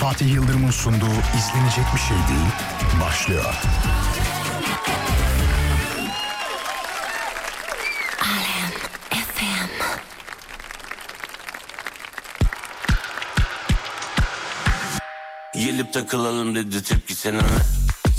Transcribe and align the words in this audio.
Fatih 0.00 0.34
Yıldırım'ın 0.34 0.70
sunduğu 0.70 1.06
izlenecek 1.38 1.84
bir 1.94 2.00
şey 2.00 2.16
değil 2.16 2.48
başlıyor. 3.00 3.54
Gelip 15.54 15.92
takılalım 15.92 16.54
dedi 16.54 16.82
tepki 16.82 17.14
seninle 17.14 17.42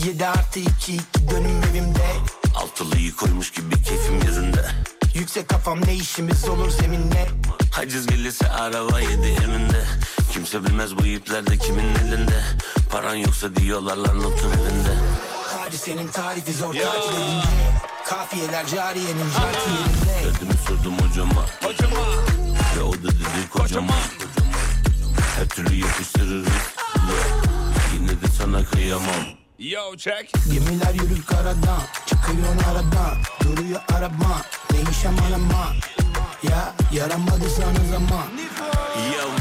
7 0.05 0.27
artı 0.27 0.59
2 0.59 0.93
2 0.93 1.02
dönüm 1.32 1.64
evimde. 1.71 2.07
Altılıyı 2.55 3.16
koymuş 3.16 3.52
gibi 3.52 3.84
keyfim 3.84 4.21
yerinde. 4.25 4.66
Yüksek 5.16 5.50
kafam 5.50 5.82
ne 5.86 5.96
işimiz 5.96 6.50
olur 6.50 6.70
zeminle? 6.70 7.27
Haciz 7.71 8.07
gelirse 8.07 8.50
araba 8.50 9.00
yedi 9.00 9.27
eminde 9.43 9.86
Kimse 10.32 10.64
bilmez 10.66 10.98
bu 10.98 11.05
iplerde 11.05 11.57
kimin 11.57 11.95
elinde. 11.95 12.41
Paran 12.91 13.16
yoksa 13.16 13.55
diyorlar 13.55 13.98
lan 13.98 14.17
notun 14.20 14.49
evinde 14.49 14.95
Hadi 15.58 15.77
senin 15.77 16.08
tarifi 16.08 16.54
zor 16.54 16.73
tatil 16.73 17.13
edince. 17.16 17.48
Kafiyeler 18.05 18.68
cariyenin 18.68 19.31
cartı 19.38 19.70
yerinde. 19.70 20.34
Derdimi 20.34 20.54
sordum 20.68 20.94
hocama. 20.99 21.45
Hocama. 21.63 22.05
Ve 22.77 22.84
o 22.84 22.94
da 22.94 23.04
dedi 23.04 23.49
kocaman 23.54 23.98
Her 25.38 25.48
türlü 25.48 25.76
yapıştırırız. 25.76 26.48
Yine 27.93 28.09
de 28.09 28.27
sana 28.38 28.66
kıyamam. 28.66 29.23
Yo 29.59 29.96
check. 29.98 30.32
Gemiler 30.54 30.93
yürür 30.93 31.23
karadan 31.26 31.82
Çıkıyor 32.05 32.55
aradan. 32.71 33.18
Duruyor 33.43 33.82
araba 33.93 34.41
Neymiş 34.73 35.05
aman 35.05 35.32
aman 35.32 35.76
Ya 36.43 36.73
yaramadı 36.93 37.49
sana 37.49 37.85
zaman. 37.91 38.27
Ya 39.13 39.38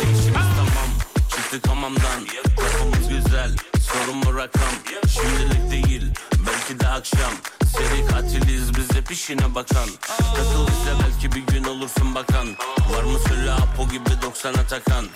biliyoruz 0.00 0.18
da 0.18 0.20
işimiz 0.20 0.46
tamam 0.56 0.90
Çıktık 1.30 1.68
hamamdan 1.68 2.26
Kafamız 2.56 3.08
güzel. 3.08 3.56
Sorun 3.80 4.16
mu 4.16 4.38
rakam. 4.38 4.74
Şimdilik 5.08 5.70
değil 5.70 6.12
Belki 6.46 6.80
de 6.80 6.88
akşam. 6.88 7.32
Seri 7.76 8.06
katiliyiz 8.06 8.76
biz 8.76 8.96
hep 8.96 9.10
işine 9.10 9.54
bakan. 9.54 9.88
Takıl 10.08 10.66
bize 10.66 10.94
belki 11.04 11.32
bir 11.36 11.54
gün 11.54 11.64
olursun 11.64 12.14
bakan. 12.14 12.46
Var 12.90 13.02
mı 13.02 13.18
söyle 13.28 13.52
Apo 13.52 13.88
gibi 13.88 14.08
90'a 14.08 14.66
takan. 14.66 15.06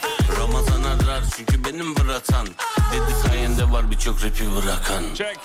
Ramazan 0.40 0.82
arar 0.82 1.22
çünkü 1.36 1.64
benim 1.64 1.96
bıratan 1.96 2.46
Dedi 2.92 3.26
sayende 3.26 3.72
var 3.72 3.90
birçok 3.90 4.24
rapi 4.24 4.44
bırakan. 4.56 5.14
Check. 5.14 5.38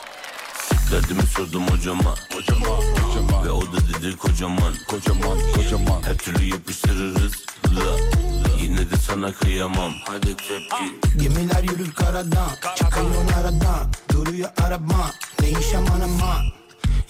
Derdimi 0.92 1.23
sordum 1.23 1.67
hocama. 1.67 2.16
Hocama 2.33 2.67
Hocama. 2.67 3.45
Ve 3.45 3.52
o 3.52 3.61
da 3.61 3.77
dedi 3.77 4.17
kocaman. 4.17 4.73
Kocaman 4.88 5.38
Kocaman. 5.55 6.03
Her 6.03 6.17
türlü 6.17 6.45
yapıştırırız. 6.45 7.33
La 7.66 8.19
Yine 8.61 8.77
de 8.91 8.97
sana 9.07 9.31
kıyamam. 9.33 9.93
Hadi 10.07 10.38
tepki 10.38 11.17
Gemiler 11.17 11.63
yürür 11.63 11.91
karadan 11.93 12.49
Çıkıyor 12.75 13.39
aradan 13.39 13.91
Duruyor 14.13 14.49
araba 14.65 15.11
Neymiş 15.41 15.73
aman 15.77 16.02
aman 16.02 16.45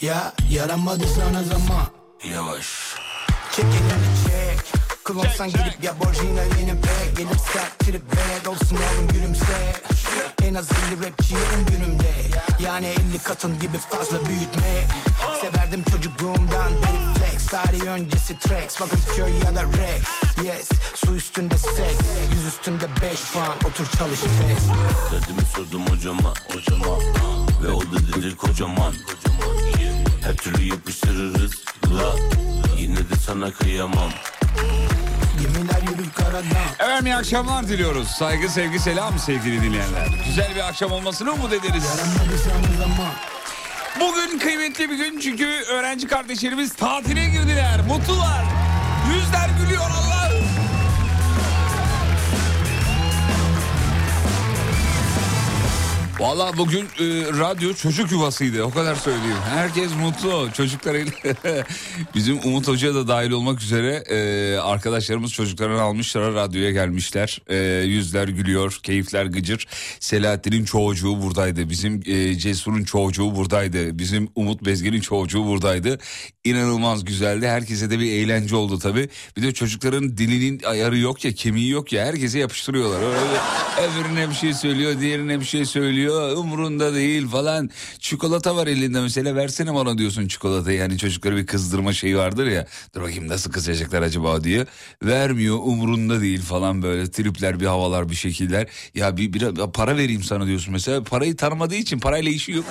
Ya 0.02 0.34
yaramadı 0.52 1.04
sana 1.08 1.44
zaman. 1.44 1.86
Yavaş. 2.34 2.66
Çek 3.56 3.66
elini 3.66 3.80
çek 3.80 4.19
Klonsan 5.10 5.50
gelip 5.50 5.84
ya 5.84 6.00
borcina 6.00 6.44
yine 6.60 6.74
be 6.74 6.96
Gelip 7.18 7.40
sert 7.54 7.80
trip 7.80 8.02
bad 8.12 8.46
olsun 8.46 8.78
oğlum 8.78 9.08
gülümse. 9.08 9.74
En 10.44 10.56
az 10.56 10.68
50 10.72 11.06
rapçi 11.06 11.34
yarım 11.34 11.66
günümde. 11.66 12.12
Yani 12.60 12.86
50 12.86 13.20
katın 13.24 13.60
gibi 13.60 13.78
fazla 13.78 14.26
büyütme. 14.26 14.88
Severdim 15.42 15.84
çocukluğumdan 15.92 16.72
beri 16.72 17.14
flex 17.18 17.46
Tarih 17.48 17.82
öncesi 17.82 18.40
tracks. 18.40 18.82
Bakın 18.82 19.00
köy 19.16 19.34
ya 19.46 19.56
da 19.56 19.64
Rex 19.64 20.04
Yes 20.46 20.70
su 20.96 21.16
üstünde 21.16 21.58
seks 21.58 22.00
Yüz 22.34 22.46
üstünde 22.46 22.86
5 23.02 23.20
fan 23.20 23.56
Otur 23.66 23.86
çalış 23.98 24.20
test. 24.20 24.70
Derdimi 25.12 25.42
sordum 25.56 25.88
hocama 25.88 26.34
Hocama. 26.54 27.00
Ve 27.64 27.72
o 27.72 27.82
da 27.82 27.98
dedi 28.16 28.36
kocaman. 28.36 28.94
Her 30.22 30.36
türlü 30.36 30.64
yapıştırırız 30.64 31.52
La. 31.86 32.16
Yine 32.78 32.98
de 32.98 33.16
sana 33.26 33.52
kıyamam 33.52 34.10
Efendim 36.80 37.06
iyi 37.06 37.16
akşamlar 37.16 37.68
diliyoruz. 37.68 38.08
Saygı, 38.08 38.50
sevgi, 38.50 38.80
selam 38.80 39.20
sevgili 39.20 39.62
dinleyenler. 39.62 40.08
Güzel 40.28 40.56
bir 40.56 40.68
akşam 40.68 40.92
olmasını 40.92 41.32
umut 41.32 41.54
ederiz. 41.54 41.84
Bugün 44.00 44.40
kıymetli 44.40 44.90
bir 44.90 44.98
gün 44.98 45.20
çünkü 45.20 45.46
öğrenci 45.48 46.08
kardeşlerimiz 46.08 46.74
tatile 46.74 47.26
girdiler. 47.26 47.82
Mutlular. 47.88 48.44
Yüzler 49.14 49.50
gülüyor 49.62 49.82
Allah. 49.90 50.29
Valla 56.20 56.58
bugün 56.58 56.82
e, 56.82 57.06
radyo 57.40 57.74
çocuk 57.74 58.12
yuvasıydı 58.12 58.64
o 58.64 58.72
kadar 58.72 58.96
söyleyeyim. 58.96 59.38
Herkes 59.50 59.92
mutlu 59.96 60.50
çocuklarıyla. 60.54 61.12
Bizim 62.16 62.40
Umut 62.44 62.68
Hoca 62.68 62.96
da 62.96 63.08
dahil 63.08 63.32
olmak 63.32 63.62
üzere 63.62 64.04
e, 64.10 64.58
arkadaşlarımız 64.58 65.34
çocuklarını 65.34 65.82
almışlar 65.82 66.34
radyoya 66.34 66.72
gelmişler. 66.72 67.42
E, 67.48 67.58
yüzler 67.86 68.28
gülüyor, 68.28 68.80
keyifler 68.84 69.26
gıcır. 69.26 69.68
Selahattin'in 70.00 70.66
çocuğu 70.66 71.22
buradaydı. 71.22 71.70
Bizim 71.70 72.02
e, 72.06 72.36
Cesur'un 72.36 72.84
çocuğu 72.84 73.36
buradaydı. 73.36 74.00
Bizim 74.00 74.30
Umut 74.36 74.66
Bezgin'in 74.66 75.02
çocuğu 75.02 75.46
buradaydı. 75.46 76.00
İnanılmaz 76.44 77.06
güzeldi. 77.06 77.48
Herkese 77.48 77.90
de 77.90 78.00
bir 78.00 78.12
eğlence 78.12 78.56
oldu 78.56 78.80
tabii. 78.80 79.10
Bir 79.38 79.44
de 79.44 79.54
çocukların 79.54 80.18
dilinin 80.18 80.64
ayarı 80.64 80.98
yok 80.98 81.26
ya, 81.26 81.32
kemiği 81.32 81.70
yok 81.70 81.94
ya. 81.94 82.06
Herkese 82.06 82.40
yapıştırıyorlar. 82.40 83.02
Öyle 83.02 83.40
öbürüne 83.80 84.30
bir 84.30 84.36
şey 84.36 84.54
söylüyor, 84.54 85.00
diğerine 85.00 85.40
bir 85.40 85.46
şey 85.46 85.66
söylüyor. 85.66 86.09
Umurunda 86.14 86.94
değil 86.94 87.28
falan. 87.28 87.70
Çikolata 88.00 88.56
var 88.56 88.68
elinde 88.68 89.02
mesela 89.02 89.36
versene 89.36 89.74
bana 89.74 89.98
diyorsun 89.98 90.28
çikolatayı. 90.28 90.78
Yani 90.78 90.98
çocukları 90.98 91.38
bir 91.38 91.46
kızdırma 91.46 91.94
şeyi 91.94 92.18
vardır 92.18 92.48
ya. 92.48 92.68
Dur 92.96 93.02
bakayım 93.02 93.28
nasıl 93.28 93.52
kızacaklar 93.52 94.02
acaba 94.02 94.44
diye. 94.44 94.66
Vermiyor 95.04 95.58
umurunda 95.64 96.22
değil 96.22 96.42
falan 96.42 96.82
böyle. 96.82 97.12
Tripler 97.12 97.60
bir 97.60 97.66
havalar 97.66 98.10
bir 98.10 98.16
şekiller. 98.16 98.68
Ya 98.96 99.18
bir, 99.18 99.34
bir 99.34 99.72
para 99.74 99.98
vereyim 99.98 100.24
sana 100.24 100.46
diyorsun 100.46 100.74
mesela. 100.74 101.04
Parayı 101.04 101.36
tanımadığı 101.36 101.76
için 101.76 102.00
parayla 102.00 102.32
işi 102.32 102.52
yok. 102.52 102.66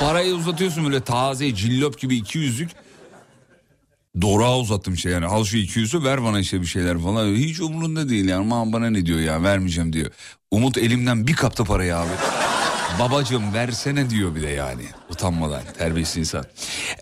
Parayı 0.00 0.34
uzatıyorsun 0.34 0.84
böyle 0.84 1.00
taze 1.00 1.54
cillop 1.54 1.98
gibi 2.00 2.16
iki 2.16 2.38
yüzlük. 2.38 2.85
Doğruğa 4.20 4.58
uzattım 4.58 4.94
işte 4.94 5.10
yani 5.10 5.26
al 5.26 5.44
şu 5.44 5.56
200'ü 5.56 6.04
ver 6.04 6.24
bana 6.24 6.40
işte 6.40 6.60
bir 6.60 6.66
şeyler 6.66 6.98
falan. 6.98 7.34
Hiç 7.34 7.60
umurunda 7.60 8.08
değil 8.08 8.28
yani 8.28 8.40
aman 8.40 8.72
bana 8.72 8.90
ne 8.90 9.06
diyor 9.06 9.18
ya 9.18 9.42
vermeyeceğim 9.42 9.92
diyor. 9.92 10.10
Umut 10.50 10.78
elimden 10.78 11.26
bir 11.26 11.34
kapta 11.34 11.64
parayı 11.64 11.96
abi. 11.96 12.10
Babacım 13.00 13.54
versene 13.54 14.10
diyor 14.10 14.34
bir 14.34 14.42
de 14.42 14.48
yani 14.48 14.82
utanmadan 15.10 15.62
terbiyesiz 15.78 16.16
insan. 16.16 16.44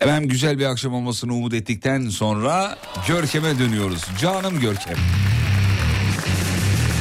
Efendim 0.01 0.29
güzel 0.29 0.59
bir 0.59 0.65
akşam 0.65 0.93
olmasını 0.93 1.33
umut 1.33 1.53
ettikten 1.53 2.09
sonra 2.09 2.77
Görkem'e 3.07 3.59
dönüyoruz. 3.59 4.05
Canım 4.21 4.59
Görkem. 4.59 4.97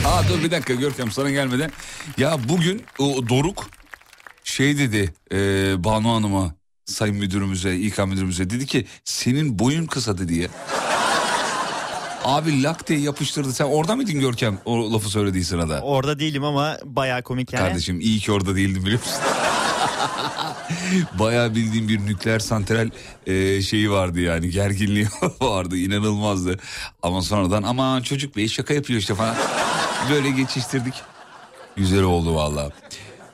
Aa 0.07 0.29
dur 0.29 0.45
bir 0.45 0.51
dakika 0.51 0.75
Görkem 0.75 1.11
sana 1.11 1.31
gelmeden. 1.31 1.71
Ya 2.19 2.37
bugün 2.49 2.83
o 2.99 3.29
Doruk 3.29 3.71
şey 4.45 4.79
dedi 4.79 5.15
e, 5.33 5.37
Banu 5.85 6.15
Hanım'a 6.15 6.55
sayın 6.85 7.17
müdürümüze 7.17 7.77
İK 7.77 8.07
müdürümüze 8.07 8.51
dedi 8.51 8.67
ki 8.67 8.87
senin 9.05 9.59
boyun 9.59 9.87
kısa 9.87 10.19
dedi 10.19 10.35
ya. 10.35 10.49
Abi 12.25 12.63
lak 12.63 12.89
diye 12.89 12.99
yapıştırdı. 12.99 13.53
Sen 13.53 13.65
orada 13.65 13.97
mıydın 13.97 14.21
Görkem 14.21 14.59
o 14.65 14.93
lafı 14.93 15.09
söylediği 15.09 15.45
sırada? 15.45 15.81
Orada 15.81 16.19
değilim 16.19 16.45
ama 16.45 16.79
bayağı 16.85 17.23
komik 17.23 17.53
yani. 17.53 17.69
Kardeşim 17.69 18.01
iyi 18.01 18.19
ki 18.19 18.33
orada 18.33 18.57
değildim 18.57 18.83
biliyor 18.83 19.01
musun? 19.01 19.15
Bayağı 21.19 21.55
bildiğim 21.55 21.89
bir 21.89 22.07
nükleer 22.07 22.39
santral 22.39 22.91
e, 23.27 23.63
şeyi 23.63 23.91
vardı 23.91 24.21
yani 24.21 24.51
gerginliği 24.51 25.09
vardı 25.41 25.77
inanılmazdı. 25.77 26.59
Ama 27.03 27.23
sonradan 27.23 27.63
aman 27.63 28.03
çocuk 28.03 28.37
bey 28.37 28.49
şaka 28.49 28.75
yapıyor 28.75 29.01
işte 29.01 29.15
falan. 29.15 29.37
Böyle 30.11 30.31
geçiştirdik. 30.31 30.95
Güzel 31.77 32.03
oldu 32.03 32.35
valla. 32.35 32.71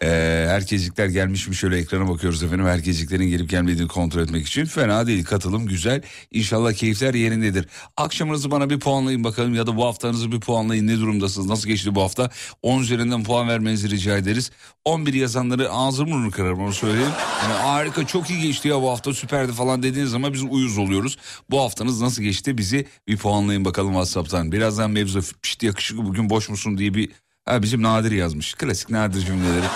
Ee, 0.03 0.47
herkeslikler 0.49 1.07
gelmiş 1.07 1.49
mi 1.49 1.55
şöyle 1.55 1.79
ekrana 1.79 2.09
bakıyoruz 2.09 2.43
efendim. 2.43 2.67
Herkesliklerin 2.67 3.29
gelip 3.29 3.51
gelmediğini 3.51 3.89
kontrol 3.89 4.23
etmek 4.23 4.47
için. 4.47 4.65
Fena 4.65 5.07
değil 5.07 5.25
katılım 5.25 5.67
güzel. 5.67 6.03
İnşallah 6.31 6.73
keyifler 6.73 7.15
yerindedir. 7.15 7.67
Akşamınızı 7.97 8.51
bana 8.51 8.71
bir 8.71 8.81
puanlayın 8.81 9.25
bakalım 9.25 9.55
ya 9.55 9.67
da 9.67 9.77
bu 9.77 9.85
haftanızı 9.85 10.33
bir 10.33 10.41
puanlayın. 10.41 10.87
Ne 10.87 10.97
durumdasınız? 10.97 11.49
Nasıl 11.49 11.69
geçti 11.69 11.95
bu 11.95 12.03
hafta? 12.03 12.31
10 12.63 12.81
üzerinden 12.81 13.25
puan 13.25 13.49
vermenizi 13.49 13.91
rica 13.91 14.17
ederiz. 14.17 14.51
11 14.85 15.15
yazanları 15.15 15.71
ağzım 15.71 16.11
burnunu 16.11 16.31
kırarım 16.31 16.61
onu 16.61 16.73
söyleyeyim. 16.73 17.13
Yani 17.43 17.53
harika 17.53 18.07
çok 18.07 18.31
iyi 18.31 18.43
geçti 18.43 18.69
ya 18.69 18.83
bu 18.83 18.91
hafta 18.91 19.15
süperdi 19.15 19.53
falan 19.53 19.83
dediğiniz 19.83 20.11
zaman 20.11 20.33
biz 20.33 20.43
uyuz 20.43 20.79
oluyoruz. 20.79 21.19
Bu 21.51 21.61
haftanız 21.61 22.01
nasıl 22.01 22.23
geçti 22.23 22.59
bizi 22.59 22.87
bir 23.09 23.17
puanlayın 23.17 23.65
bakalım 23.65 23.91
WhatsApp'tan. 23.91 24.53
Birazdan 24.53 24.91
mevzu 24.91 25.21
pişti 25.43 25.67
yakışıklı 25.67 26.05
bugün 26.05 26.31
boş 26.31 26.49
musun 26.49 26.79
diye 26.79 26.95
bir 26.95 27.11
Ha, 27.45 27.63
bizim 27.63 27.83
Nadir 27.83 28.13
yazmış. 28.13 28.55
Klasik 28.55 28.91
Nadir 28.91 29.21
cümleleri. 29.27 29.67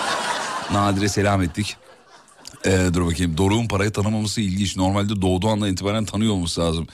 Nadir'e 0.73 1.09
selam 1.09 1.43
ettik. 1.43 1.77
Ee, 2.67 2.89
dur 2.95 3.07
bakayım 3.07 3.39
Doruk'un 3.39 3.69
parayı 3.69 3.91
tanımaması 3.91 4.41
ilginç. 4.41 4.77
Normalde 4.77 5.23
doğduğu 5.23 5.49
andan 5.49 5.69
itibaren 5.69 6.05
tanıyor 6.05 6.33
olması 6.33 6.61
lazım. 6.61 6.87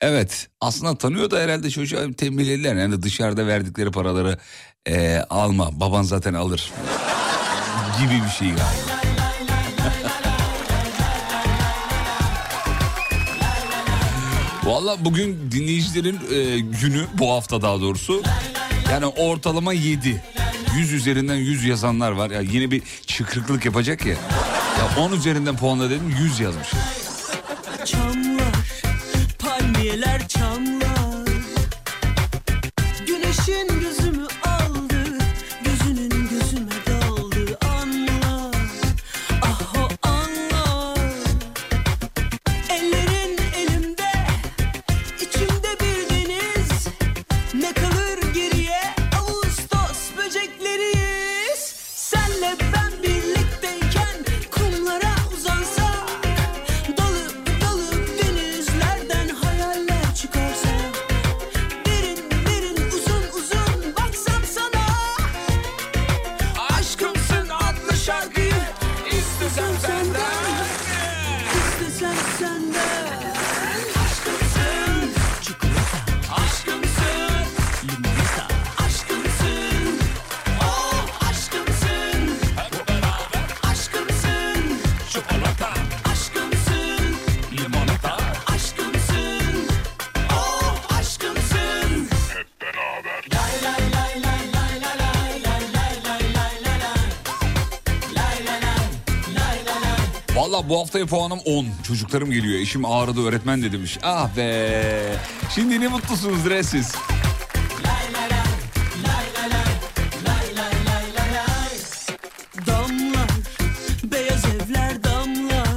Evet 0.00 0.48
aslında 0.60 0.98
tanıyor 0.98 1.30
da 1.30 1.40
herhalde 1.40 1.70
çocuğa 1.70 2.12
tembihlediler. 2.12 2.74
Yani 2.74 3.02
dışarıda 3.02 3.46
verdikleri 3.46 3.90
paraları 3.90 4.38
e, 4.88 5.18
alma 5.30 5.80
baban 5.80 6.02
zaten 6.02 6.34
alır 6.34 6.72
gibi 8.00 8.22
bir 8.24 8.30
şey 8.30 8.48
galiba. 8.48 8.98
Valla 14.64 15.04
bugün 15.04 15.50
dinleyicilerin 15.50 16.20
e, 16.32 16.58
günü 16.58 17.06
bu 17.18 17.32
hafta 17.32 17.62
daha 17.62 17.80
doğrusu. 17.80 18.22
Yani 18.92 19.06
ortalama 19.06 19.72
7. 19.72 20.22
100 20.76 20.92
üzerinden 20.92 21.34
100 21.34 21.64
yazanlar 21.64 22.12
var. 22.12 22.30
Ya 22.30 22.40
yine 22.40 22.70
bir 22.70 22.82
çıkrıklık 23.06 23.64
yapacak 23.64 24.06
ya. 24.06 24.14
Ya 24.78 25.04
10 25.04 25.12
üzerinden 25.12 25.56
puanla 25.56 25.90
dedim 25.90 26.14
100 26.22 26.40
yazmış. 26.40 26.68
Valla 100.68 100.76
bu 100.76 100.80
haftaya 100.80 101.06
puanım 101.06 101.38
10. 101.44 101.66
Çocuklarım 101.86 102.30
geliyor. 102.30 102.60
Eşim 102.60 102.84
ağrıdı 102.84 103.26
öğretmen 103.26 103.62
de 103.62 103.72
demiş. 103.72 103.98
Ah 104.02 104.36
be. 104.36 105.16
Şimdi 105.54 105.80
ne 105.80 105.88
mutlusunuz 105.88 106.44
re 106.50 106.62
siz. 106.62 106.92
Damlar 112.66 113.28
beyaz 114.04 114.44
evler 114.44 115.04
damlar 115.04 115.68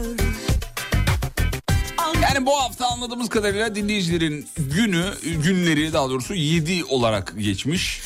Yani 2.22 2.46
bu 2.46 2.62
hafta 2.62 2.88
anladığımız 2.88 3.30
kadarıyla 3.30 3.76
dinleyicilerin 3.76 4.48
günü, 4.58 5.06
günleri 5.44 5.94
daha 5.94 6.10
doğrusu 6.10 6.34
7 6.34 6.86
olarak 6.86 7.34
geçmiş. 7.40 8.02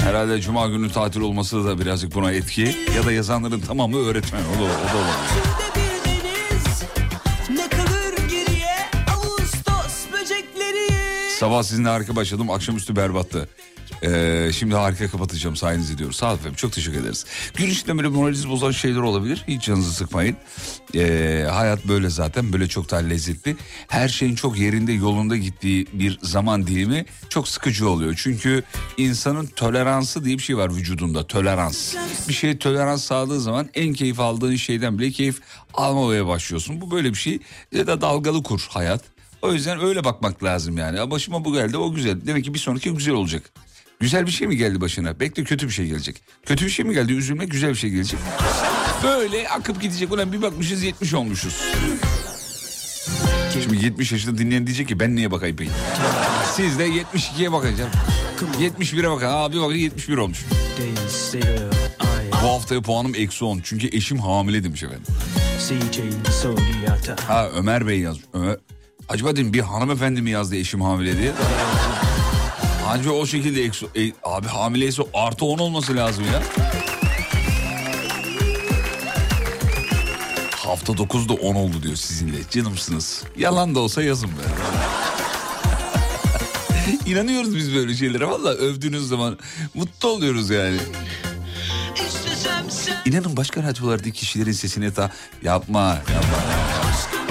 Herhalde 0.00 0.40
cuma 0.40 0.66
günü 0.66 0.92
tatil 0.92 1.20
olması 1.20 1.64
da 1.64 1.78
birazcık 1.78 2.14
buna 2.14 2.32
etki. 2.32 2.76
Ya 2.96 3.06
da 3.06 3.12
yazanların 3.12 3.60
tamamı 3.60 3.96
öğretmen. 3.96 4.40
O 4.40 4.60
da, 4.60 4.64
o 4.64 4.66
da 4.66 4.98
olabilir. 4.98 5.63
Sabah 11.44 11.62
sizinle 11.62 11.88
harika 11.88 12.16
başladım. 12.16 12.50
Akşamüstü 12.50 12.96
berbattı. 12.96 13.48
Ee, 14.02 14.50
şimdi 14.54 14.74
harika 14.74 15.08
kapatacağım 15.08 15.56
sayenizde 15.56 15.98
diyoruz. 15.98 16.16
Sağ 16.16 16.26
olun 16.26 16.34
efendim 16.34 16.54
çok 16.56 16.72
teşekkür 16.72 17.00
ederiz. 17.00 17.26
Gün 17.54 17.70
içinde 17.70 17.96
böyle 17.96 18.08
moralinizi 18.08 18.48
bozan 18.48 18.70
şeyler 18.70 19.00
olabilir. 19.00 19.44
Hiç 19.48 19.62
canınızı 19.62 19.92
sıkmayın. 19.92 20.36
Ee, 20.94 21.46
hayat 21.50 21.88
böyle 21.88 22.10
zaten 22.10 22.52
böyle 22.52 22.68
çok 22.68 22.90
daha 22.90 23.00
lezzetli. 23.00 23.56
Her 23.88 24.08
şeyin 24.08 24.34
çok 24.34 24.58
yerinde 24.58 24.92
yolunda 24.92 25.36
gittiği 25.36 25.86
bir 25.92 26.18
zaman 26.22 26.66
dilimi 26.66 27.04
çok 27.28 27.48
sıkıcı 27.48 27.88
oluyor. 27.88 28.14
Çünkü 28.16 28.62
insanın 28.96 29.46
toleransı 29.46 30.24
diye 30.24 30.38
bir 30.38 30.42
şey 30.42 30.56
var 30.56 30.74
vücudunda. 30.74 31.26
Tolerans. 31.26 31.94
Bir 32.28 32.34
şeye 32.34 32.58
tolerans 32.58 33.04
sağladığı 33.04 33.40
zaman 33.40 33.68
en 33.74 33.92
keyif 33.92 34.20
aldığın 34.20 34.56
şeyden 34.56 34.98
bile 34.98 35.10
keyif 35.10 35.40
almamaya 35.74 36.26
başlıyorsun. 36.26 36.80
Bu 36.80 36.90
böyle 36.90 37.10
bir 37.10 37.18
şey. 37.18 37.38
Ya 37.72 37.86
da 37.86 38.00
dalgalı 38.00 38.42
kur 38.42 38.66
hayat. 38.70 39.13
O 39.44 39.52
yüzden 39.52 39.80
öyle 39.80 40.04
bakmak 40.04 40.44
lazım 40.44 40.78
yani. 40.78 40.98
Ya 40.98 41.10
Başıma 41.10 41.44
bu 41.44 41.52
geldi 41.52 41.76
o 41.76 41.92
güzel. 41.94 42.26
Demek 42.26 42.44
ki 42.44 42.54
bir 42.54 42.58
sonraki 42.58 42.90
güzel 42.90 43.14
olacak. 43.14 43.42
Güzel 44.00 44.26
bir 44.26 44.30
şey 44.30 44.48
mi 44.48 44.56
geldi 44.56 44.80
başına? 44.80 45.20
Bekle 45.20 45.44
kötü 45.44 45.66
bir 45.66 45.72
şey 45.72 45.86
gelecek. 45.86 46.22
Kötü 46.46 46.64
bir 46.64 46.70
şey 46.70 46.84
mi 46.84 46.94
geldi? 46.94 47.12
Üzülme 47.12 47.44
güzel 47.44 47.70
bir 47.70 47.74
şey 47.74 47.90
gelecek. 47.90 48.20
Böyle 49.02 49.48
akıp 49.48 49.82
gidecek. 49.82 50.12
Ulan 50.12 50.32
bir 50.32 50.42
bakmışız 50.42 50.82
70 50.82 51.14
olmuşuz. 51.14 51.60
Şimdi 53.62 53.84
70 53.84 54.12
yaşında 54.12 54.38
dinleyen 54.38 54.66
diyecek 54.66 54.88
ki 54.88 55.00
ben 55.00 55.16
niye 55.16 55.30
bakayım 55.30 55.56
peki? 55.56 55.70
Siz 56.54 56.78
de 56.78 56.88
72'ye 56.88 57.52
bakacağım. 57.52 57.90
71'e 58.60 59.10
bakın. 59.10 59.26
Aa 59.26 59.52
bir 59.52 59.60
bakın 59.60 59.74
71 59.74 60.16
olmuş. 60.16 60.44
Bu 62.42 62.48
haftaya 62.48 62.80
puanım 62.82 63.14
eksi 63.14 63.44
10. 63.44 63.60
Çünkü 63.64 63.96
eşim 63.96 64.18
hamile 64.18 64.64
demiş 64.64 64.82
efendim. 64.82 65.04
Ha 67.20 67.48
Ömer 67.56 67.86
Bey 67.86 68.00
yazmış. 68.00 68.24
Ömer... 68.32 68.56
Acaba 69.08 69.32
dedim 69.32 69.52
bir 69.52 69.60
hanımefendi 69.60 70.22
mi 70.22 70.30
yazdı 70.30 70.56
eşim 70.56 70.80
hamile 70.82 71.18
diye. 71.18 71.32
Anca 72.88 73.10
o 73.10 73.26
şekilde 73.26 73.64
e, 74.00 74.12
abi 74.24 74.46
hamileyse 74.46 75.02
artı 75.14 75.44
10 75.44 75.58
olması 75.58 75.96
lazım 75.96 76.24
ya. 76.24 76.42
Hafta 80.50 80.92
9'da 80.92 81.32
10 81.32 81.54
oldu 81.54 81.82
diyor 81.82 81.96
sizinle. 81.96 82.36
Canımsınız. 82.50 83.22
Yalan 83.36 83.74
da 83.74 83.80
olsa 83.80 84.02
yazın 84.02 84.28
be. 84.30 84.42
İnanıyoruz 87.10 87.56
biz 87.56 87.74
böyle 87.74 87.94
şeylere. 87.96 88.28
Valla 88.28 88.48
övdüğünüz 88.48 89.08
zaman 89.08 89.38
mutlu 89.74 90.08
oluyoruz 90.08 90.50
yani. 90.50 90.76
İnanın 93.04 93.36
başka 93.36 93.62
radyolardaki 93.62 94.12
kişilerin 94.12 94.52
sesine 94.52 94.92
ta 94.94 95.10
yapma 95.42 95.88
yapma. 95.88 96.38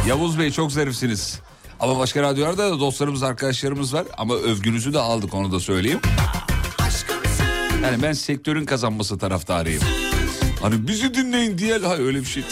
Yavuz 0.08 0.40
Bey 0.40 0.52
çok 0.52 0.72
zarifsiniz. 0.72 1.40
Ama 1.80 2.00
başka 2.00 2.22
radyolarda 2.22 2.72
da 2.72 2.80
dostlarımız 2.80 3.24
arkadaşlarımız 3.24 3.94
var 3.94 4.06
ama 4.18 4.34
övgünüzü 4.36 4.94
de 4.94 5.00
aldık 5.00 5.34
onu 5.34 5.52
da 5.52 5.60
söyleyeyim. 5.60 6.00
Yani 7.84 8.04
ben 8.04 8.14
sektörün 8.14 8.66
kazanması 8.66 9.18
taraftarıyım. 9.18 9.84
Hani 10.62 10.88
bizi 10.88 11.14
dinleyin 11.14 11.58
diye 11.58 11.78
hayır 11.78 12.02
öyle 12.02 12.20
bir 12.20 12.26
şey. 12.26 12.44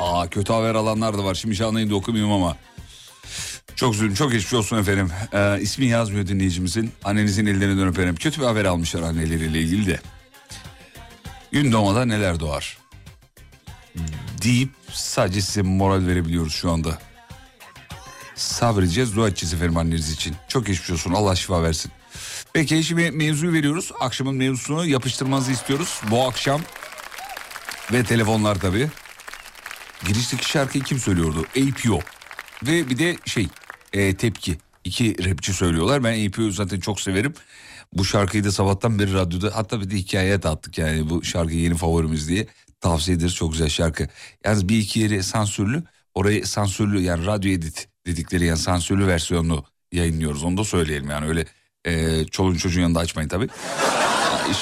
Aa 0.00 0.26
kötü 0.30 0.52
haber 0.52 0.74
alanlar 0.74 1.18
da 1.18 1.24
var. 1.24 1.34
Şimdi 1.34 1.56
şanlayın 1.56 1.90
da 1.90 1.94
okumayayım 1.94 2.32
ama. 2.32 2.56
Çok 3.80 3.94
üzüldüm. 3.94 4.14
Çok 4.14 4.32
geçmiş 4.32 4.54
olsun 4.54 4.78
efendim. 4.78 5.10
Ee, 5.32 5.58
ismi 5.60 5.86
yazmıyor 5.86 6.26
dinleyicimizin. 6.26 6.92
Annenizin 7.04 7.46
ellerinden 7.46 7.88
öperim. 7.88 8.16
Kötü 8.16 8.40
bir 8.40 8.46
haber 8.46 8.64
almışlar 8.64 9.02
anneleriyle 9.02 9.60
ilgili 9.60 9.86
de. 9.86 10.00
Gün 11.52 11.72
doğmadan 11.72 12.08
neler 12.08 12.40
doğar? 12.40 12.78
Deyip 14.42 14.70
sadece 14.92 15.40
size 15.40 15.62
moral 15.62 16.06
verebiliyoruz 16.06 16.54
şu 16.54 16.70
anda. 16.70 16.98
Sabredeceğiz, 18.34 19.16
dua 19.16 19.28
edeceğiz 19.28 19.54
efendim 19.54 19.76
anneniz 19.76 20.12
için. 20.12 20.36
Çok 20.48 20.66
geçmiş 20.66 20.90
olsun. 20.90 21.12
Allah 21.12 21.36
şifa 21.36 21.62
versin. 21.62 21.92
Peki 22.52 22.84
şimdi 22.84 23.10
mevzuyu 23.10 23.52
veriyoruz. 23.52 23.92
Akşamın 24.00 24.34
mevzusunu 24.34 24.86
yapıştırmanızı 24.86 25.52
istiyoruz. 25.52 26.00
Bu 26.10 26.28
akşam 26.28 26.60
ve 27.92 28.04
telefonlar 28.04 28.60
tabii. 28.60 28.88
Girişteki 30.06 30.50
şarkıyı 30.50 30.84
kim 30.84 30.98
söylüyordu? 30.98 31.46
APO. 31.56 32.00
Ve 32.62 32.90
bir 32.90 32.98
de 32.98 33.16
şey 33.26 33.48
e, 33.92 34.14
tepki. 34.16 34.58
İki 34.84 35.24
rapçi 35.24 35.52
söylüyorlar. 35.52 36.04
Ben 36.04 36.28
APO'yu 36.28 36.52
zaten 36.52 36.80
çok 36.80 37.00
severim. 37.00 37.34
Bu 37.92 38.04
şarkıyı 38.04 38.44
da 38.44 38.52
sabahtan 38.52 38.98
beri 38.98 39.14
radyoda 39.14 39.50
hatta 39.54 39.80
bir 39.80 39.90
de 39.90 39.96
hikayeye 39.96 40.42
de 40.42 40.48
attık 40.48 40.78
yani 40.78 41.10
bu 41.10 41.24
şarkı 41.24 41.54
yeni 41.54 41.76
favorimiz 41.76 42.28
diye. 42.28 42.46
Tavsiye 42.80 43.16
ederiz 43.16 43.34
çok 43.34 43.52
güzel 43.52 43.68
şarkı. 43.68 44.08
Yalnız 44.44 44.68
bir 44.68 44.78
iki 44.78 45.00
yeri 45.00 45.22
sansürlü. 45.22 45.82
orayı 46.14 46.46
sansürlü 46.46 47.00
yani 47.00 47.26
radyo 47.26 47.52
edit 47.52 47.88
dedikleri 48.06 48.44
yani 48.44 48.58
sansürlü 48.58 49.06
versiyonunu 49.06 49.64
yayınlıyoruz. 49.92 50.44
Onu 50.44 50.56
da 50.56 50.64
söyleyelim 50.64 51.10
yani 51.10 51.26
öyle 51.26 51.44
e, 51.84 52.24
çoluğun 52.24 52.54
çocuğun 52.54 52.80
yanında 52.80 52.98
açmayın 52.98 53.28
tabii. 53.28 53.48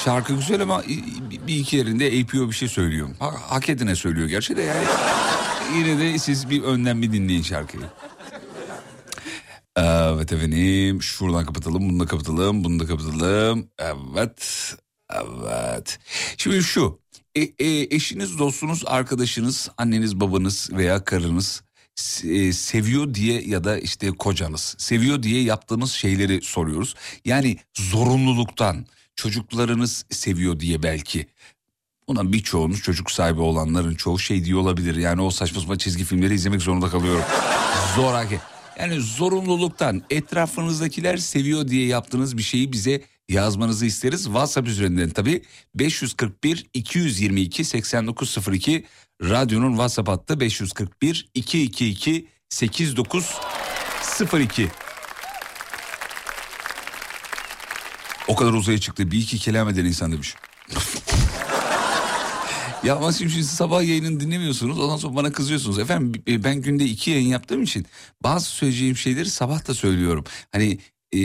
Şarkı 0.05 0.33
güzel 0.35 0.61
ama 0.61 0.83
bir 1.47 1.55
iki 1.55 1.77
yerinde 1.77 2.05
APO 2.21 2.49
bir 2.49 2.55
şey 2.55 2.67
söylüyor. 2.67 3.09
Ha, 3.19 3.33
hak 3.47 3.69
edine 3.69 3.95
söylüyor 3.95 4.27
gerçi 4.27 4.57
de 4.57 4.61
yani. 4.61 4.85
Yine 5.77 5.99
de 5.99 6.17
siz 6.19 6.49
bir 6.49 6.61
önden 6.63 7.01
bir 7.01 7.11
dinleyin 7.11 7.41
şarkıyı. 7.43 7.83
Evet 9.75 10.33
efendim 10.33 11.01
şuradan 11.01 11.45
kapatalım 11.45 11.89
bunu 11.89 11.99
da 11.99 12.05
kapatalım 12.05 12.63
bunu 12.63 12.79
da 12.79 12.85
kapatalım. 12.85 13.67
Evet 13.79 14.75
evet. 15.09 15.99
Şimdi 16.37 16.63
şu 16.63 16.99
e, 17.35 17.41
e, 17.41 17.95
eşiniz 17.95 18.39
dostunuz 18.39 18.83
arkadaşınız 18.85 19.69
anneniz 19.77 20.19
babanız 20.19 20.69
veya 20.73 21.03
karınız 21.03 21.63
e, 22.23 22.53
seviyor 22.53 23.13
diye 23.13 23.41
ya 23.41 23.63
da 23.63 23.79
işte 23.79 24.11
kocanız 24.11 24.75
seviyor 24.77 25.23
diye 25.23 25.43
yaptığınız 25.43 25.91
şeyleri 25.91 26.41
soruyoruz. 26.41 26.95
Yani 27.25 27.57
zorunluluktan 27.73 28.85
çocuklarınız 29.15 30.05
seviyor 30.09 30.59
diye 30.59 30.83
belki. 30.83 31.27
Buna 32.07 32.33
birçoğunuz 32.33 32.81
çocuk 32.81 33.11
sahibi 33.11 33.41
olanların 33.41 33.95
çoğu 33.95 34.19
şey 34.19 34.45
diyor 34.45 34.59
olabilir. 34.59 34.95
Yani 34.95 35.21
o 35.21 35.31
saçma 35.31 35.61
sapan 35.61 35.77
çizgi 35.77 36.03
filmleri 36.03 36.33
izlemek 36.33 36.61
zorunda 36.61 36.89
kalıyorum. 36.89 37.23
Zoraki. 37.95 38.39
Yani 38.79 38.99
zorunluluktan 38.99 40.01
etrafınızdakiler 40.09 41.17
seviyor 41.17 41.67
diye 41.67 41.87
yaptığınız 41.87 42.37
bir 42.37 42.43
şeyi 42.43 42.71
bize 42.71 43.01
yazmanızı 43.29 43.85
isteriz. 43.85 44.23
WhatsApp 44.23 44.67
üzerinden 44.67 45.09
tabii 45.09 45.43
541 45.75 46.65
222 46.73 47.65
8902 47.65 48.85
radyonun 49.23 49.71
WhatsApp 49.71 50.09
hattı 50.09 50.39
541 50.39 51.29
222 51.33 52.27
8902. 52.49 54.67
O 58.27 58.35
kadar 58.35 58.53
uzaya 58.53 58.77
çıktı 58.77 59.11
bir 59.11 59.17
iki 59.17 59.39
kelam 59.39 59.69
eden 59.69 59.85
insan 59.85 60.11
demiş. 60.11 60.35
Ya 62.83 62.95
ama 62.95 63.11
şimdi 63.11 63.43
sabah 63.43 63.83
yayını 63.83 64.19
dinlemiyorsunuz 64.19 64.79
ondan 64.79 64.97
sonra 64.97 65.15
bana 65.15 65.31
kızıyorsunuz. 65.31 65.79
Efendim 65.79 66.23
e, 66.27 66.43
ben 66.43 66.61
günde 66.61 66.85
iki 66.85 67.11
yayın 67.11 67.27
yaptığım 67.27 67.63
için 67.63 67.85
bazı 68.23 68.45
söyleyeceğim 68.45 68.97
şeyleri 68.97 69.29
sabah 69.29 69.67
da 69.67 69.73
söylüyorum. 69.73 70.23
Hani 70.51 70.79
e, 71.15 71.19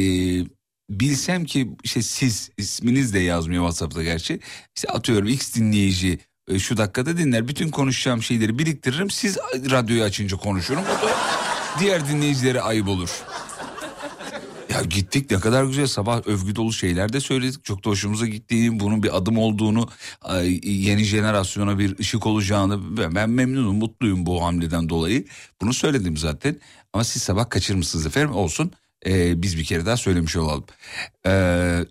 bilsem 0.90 1.44
ki 1.44 1.70
işte 1.84 2.02
siz 2.02 2.50
isminiz 2.56 3.14
de 3.14 3.18
yazmıyor 3.18 3.62
WhatsApp'ta 3.62 4.02
gerçi. 4.02 4.40
İşte 4.76 4.88
atıyorum 4.88 5.28
X 5.28 5.54
dinleyici 5.54 6.18
e, 6.48 6.58
şu 6.58 6.76
dakikada 6.76 7.16
dinler. 7.16 7.48
Bütün 7.48 7.68
konuşacağım 7.68 8.22
şeyleri 8.22 8.58
biriktiririm. 8.58 9.10
Siz 9.10 9.38
radyoyu 9.70 10.02
açınca 10.02 10.36
konuşurum. 10.36 10.82
O 10.82 11.06
da 11.06 11.10
diğer 11.80 12.08
dinleyicilere 12.08 12.60
ayıp 12.60 12.88
olur. 12.88 13.10
Ya 14.74 14.82
gittik 14.82 15.30
ne 15.30 15.40
kadar 15.40 15.64
güzel 15.64 15.86
sabah 15.86 16.26
övgü 16.26 16.56
dolu 16.56 16.72
şeyler 16.72 17.12
de 17.12 17.20
söyledik. 17.20 17.64
Çok 17.64 17.84
da 17.84 17.90
hoşumuza 17.90 18.26
gittiğini, 18.26 18.80
bunun 18.80 19.02
bir 19.02 19.16
adım 19.16 19.38
olduğunu, 19.38 19.88
yeni 20.62 21.04
jenerasyona 21.04 21.78
bir 21.78 21.98
ışık 21.98 22.26
olacağını 22.26 22.96
ben, 23.14 23.30
memnunum, 23.30 23.76
mutluyum 23.76 24.26
bu 24.26 24.44
hamleden 24.44 24.88
dolayı. 24.88 25.24
Bunu 25.60 25.74
söyledim 25.74 26.16
zaten 26.16 26.60
ama 26.92 27.04
siz 27.04 27.22
sabah 27.22 27.50
kaçırmışsınız 27.50 28.06
efendim 28.06 28.34
olsun. 28.34 28.72
Ee, 29.06 29.42
biz 29.42 29.58
bir 29.58 29.64
kere 29.64 29.86
daha 29.86 29.96
söylemiş 29.96 30.36
olalım. 30.36 30.64
Ee, 31.26 31.84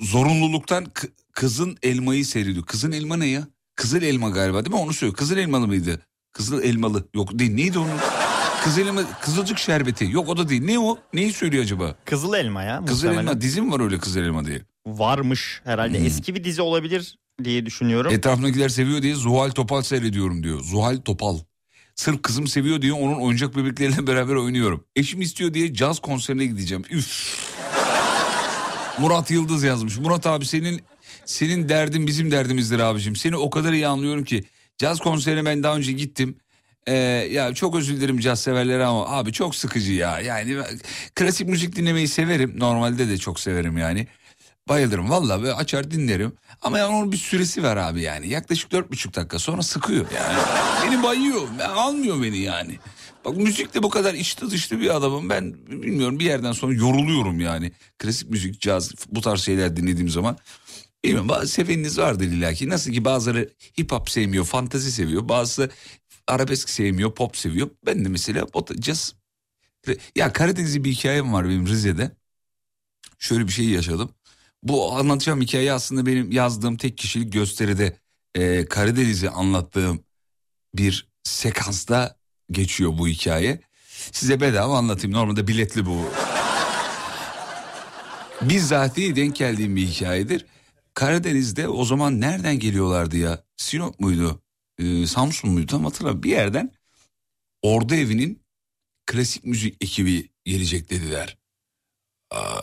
zorunluluktan 0.00 0.86
kızın 1.32 1.78
elmayı 1.82 2.26
seyrediyor. 2.26 2.66
Kızın 2.66 2.92
elma 2.92 3.16
ne 3.16 3.26
ya? 3.26 3.48
Kızıl 3.76 4.02
elma 4.02 4.30
galiba 4.30 4.64
değil 4.64 4.74
mi? 4.74 4.80
Onu 4.80 4.92
söylüyor. 4.92 5.16
Kızıl 5.16 5.36
elmalı 5.36 5.66
mıydı? 5.66 6.00
Kızıl 6.32 6.62
elmalı. 6.62 7.08
Yok 7.14 7.38
değil. 7.38 7.54
Neydi 7.54 7.78
onun? 7.78 8.17
Kızıl 8.64 8.80
elma, 8.86 9.02
kızılcık 9.20 9.58
şerbeti. 9.58 10.08
Yok 10.10 10.28
o 10.28 10.36
da 10.36 10.48
değil. 10.48 10.62
Ne 10.64 10.78
o? 10.78 10.98
Neyi 11.12 11.32
söylüyor 11.32 11.64
acaba? 11.64 11.94
Kızıl 12.04 12.34
Elma 12.34 12.62
ya. 12.62 12.84
Kızıl 12.84 13.06
muhtemelen. 13.08 13.28
elma 13.30 13.40
dizi 13.40 13.60
mi 13.60 13.72
var 13.72 13.80
öyle 13.80 13.98
kızıl 13.98 14.20
elma 14.20 14.44
diye? 14.44 14.62
Varmış 14.86 15.60
herhalde. 15.64 15.98
Hmm. 15.98 16.06
Eski 16.06 16.34
bir 16.34 16.44
dizi 16.44 16.62
olabilir 16.62 17.18
diye 17.44 17.66
düşünüyorum. 17.66 18.12
Etrafındakiler 18.12 18.68
seviyor 18.68 19.02
diye 19.02 19.14
Zuhal 19.14 19.50
Topal 19.50 19.82
seyrediyorum 19.82 20.42
diyor. 20.42 20.60
Zuhal 20.60 20.96
Topal. 20.96 21.38
Sırf 21.94 22.22
kızım 22.22 22.46
seviyor 22.46 22.82
diye 22.82 22.92
onun 22.92 23.20
oyuncak 23.20 23.56
bebekleriyle 23.56 24.06
beraber 24.06 24.34
oynuyorum. 24.34 24.84
Eşim 24.96 25.20
istiyor 25.20 25.54
diye 25.54 25.74
caz 25.74 25.98
konserine 26.00 26.46
gideceğim. 26.46 26.84
Üf. 26.90 27.38
Murat 28.98 29.30
Yıldız 29.30 29.62
yazmış. 29.62 29.98
Murat 29.98 30.26
abi 30.26 30.46
senin 30.46 30.80
senin 31.24 31.68
derdin 31.68 32.06
bizim 32.06 32.30
derdimizdir 32.30 32.78
abicim. 32.78 33.16
Seni 33.16 33.36
o 33.36 33.50
kadar 33.50 33.72
iyi 33.72 33.86
anlıyorum 33.86 34.24
ki. 34.24 34.44
Caz 34.78 35.00
konserine 35.00 35.44
ben 35.44 35.62
daha 35.62 35.76
önce 35.76 35.92
gittim. 35.92 36.36
Ee, 36.88 36.94
ya 37.30 37.54
çok 37.54 37.76
özür 37.76 37.96
dilerim 37.96 38.18
caz 38.18 38.40
severlere 38.40 38.84
ama 38.84 39.08
abi 39.08 39.32
çok 39.32 39.54
sıkıcı 39.54 39.92
ya. 39.92 40.20
Yani 40.20 40.56
klasik 41.14 41.48
müzik 41.48 41.76
dinlemeyi 41.76 42.08
severim. 42.08 42.54
Normalde 42.56 43.08
de 43.08 43.18
çok 43.18 43.40
severim 43.40 43.78
yani. 43.78 44.06
Bayılırım 44.68 45.10
valla 45.10 45.42
ve 45.42 45.54
açar 45.54 45.90
dinlerim. 45.90 46.32
Ama 46.62 46.78
yani 46.78 46.94
onun 46.94 47.12
bir 47.12 47.16
süresi 47.16 47.62
var 47.62 47.76
abi 47.76 48.02
yani. 48.02 48.28
Yaklaşık 48.28 48.72
dört 48.72 48.92
buçuk 48.92 49.16
dakika 49.16 49.38
sonra 49.38 49.62
sıkıyor 49.62 50.06
yani. 50.16 50.38
beni 50.84 51.02
bayıyor. 51.02 51.48
Almıyor 51.74 52.22
beni 52.22 52.38
yani. 52.38 52.78
Bak 53.24 53.36
müzikte 53.36 53.82
bu 53.82 53.90
kadar 53.90 54.14
içli 54.14 54.50
dışlı 54.50 54.80
bir 54.80 54.96
adamım. 54.96 55.30
Ben 55.30 55.54
bilmiyorum 55.68 56.18
bir 56.18 56.24
yerden 56.24 56.52
sonra 56.52 56.74
yoruluyorum 56.74 57.40
yani. 57.40 57.72
Klasik 57.98 58.30
müzik, 58.30 58.60
caz 58.60 58.92
bu 59.08 59.20
tarz 59.20 59.40
şeyler 59.40 59.76
dinlediğim 59.76 60.08
zaman. 60.08 60.38
Bilmiyorum 61.04 61.28
bazı 61.28 61.48
seveniniz 61.48 61.98
vardır 61.98 62.24
illa 62.24 62.52
ki. 62.54 62.68
Nasıl 62.68 62.92
ki 62.92 63.04
bazıları 63.04 63.48
hip 63.78 63.92
hop 63.92 64.10
sevmiyor, 64.10 64.44
fantazi 64.44 64.92
seviyor. 64.92 65.28
Bazısı 65.28 65.70
arabesk 66.28 66.70
sevmiyor, 66.70 67.14
pop 67.14 67.36
seviyor. 67.36 67.70
Ben 67.86 68.04
de 68.04 68.08
mesela 68.08 68.46
caz... 68.78 69.14
Ya 70.16 70.32
Karadeniz'de 70.32 70.84
bir 70.84 70.92
hikayem 70.92 71.32
var 71.32 71.48
benim 71.48 71.66
Rize'de. 71.66 72.10
Şöyle 73.18 73.46
bir 73.46 73.52
şey 73.52 73.64
yaşadım. 73.64 74.10
Bu 74.62 74.92
anlatacağım 74.92 75.40
hikaye 75.40 75.72
aslında 75.72 76.06
benim 76.06 76.32
yazdığım 76.32 76.76
tek 76.76 76.98
kişilik 76.98 77.32
gösteride 77.32 77.96
e, 78.34 78.64
Karadeniz'i 78.64 79.30
anlattığım 79.30 80.04
bir 80.74 81.08
sekansta 81.22 82.18
geçiyor 82.50 82.98
bu 82.98 83.08
hikaye. 83.08 83.60
Size 84.12 84.40
bedava 84.40 84.78
anlatayım. 84.78 85.16
Normalde 85.16 85.48
biletli 85.48 85.86
bu. 85.86 86.10
Bizzati 88.42 89.16
denk 89.16 89.36
geldiğim 89.36 89.76
bir 89.76 89.86
hikayedir. 89.86 90.46
Karadeniz'de 90.94 91.68
o 91.68 91.84
zaman 91.84 92.20
nereden 92.20 92.58
geliyorlardı 92.58 93.16
ya? 93.16 93.44
Sinop 93.56 94.00
muydu? 94.00 94.42
Ee, 94.78 95.06
Samsun 95.06 95.50
muydu? 95.50 95.66
Tam 95.66 95.84
hatırlamıyorum. 95.84 96.22
Bir 96.22 96.30
yerden 96.30 96.72
Ordu 97.62 97.94
Evi'nin 97.94 98.42
klasik 99.06 99.44
müzik 99.44 99.84
ekibi 99.84 100.30
gelecek 100.44 100.90
dediler. 100.90 101.38
Aa, 102.30 102.60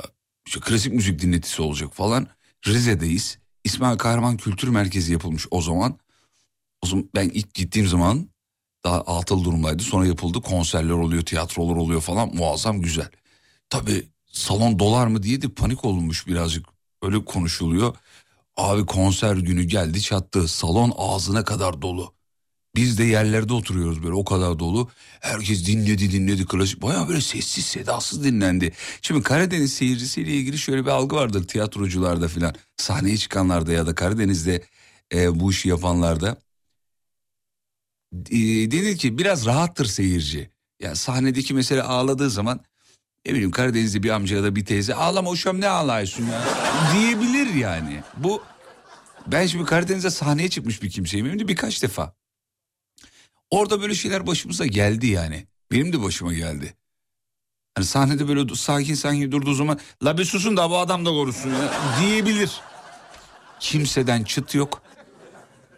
işte 0.48 0.60
klasik 0.60 0.94
müzik 0.94 1.22
dinletisi 1.22 1.62
olacak 1.62 1.94
falan. 1.96 2.28
Rize'deyiz. 2.68 3.40
İsmail 3.64 3.98
Kahraman 3.98 4.38
Kültür 4.38 4.68
Merkezi 4.68 5.14
yapılmış 5.14 5.48
o 5.52 5.62
zaman. 5.62 6.00
O 6.82 6.88
zaman 6.88 7.10
ben 7.16 7.30
ilk 7.30 7.54
gittiğim 7.54 7.88
zaman 7.88 8.30
daha 8.86 9.02
atıl 9.02 9.44
durumdaydı. 9.44 9.84
Sonra 9.84 10.08
yapıldı 10.08 10.42
konserler 10.42 10.94
oluyor, 10.94 11.24
tiyatrolar 11.26 11.76
oluyor 11.76 12.02
falan 12.02 12.36
muazzam 12.36 12.82
güzel. 12.82 13.10
Tabii 13.70 14.10
salon 14.28 14.80
dolar 14.80 15.08
mı 15.08 15.24
diye 15.24 15.42
de 15.42 15.50
panik 15.50 15.86
olunmuş 15.86 16.28
birazcık. 16.28 16.66
Öyle 17.02 17.26
konuşuluyor. 17.26 17.96
Abi 18.58 18.86
konser 18.86 19.36
günü 19.36 19.64
geldi 19.64 20.02
çattı. 20.02 20.48
Salon 20.48 20.94
ağzına 20.98 21.44
kadar 21.44 21.82
dolu. 21.82 22.16
Biz 22.76 22.98
de 22.98 23.04
yerlerde 23.04 23.54
oturuyoruz 23.54 24.04
böyle 24.04 24.14
o 24.16 24.26
kadar 24.26 24.60
dolu. 24.60 24.90
Herkes 25.22 25.68
dinledi 25.68 26.12
dinledi 26.12 26.46
klasik. 26.46 26.82
Baya 26.82 27.08
böyle 27.08 27.22
sessiz 27.22 27.66
sedasız 27.66 28.24
dinlendi. 28.24 28.74
Şimdi 29.02 29.24
Karadeniz 29.24 29.74
seyircisiyle 29.74 30.32
ilgili 30.32 30.58
şöyle 30.58 30.86
bir 30.86 30.90
algı 30.92 31.16
vardır 31.16 31.48
tiyatrocularda 31.48 32.28
filan. 32.28 32.56
Sahneye 32.78 33.18
çıkanlarda 33.18 33.72
ya 33.74 33.88
da 33.88 33.96
Karadeniz'de 33.96 34.64
e, 35.14 35.40
bu 35.40 35.52
işi 35.52 35.70
yapanlarda. 35.70 36.38
E, 38.32 38.72
denir 38.72 38.98
ki 38.98 39.18
biraz 39.18 39.46
rahattır 39.46 39.86
seyirci. 39.86 40.50
Yani 40.80 40.96
sahnedeki 40.96 41.54
mesela 41.54 41.88
ağladığı 41.88 42.30
zaman 42.30 42.60
ne 43.26 43.34
bileyim 43.34 43.52
Karadeniz'de 43.52 44.04
bir 44.04 44.10
amca 44.10 44.36
ya 44.36 44.44
da 44.44 44.56
bir 44.56 44.66
teyze 44.66 44.96
ağlama 44.96 45.30
uşam 45.30 45.62
ne 45.62 45.68
ağlıyorsun 45.68 46.26
ya 46.26 46.44
diyebilir 46.94 47.54
yani. 47.54 48.04
Bu 48.18 48.44
ben 49.28 49.46
şimdi 49.46 49.66
Karadeniz'de 49.66 50.10
sahneye 50.10 50.50
çıkmış 50.50 50.84
bir 50.84 50.90
kimseyim 50.90 51.30
hem 51.30 51.40
de 51.40 51.48
birkaç 51.48 51.84
defa. 51.84 52.16
Orada 53.50 53.82
böyle 53.82 53.96
şeyler 53.96 54.28
başımıza 54.28 54.66
geldi 54.66 55.08
yani. 55.08 55.48
Benim 55.72 55.94
de 55.94 56.04
başıma 56.04 56.34
geldi. 56.34 56.74
Hani 57.76 57.86
sahnede 57.86 58.28
böyle 58.28 58.56
sakin 58.56 58.94
sakin 58.94 59.32
durduğu 59.32 59.54
zaman 59.54 59.80
la 60.04 60.18
bir 60.18 60.26
susun 60.26 60.58
da 60.58 60.70
bu 60.70 60.78
adam 60.78 61.06
da 61.06 61.10
korusun 61.10 61.50
ya 61.50 61.74
diyebilir. 62.02 62.62
Kimseden 63.60 64.24
çıt 64.24 64.56
yok. 64.56 64.82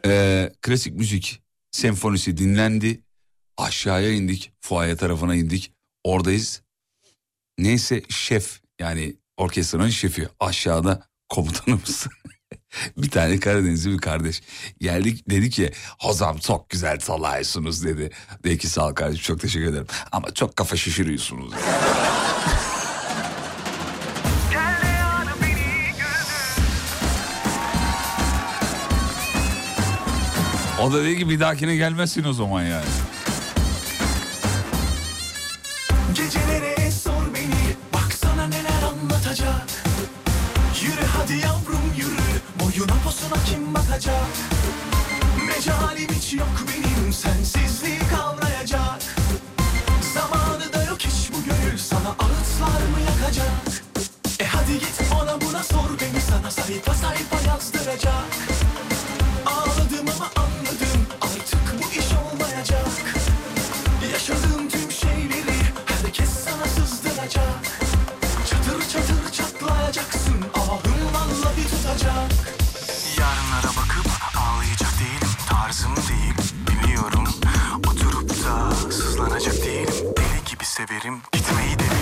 Ee, 0.06 0.52
klasik 0.62 0.94
müzik 0.96 1.42
senfonisi 1.72 2.38
dinlendi. 2.38 3.02
Aşağıya 3.58 4.12
indik. 4.12 4.52
Fuaye 4.62 4.96
tarafına 4.96 5.36
indik. 5.36 5.74
Oradayız. 6.04 6.62
Neyse 7.58 8.04
şef 8.10 8.60
yani 8.80 9.16
orkestranın 9.38 9.90
şefi 9.90 10.28
aşağıda 10.40 11.04
komutanımız. 11.30 12.08
bir 12.98 13.10
tane 13.10 13.40
Karadenizli 13.40 13.92
bir 13.92 13.98
kardeş 13.98 14.42
geldik 14.80 15.30
dedi 15.30 15.50
ki 15.50 15.72
hocam 16.00 16.38
çok 16.38 16.70
güzel 16.70 17.00
salaysınız 17.00 17.86
dedi. 17.86 18.12
Dedi 18.44 18.58
ki 18.58 18.68
sağ 18.68 18.88
ol 18.88 18.94
kardeşim 18.94 19.24
çok 19.24 19.42
teşekkür 19.42 19.68
ederim 19.68 19.88
ama 20.12 20.34
çok 20.34 20.56
kafa 20.56 20.76
şişiriyorsunuz. 20.76 21.54
o 30.82 30.94
da 30.94 31.04
dedi 31.04 31.18
ki 31.18 31.30
bir 31.30 31.40
dahakine 31.40 31.76
gelmezsin 31.76 32.24
o 32.24 32.34
zaman 32.34 32.64
yani. 32.64 32.86
Gecelere 36.14 36.47
Posuna 43.30 43.44
kim 43.44 43.74
bakacak? 43.76 44.28
Mecalim 45.48 46.10
hiç 46.10 46.34
yok 46.34 46.48
benim 46.68 47.14
Sensizliği 47.14 48.00
kavrayacak. 48.00 49.02
Zamanı 50.14 50.74
da 50.74 50.84
yok 50.84 51.00
hiç 51.00 51.32
bu 51.34 51.44
gönül 51.44 51.78
Sana 51.78 52.10
ağıtlar 52.10 52.82
mı 52.82 53.00
yakacak? 53.10 53.84
E 54.40 54.46
hadi 54.46 54.74
git 54.74 55.02
ona 55.24 55.42
buna 55.42 55.64
sor 55.64 55.90
beni 56.02 56.22
Sana 56.22 56.52
sayfa 56.52 56.94
sayfa 56.94 57.48
yazdıracak 57.48 58.26
Tarzım 75.78 75.96
değil 75.96 76.34
biliyorum. 76.68 77.28
Oturup 77.88 78.30
da 78.30 78.72
sızlanacak 78.92 79.66
değilim. 79.66 79.94
Deli 80.18 80.52
gibi 80.52 80.66
severim 80.66 81.22
gitmeyi 81.32 81.80
de 81.80 81.97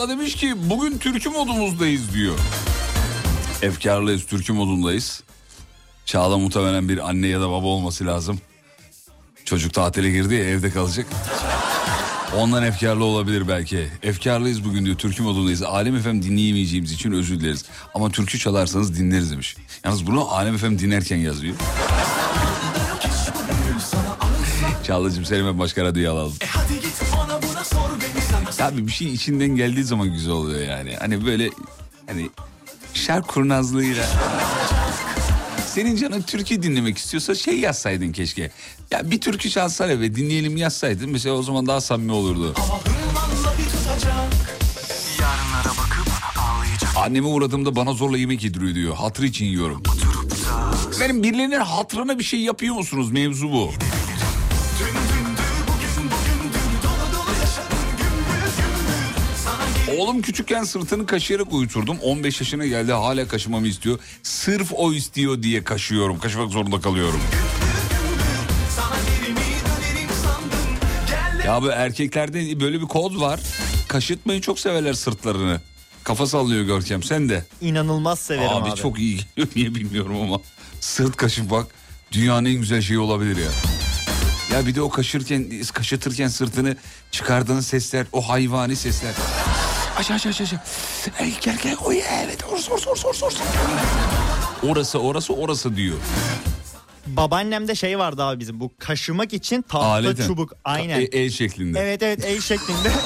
Çağla 0.00 0.12
demiş 0.12 0.34
ki 0.34 0.54
bugün 0.70 0.98
türkü 0.98 1.28
modumuzdayız 1.28 2.14
diyor. 2.14 2.38
Efkarlıyız, 3.62 4.26
türkü 4.26 4.52
modundayız. 4.52 5.22
Çağla 6.04 6.38
muhtemelen 6.38 6.88
bir 6.88 7.08
anne 7.08 7.26
ya 7.26 7.40
da 7.40 7.50
baba 7.50 7.66
olması 7.66 8.06
lazım. 8.06 8.40
Çocuk 9.44 9.74
tatile 9.74 10.10
girdi 10.10 10.34
ya 10.34 10.44
evde 10.44 10.70
kalacak. 10.70 11.06
Ondan 12.36 12.62
efkarlı 12.62 13.04
olabilir 13.04 13.48
belki. 13.48 13.88
Efkarlıyız 14.02 14.64
bugün 14.64 14.84
diyor 14.84 14.96
türkü 14.96 15.22
modundayız. 15.22 15.62
Alem 15.62 15.96
efem 15.96 16.22
dinleyemeyeceğimiz 16.22 16.92
için 16.92 17.12
özür 17.12 17.40
dileriz. 17.40 17.64
Ama 17.94 18.10
türkü 18.10 18.38
çalarsanız 18.38 18.98
dinleriz 18.98 19.30
demiş. 19.30 19.56
Yalnız 19.84 20.06
bunu 20.06 20.30
Alem 20.30 20.54
efem 20.54 20.78
dinlerken 20.78 21.16
yazıyor. 21.16 21.54
Çağla'cığım 24.86 25.24
seni 25.24 25.44
ben 25.44 25.58
başka 25.58 25.84
radyoya 25.84 26.12
alalım. 26.12 26.34
E 26.40 26.46
hadi 26.46 26.89
Abi 28.62 28.86
bir 28.86 28.92
şey 28.92 29.08
içinden 29.14 29.48
geldiği 29.56 29.84
zaman 29.84 30.12
güzel 30.12 30.32
oluyor 30.32 30.60
yani. 30.60 30.96
Hani 31.00 31.26
böyle 31.26 31.50
hani 32.06 32.30
şark 32.94 33.28
kurnazlığıyla. 33.28 34.06
Senin 35.66 35.96
canın 35.96 36.22
türkü 36.22 36.62
dinlemek 36.62 36.98
istiyorsa 36.98 37.34
şey 37.34 37.58
yazsaydın 37.60 38.12
keşke. 38.12 38.50
Ya 38.90 39.10
bir 39.10 39.20
türkü 39.20 39.50
çalsana 39.50 40.00
ve 40.00 40.16
dinleyelim 40.16 40.56
yazsaydın. 40.56 41.10
Mesela 41.10 41.34
o 41.34 41.42
zaman 41.42 41.66
daha 41.66 41.80
samimi 41.80 42.12
olurdu. 42.12 42.54
Anneme 46.96 47.26
uğradığımda 47.26 47.76
bana 47.76 47.92
zorla 47.92 48.18
yemek 48.18 48.44
yediriyor 48.44 48.74
diyor. 48.74 48.94
Hatır 48.94 49.22
için 49.22 49.44
yiyorum. 49.44 49.82
Benim 51.00 51.22
birilerinin 51.22 51.60
hatırına 51.60 52.18
bir 52.18 52.24
şey 52.24 52.40
yapıyor 52.40 52.74
musunuz? 52.74 53.10
Mevzu 53.12 53.52
bu. 53.52 53.70
Oğlum 60.00 60.22
küçükken 60.22 60.64
sırtını 60.64 61.06
kaşıyarak 61.06 61.52
uyuturdum. 61.52 61.98
15 61.98 62.40
yaşına 62.40 62.66
geldi 62.66 62.92
hala 62.92 63.28
kaşımamı 63.28 63.66
istiyor. 63.66 63.98
Sırf 64.22 64.72
o 64.72 64.92
istiyor 64.92 65.42
diye 65.42 65.64
kaşıyorum. 65.64 66.18
Kaşımak 66.18 66.50
zorunda 66.50 66.80
kalıyorum. 66.80 67.20
Ya 71.46 71.62
bu 71.62 71.70
erkeklerde 71.70 72.60
böyle 72.60 72.80
bir 72.80 72.86
kod 72.86 73.20
var. 73.20 73.40
Kaşıtmayı 73.88 74.40
çok 74.40 74.58
severler 74.60 74.92
sırtlarını. 74.92 75.60
Kafa 76.04 76.26
sallıyor 76.26 76.64
Görkem 76.64 77.02
sen 77.02 77.28
de. 77.28 77.44
İnanılmaz 77.60 78.18
severim 78.18 78.50
abi, 78.50 78.70
abi. 78.70 78.76
çok 78.80 78.98
iyi 78.98 79.16
geliyor 79.36 79.48
niye 79.56 79.74
bilmiyorum 79.74 80.16
ama. 80.22 80.40
Sırt 80.80 81.16
kaşımak 81.16 81.66
dünyanın 82.12 82.44
en 82.44 82.54
güzel 82.60 82.82
şeyi 82.82 82.98
olabilir 82.98 83.36
ya. 83.36 83.50
Ya 84.52 84.66
bir 84.66 84.74
de 84.74 84.82
o 84.82 84.90
kaşırken, 84.90 85.46
kaşıtırken 85.72 86.28
sırtını 86.28 86.76
çıkardığın 87.10 87.60
sesler, 87.60 88.06
o 88.12 88.28
hayvani 88.28 88.76
sesler. 88.76 89.14
Aç 90.00 90.10
aç 90.10 90.26
aç 90.26 90.40
aç. 90.40 90.54
Ey 91.18 91.34
gel 91.40 91.58
gel 91.62 91.76
oy 91.84 92.00
evet 92.22 92.44
orası 92.52 92.72
orası 92.72 92.90
orası 92.90 93.08
orası. 93.08 93.26
orası. 93.26 93.38
Orası 94.68 94.98
orası 94.98 95.32
orası 95.34 95.76
diyor. 95.76 95.96
Babaannemde 97.06 97.74
şey 97.74 97.98
vardı 97.98 98.22
abi 98.24 98.40
bizim 98.40 98.60
bu 98.60 98.72
kaşımak 98.78 99.32
için 99.32 99.62
tahta 99.62 99.86
Aleten. 99.86 100.26
çubuk. 100.26 100.52
Aynen. 100.64 101.00
E, 101.00 101.02
el 101.04 101.30
şeklinde. 101.30 101.80
Evet 101.80 102.02
evet 102.02 102.24
el 102.24 102.40
şeklinde. 102.40 102.92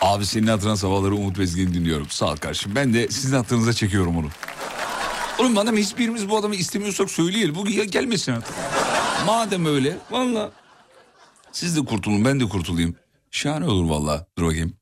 Abi 0.00 0.26
senin 0.26 0.46
hatırına 0.46 0.76
sabahları 0.76 1.14
Umut 1.14 1.38
Bezgin'i 1.38 1.74
dinliyorum. 1.74 2.06
Sağ 2.10 2.26
ol 2.26 2.36
kardeşim. 2.36 2.72
Ben 2.74 2.94
de 2.94 3.08
sizin 3.08 3.36
hatırınıza 3.36 3.72
çekiyorum 3.72 4.18
onu. 4.18 4.28
Oğlum 5.38 5.52
madem 5.52 5.76
hiçbirimiz 5.76 6.28
bu 6.28 6.36
adamı 6.36 6.54
istemiyorsak 6.54 7.10
söyleyelim. 7.10 7.54
Bu 7.54 7.66
gelmesin 7.66 8.32
artık. 8.32 8.54
Madem 9.26 9.66
öyle 9.66 9.96
valla. 10.10 10.50
Siz 11.52 11.76
de 11.76 11.84
kurtulun 11.84 12.24
ben 12.24 12.40
de 12.40 12.48
kurtulayım. 12.48 12.96
Şahane 13.30 13.66
olur 13.66 13.90
valla. 13.90 14.26
Dur 14.38 14.44
bakayım. 14.46 14.76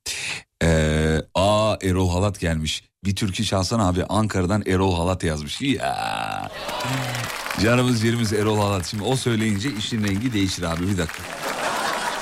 Ee, 0.63 1.21
aa 1.35 1.77
Erol 1.81 2.09
Halat 2.09 2.39
gelmiş. 2.39 2.83
Bir 3.05 3.15
türkü 3.15 3.45
çalsan 3.45 3.79
abi 3.79 4.03
Ankara'dan 4.05 4.63
Erol 4.65 4.95
Halat 4.95 5.23
yazmış. 5.23 5.61
Ya. 5.61 6.51
Canımız 7.61 8.03
yerimiz 8.03 8.33
Erol 8.33 8.57
Halat. 8.57 8.85
Şimdi 8.87 9.03
o 9.03 9.15
söyleyince 9.15 9.69
işin 9.71 10.03
rengi 10.03 10.33
değişir 10.33 10.63
abi 10.63 10.87
bir 10.87 10.97
dakika. 10.97 11.23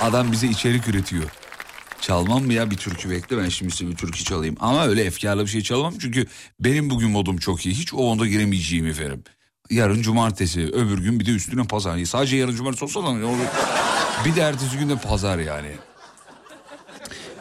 Adam 0.01 0.31
bize 0.31 0.47
içerik 0.47 0.87
üretiyor. 0.87 1.23
Çalmam 2.01 2.43
mı 2.45 2.53
ya 2.53 2.71
bir 2.71 2.77
türkü 2.77 3.09
bekle 3.09 3.38
ben 3.38 3.49
şimdi 3.49 3.71
size 3.71 3.91
bir 3.91 3.95
türkü 3.95 4.23
çalayım. 4.23 4.55
Ama 4.59 4.85
öyle 4.85 5.03
efkarlı 5.03 5.41
bir 5.41 5.49
şey 5.49 5.62
çalamam 5.62 5.93
çünkü 5.99 6.25
benim 6.59 6.89
bugün 6.89 7.09
modum 7.09 7.38
çok 7.38 7.65
iyi. 7.65 7.75
Hiç 7.75 7.93
o 7.93 7.97
onda 7.97 8.27
giremeyeceğim 8.27 8.88
efendim. 8.88 9.23
Yarın 9.69 10.01
cumartesi 10.01 10.62
öbür 10.62 10.97
gün 10.97 11.19
bir 11.19 11.25
de 11.25 11.31
üstüne 11.31 11.63
pazar. 11.63 12.05
Sadece 12.05 12.35
yarın 12.35 12.55
cumartesi 12.55 12.85
olsa 12.85 13.03
da. 13.03 13.15
Bir 14.25 14.35
de 14.35 14.41
ertesi 14.41 14.77
gün 14.77 14.89
de 14.89 14.95
pazar 14.95 15.39
yani. 15.39 15.71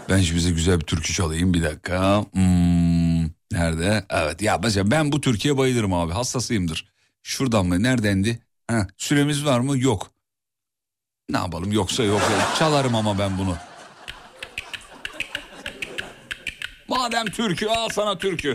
Ben 0.08 0.20
şimdi 0.20 0.38
bize 0.38 0.50
güzel 0.50 0.80
bir 0.80 0.84
türkü 0.86 1.12
çalayım 1.12 1.54
bir 1.54 1.62
dakika. 1.62 2.24
Hmm, 2.32 3.22
nerede? 3.52 4.04
Evet 4.10 4.42
ya 4.42 4.60
mesela 4.62 4.90
ben 4.90 5.12
bu 5.12 5.20
türküye 5.20 5.56
bayılırım 5.56 5.94
abi 5.94 6.12
hassasıyımdır. 6.12 6.88
Şuradan 7.22 7.66
mı 7.66 7.82
neredendi? 7.82 8.38
Ha, 8.70 8.86
süremiz 8.96 9.44
var 9.44 9.60
mı? 9.60 9.78
Yok. 9.78 10.10
Ne 11.30 11.36
yapalım 11.38 11.72
yoksa 11.72 12.02
yok. 12.02 12.22
Çalarım 12.58 12.94
ama 12.94 13.18
ben 13.18 13.38
bunu. 13.38 13.56
Madem 16.88 17.26
türkü 17.26 17.66
al 17.66 17.88
sana 17.88 18.18
türkü. 18.18 18.52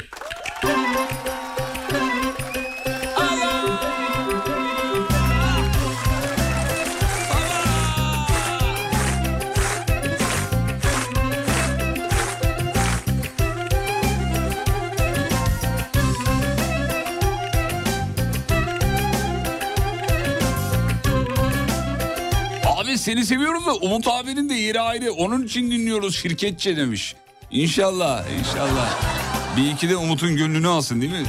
Seni 23.03 23.25
seviyoruz 23.25 23.65
da 23.65 23.75
Umut 23.75 24.07
abinin 24.07 24.49
de 24.49 24.53
yeri 24.53 24.81
ayrı. 24.81 25.13
Onun 25.13 25.43
için 25.43 25.71
dinliyoruz 25.71 26.15
şirketçe 26.15 26.77
demiş. 26.77 27.15
İnşallah 27.53 28.23
inşallah. 28.39 28.99
Bir 29.57 29.71
iki 29.71 29.89
de 29.89 29.95
Umut'un 29.95 30.35
gönlünü 30.35 30.67
alsın 30.67 31.01
değil 31.01 31.11
mi? 31.11 31.25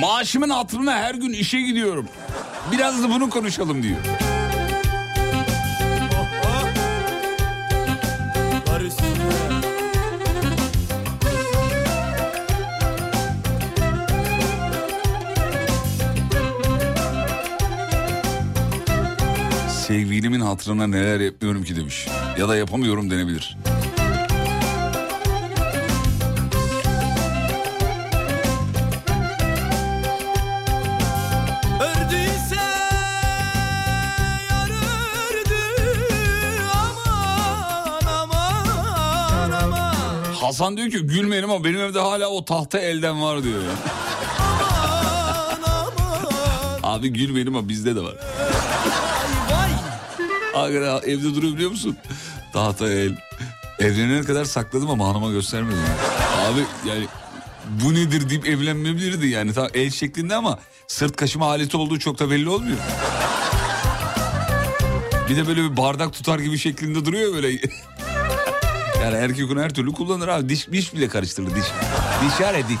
Maaşımın 0.00 0.50
hatırına 0.50 0.92
her 0.92 1.14
gün 1.14 1.32
işe 1.32 1.60
gidiyorum. 1.60 2.08
Biraz 2.72 3.02
da 3.02 3.10
bunu 3.10 3.30
konuşalım 3.30 3.82
diyor. 3.82 3.98
Sevgilimin 19.88 20.40
hatırına 20.40 20.86
neler 20.86 21.20
yapmıyorum 21.20 21.64
ki 21.64 21.76
demiş. 21.76 22.08
Ya 22.38 22.48
da 22.48 22.56
yapamıyorum 22.56 23.10
denebilir. 23.10 23.56
Hasan 40.40 40.76
diyor 40.76 40.90
ki 40.90 40.98
gülmeyelim 40.98 41.50
ama 41.50 41.64
benim 41.64 41.80
evde 41.80 42.00
hala 42.00 42.28
o 42.28 42.44
tahta 42.44 42.78
elden 42.78 43.22
var 43.22 43.42
diyor 43.42 43.62
Abi 46.82 47.08
gülmeyelim 47.08 47.56
ama 47.56 47.68
bizde 47.68 47.96
de 47.96 48.00
var. 48.00 48.14
Hakikaten 50.58 51.10
evde 51.10 51.34
duruyor 51.34 51.54
biliyor 51.54 51.70
musun? 51.70 51.96
Tahta 52.52 52.88
el. 52.88 53.16
Evlenene 53.78 54.22
kadar 54.22 54.44
sakladım 54.44 54.90
ama 54.90 55.08
hanıma 55.08 55.30
göstermedim. 55.30 55.78
Abi 56.46 56.88
yani 56.88 57.06
bu 57.84 57.94
nedir 57.94 58.30
deyip 58.30 58.46
evlenmeyebilirdi 58.46 59.26
yani. 59.26 59.52
Tamam 59.52 59.70
el 59.74 59.90
şeklinde 59.90 60.34
ama 60.34 60.58
sırt 60.86 61.16
kaşıma 61.16 61.46
aleti 61.46 61.76
olduğu 61.76 61.98
çok 61.98 62.18
da 62.18 62.30
belli 62.30 62.48
olmuyor. 62.48 62.76
Bir 65.28 65.36
de 65.36 65.46
böyle 65.46 65.62
bir 65.62 65.76
bardak 65.76 66.12
tutar 66.12 66.38
gibi 66.38 66.58
şeklinde 66.58 67.04
duruyor 67.04 67.34
böyle. 67.34 67.48
yani 69.02 69.16
erkek 69.16 69.50
onu 69.50 69.60
her 69.62 69.74
türlü 69.74 69.92
kullanır 69.92 70.28
abi. 70.28 70.48
Diş, 70.48 70.68
diş 70.72 70.94
bile 70.94 71.08
karıştırır 71.08 71.54
diş. 71.54 71.64
Diş 72.24 72.40
var 72.40 72.54
ya 72.54 72.68
diş. 72.68 72.78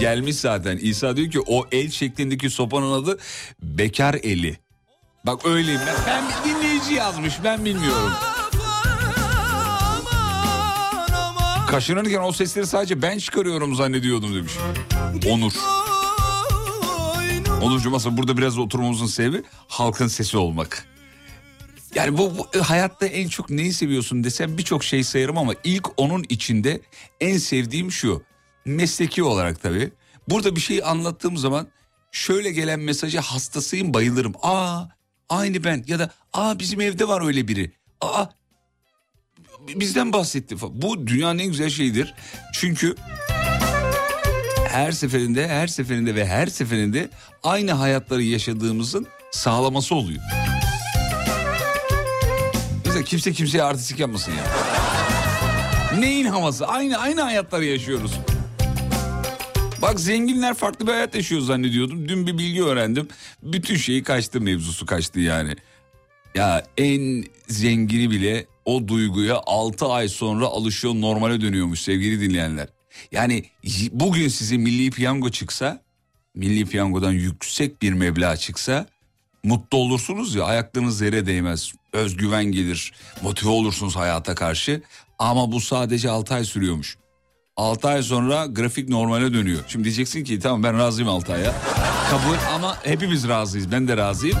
Gelmiş 0.00 0.36
zaten. 0.36 0.76
İsa 0.76 1.16
diyor 1.16 1.30
ki 1.30 1.40
o 1.40 1.66
el 1.72 1.90
şeklindeki 1.90 2.50
sopanın 2.50 2.92
adı 2.92 3.18
bekar 3.62 4.14
eli. 4.14 4.58
Bak 5.26 5.46
öyleyim 5.46 5.80
ben. 5.86 5.96
Ben 6.06 6.24
dinleyici 6.44 6.94
yazmış 6.94 7.34
ben 7.44 7.64
bilmiyorum. 7.64 8.12
Kaşınırken 11.68 12.20
o 12.20 12.32
sesleri 12.32 12.66
sadece 12.66 13.02
ben 13.02 13.18
çıkarıyorum 13.18 13.74
zannediyordum 13.74 14.34
demiş. 14.34 14.52
Onur. 15.30 15.52
Onurcuğum 17.62 17.96
aslında 17.96 18.16
burada 18.16 18.36
biraz 18.36 18.58
oturmamızın 18.58 19.06
sebebi 19.06 19.42
halkın 19.68 20.08
sesi 20.08 20.36
olmak. 20.36 20.86
Yani 21.94 22.18
bu, 22.18 22.32
bu 22.38 22.62
hayatta 22.62 23.06
en 23.06 23.28
çok 23.28 23.50
neyi 23.50 23.72
seviyorsun 23.72 24.24
desem 24.24 24.58
birçok 24.58 24.84
şey 24.84 25.04
sayarım 25.04 25.38
ama 25.38 25.52
ilk 25.64 25.88
onun 25.96 26.24
içinde 26.28 26.80
en 27.20 27.38
sevdiğim 27.38 27.92
şu. 27.92 28.22
Mesleki 28.64 29.22
olarak 29.22 29.62
tabii. 29.62 29.92
Burada 30.28 30.56
bir 30.56 30.60
şey 30.60 30.80
anlattığım 30.84 31.36
zaman 31.36 31.66
şöyle 32.12 32.50
gelen 32.52 32.80
mesajı 32.80 33.18
hastasıyım 33.20 33.94
bayılırım. 33.94 34.32
Aa 34.42 34.84
aynı 35.28 35.64
ben 35.64 35.84
ya 35.86 35.98
da 35.98 36.10
aa 36.32 36.58
bizim 36.58 36.80
evde 36.80 37.08
var 37.08 37.26
öyle 37.26 37.48
biri. 37.48 37.72
Aa 38.00 38.26
bizden 39.68 40.12
bahsetti. 40.12 40.56
Bu 40.60 41.06
dünyanın 41.06 41.38
en 41.38 41.46
güzel 41.46 41.70
şeyidir. 41.70 42.14
Çünkü 42.54 42.94
her 44.68 44.92
seferinde 44.92 45.48
her 45.48 45.66
seferinde 45.66 46.14
ve 46.14 46.26
her 46.26 46.46
seferinde 46.46 47.08
aynı 47.42 47.72
hayatları 47.72 48.22
yaşadığımızın 48.22 49.06
sağlaması 49.30 49.94
oluyor. 49.94 50.22
Mesela 52.84 53.04
kimse 53.04 53.32
kimseye 53.32 53.62
artistik 53.62 53.98
yapmasın 53.98 54.32
ya. 54.32 54.44
Neyin 55.98 56.26
havası? 56.26 56.66
Aynı 56.66 56.98
aynı 56.98 57.22
hayatları 57.22 57.64
yaşıyoruz. 57.64 58.12
Bak 59.82 60.00
zenginler 60.00 60.54
farklı 60.54 60.86
bir 60.86 60.92
hayat 60.92 61.14
yaşıyor 61.14 61.40
zannediyordum. 61.40 62.08
Dün 62.08 62.26
bir 62.26 62.38
bilgi 62.38 62.64
öğrendim. 62.64 63.08
Bütün 63.42 63.76
şeyi 63.76 64.02
kaçtı 64.02 64.40
mevzusu 64.40 64.86
kaçtı 64.86 65.20
yani. 65.20 65.56
Ya 66.34 66.66
en 66.78 67.24
zengini 67.48 68.10
bile 68.10 68.46
o 68.64 68.88
duyguya 68.88 69.40
6 69.46 69.86
ay 69.86 70.08
sonra 70.08 70.46
alışıyor 70.46 70.94
normale 70.94 71.40
dönüyormuş 71.40 71.80
sevgili 71.80 72.20
dinleyenler. 72.20 72.68
Yani 73.12 73.44
bugün 73.92 74.28
size 74.28 74.56
milli 74.56 74.90
piyango 74.90 75.30
çıksa, 75.30 75.82
milli 76.34 76.66
piyangodan 76.66 77.12
yüksek 77.12 77.82
bir 77.82 77.92
meblağ 77.92 78.36
çıksa 78.36 78.86
mutlu 79.44 79.78
olursunuz 79.78 80.34
ya 80.34 80.44
ayaklarınız 80.44 81.00
yere 81.00 81.26
değmez. 81.26 81.72
Özgüven 81.92 82.44
gelir, 82.44 82.92
motive 83.22 83.50
olursunuz 83.50 83.96
hayata 83.96 84.34
karşı. 84.34 84.82
Ama 85.18 85.52
bu 85.52 85.60
sadece 85.60 86.10
6 86.10 86.34
ay 86.34 86.44
sürüyormuş. 86.44 86.96
6 87.56 87.88
ay 87.88 88.02
sonra 88.02 88.46
grafik 88.46 88.88
normale 88.88 89.34
dönüyor. 89.34 89.64
Şimdi 89.68 89.84
diyeceksin 89.84 90.24
ki 90.24 90.38
tamam 90.38 90.62
ben 90.62 90.78
razıyım 90.78 91.10
6 91.10 91.32
aya. 91.32 91.54
Kabul 92.10 92.36
ama 92.54 92.76
hepimiz 92.84 93.28
razıyız 93.28 93.72
ben 93.72 93.88
de 93.88 93.96
razıyım. 93.96 94.38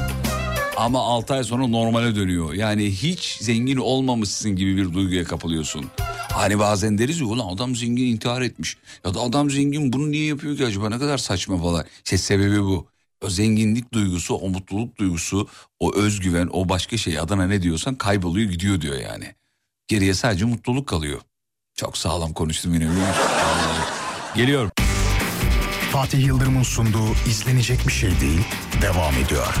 Ama 0.76 0.98
6 0.98 1.34
ay 1.34 1.44
sonra 1.44 1.66
normale 1.66 2.14
dönüyor. 2.14 2.52
Yani 2.52 2.90
hiç 2.90 3.38
zengin 3.40 3.76
olmamışsın 3.76 4.56
gibi 4.56 4.76
bir 4.76 4.92
duyguya 4.92 5.24
kapılıyorsun. 5.24 5.84
Hani 6.32 6.58
bazen 6.58 6.98
deriz 6.98 7.20
ya 7.20 7.26
ulan 7.26 7.54
adam 7.54 7.76
zengin 7.76 8.06
intihar 8.06 8.42
etmiş. 8.42 8.76
Ya 9.04 9.14
da 9.14 9.20
adam 9.20 9.50
zengin 9.50 9.92
bunu 9.92 10.10
niye 10.10 10.26
yapıyor 10.26 10.56
ki 10.56 10.66
acaba 10.66 10.88
ne 10.88 10.98
kadar 10.98 11.18
saçma 11.18 11.58
falan. 11.62 11.84
İşte 12.04 12.18
sebebi 12.18 12.62
bu. 12.62 12.86
O 13.24 13.30
zenginlik 13.30 13.92
duygusu, 13.92 14.34
o 14.34 14.48
mutluluk 14.48 14.98
duygusu, 14.98 15.48
o 15.80 15.94
özgüven, 15.94 16.48
o 16.52 16.68
başka 16.68 16.96
şey 16.96 17.18
adına 17.18 17.46
ne 17.46 17.62
diyorsan 17.62 17.94
kayboluyor 17.94 18.50
gidiyor 18.50 18.80
diyor 18.80 19.00
yani. 19.00 19.34
Geriye 19.88 20.14
sadece 20.14 20.44
mutluluk 20.44 20.86
kalıyor. 20.86 21.20
Çok 21.76 21.96
sağlam 21.98 22.32
konuştum 22.32 22.74
yine. 22.74 22.88
Geliyorum. 24.36 24.70
Fatih 25.92 26.26
Yıldırım'ın 26.26 26.62
sunduğu 26.62 27.12
izlenecek 27.28 27.86
bir 27.86 27.92
şey 27.92 28.20
değil 28.20 28.40
devam 28.82 29.14
ediyor. 29.14 29.54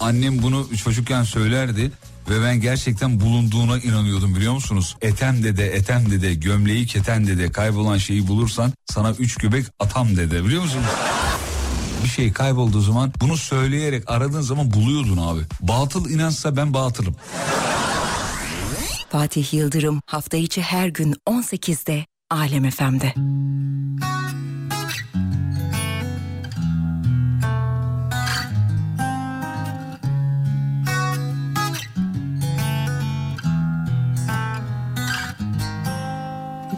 Annem 0.00 0.42
bunu 0.42 0.76
çocukken 0.76 1.22
söylerdi 1.22 1.92
ve 2.30 2.42
ben 2.44 2.60
gerçekten 2.60 3.20
bulunduğuna 3.20 3.78
inanıyordum 3.78 4.34
biliyor 4.36 4.52
musunuz? 4.52 4.96
Etem 5.02 5.44
dede, 5.44 5.66
etem 5.66 6.10
dede, 6.10 6.34
gömleği 6.34 6.86
keten 6.86 7.26
dede, 7.26 7.52
kaybolan 7.52 7.98
şeyi 7.98 8.28
bulursan 8.28 8.72
sana 8.90 9.10
üç 9.10 9.36
göbek 9.36 9.66
atam 9.80 10.16
dede 10.16 10.44
biliyor 10.44 10.62
musunuz? 10.62 10.84
Bir 12.04 12.08
şey 12.08 12.32
kaybolduğu 12.32 12.80
zaman 12.80 13.12
bunu 13.20 13.36
söyleyerek 13.36 14.10
aradığın 14.10 14.40
zaman 14.40 14.72
buluyordun 14.72 15.16
abi. 15.16 15.40
Batıl 15.60 16.10
inançsa 16.10 16.56
ben 16.56 16.74
batılım. 16.74 17.16
Fatih 19.12 19.54
Yıldırım 19.54 20.00
hafta 20.06 20.36
içi 20.36 20.62
her 20.62 20.88
gün 20.88 21.14
18'de 21.28 22.06
Alem 22.30 22.70
FM'de. 22.70 23.14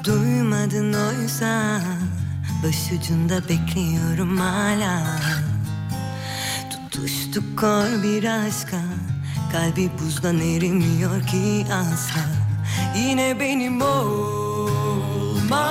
Duymadın 0.05 0.93
oysa 0.93 1.81
Başucunda 2.65 3.49
bekliyorum 3.49 4.37
hala 4.37 5.21
Tutuştuk 6.71 7.59
kor 7.59 8.03
bir 8.03 8.25
aşka 8.25 8.81
Kalbi 9.55 9.91
buzdan 9.99 10.41
erimiyor 10.41 11.27
ki 11.27 11.67
asla 11.73 12.21
Yine 12.97 13.41
benim 13.41 13.83
olma. 13.83 15.67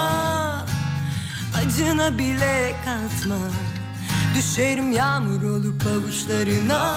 Acına 1.57 2.17
bile 2.17 2.75
katma. 2.85 3.35
Düşerim 4.35 4.91
yağmur 4.91 5.43
olup 5.43 5.83
avuçlarına. 5.87 6.95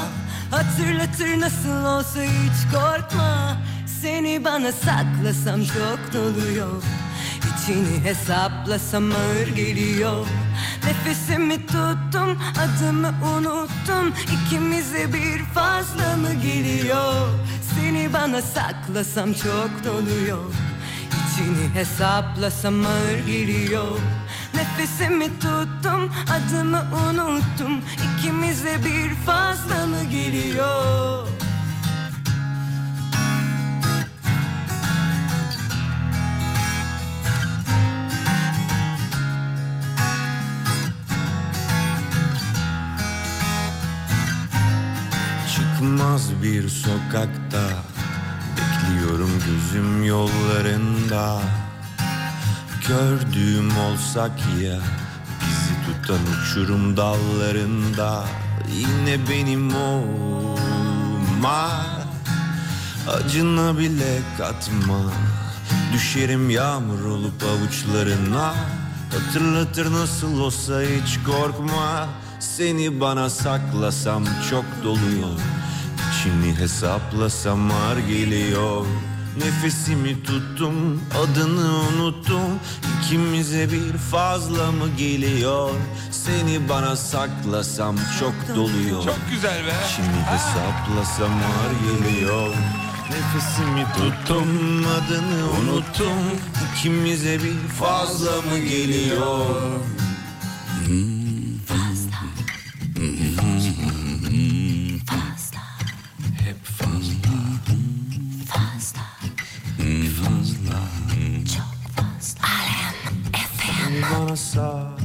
Hatırlatır 0.51 1.41
nasıl 1.41 1.85
olsa 1.85 2.23
hiç 2.23 2.75
korkma. 2.75 3.57
Seni 4.03 4.45
bana 4.45 4.73
saklasam 4.73 5.65
çok 5.65 6.13
doluyor. 6.13 6.83
İçini 7.39 8.05
hesaplasam 8.05 9.13
ağır 9.13 9.49
geliyor 9.49 10.27
Nefesimi 10.87 11.67
tuttum 11.67 12.39
adımı 12.59 13.13
unuttum. 13.37 14.13
İkimize 14.37 15.13
bir 15.13 15.45
fazla 15.45 16.17
mı 16.17 16.33
geliyor? 16.43 17.29
Seni 17.75 18.13
bana 18.13 18.43
saklasam 18.43 19.33
çok 19.33 19.71
doluyor. 19.85 20.45
İçini 21.09 21.75
hesaplasam 21.75 22.87
ağır 22.87 23.27
geliyor. 23.27 23.99
Nefesimi 24.55 25.27
tuttum 25.41 26.13
adımı 26.31 26.83
unuttum. 27.09 27.81
İkimize 28.19 28.79
bir 28.85 29.15
fazla 29.15 29.87
mı 29.87 30.05
geliyor 30.11 31.46
Çıkmaz 46.07 46.43
bir 46.43 46.69
sokakta. 46.69 47.63
Bekliyorum 48.57 49.31
gözüm 49.47 50.05
yollarında. 50.05 51.41
Gördüğüm 52.89 53.71
olsak 53.79 54.31
ya 54.63 54.79
Bizi 55.41 55.75
tutan 55.87 56.21
uçurum 56.33 56.97
dallarında. 56.97 58.25
Yine 58.73 59.29
benim 59.31 59.77
olma 59.77 61.71
Acına 63.09 63.79
bile 63.79 64.19
katma. 64.39 65.13
Düşerim 65.93 66.51
yağmur 66.51 67.05
olup 67.05 67.43
avuçlarına. 67.43 68.55
Hatırlatır 69.13 69.93
nasıl 69.93 70.41
olsa 70.41 70.81
hiç 70.83 71.19
korkma. 71.27 72.09
Seni 72.41 73.01
bana 73.01 73.31
saklasam 73.31 74.25
çok 74.51 74.65
doluyor 74.85 75.41
İçini 76.27 76.59
hesaplasam 76.59 77.71
ağır 77.71 77.99
geliyor. 77.99 78.87
Nefesimi 79.37 80.23
tuttum 80.23 81.03
adını 81.25 81.79
unuttum. 81.79 82.51
İkimize 83.03 83.73
bir 83.73 83.93
fazla 83.99 84.73
mı 84.73 84.89
geliyor? 84.99 85.71
Seni 86.11 86.69
bana 86.69 86.97
saklasam 86.97 87.97
çok 88.21 88.57
doluyor. 88.57 89.05
Çok 89.05 89.19
güzel 89.31 89.67
be. 89.67 89.73
İçini 89.93 90.23
hesaplasam 90.31 91.31
ağır 91.33 92.05
geliyor. 92.11 92.49
Nefesimi 93.11 93.87
tuttum 93.97 94.85
adını 94.87 95.51
unuttum. 95.61 96.41
İkimize 96.73 97.39
bir 97.43 97.69
fazla 97.69 98.31
mı 98.31 98.59
geliyor? 98.59 99.47
Hep 100.87 101.16
bana 114.03 114.31
hesap 114.31 115.01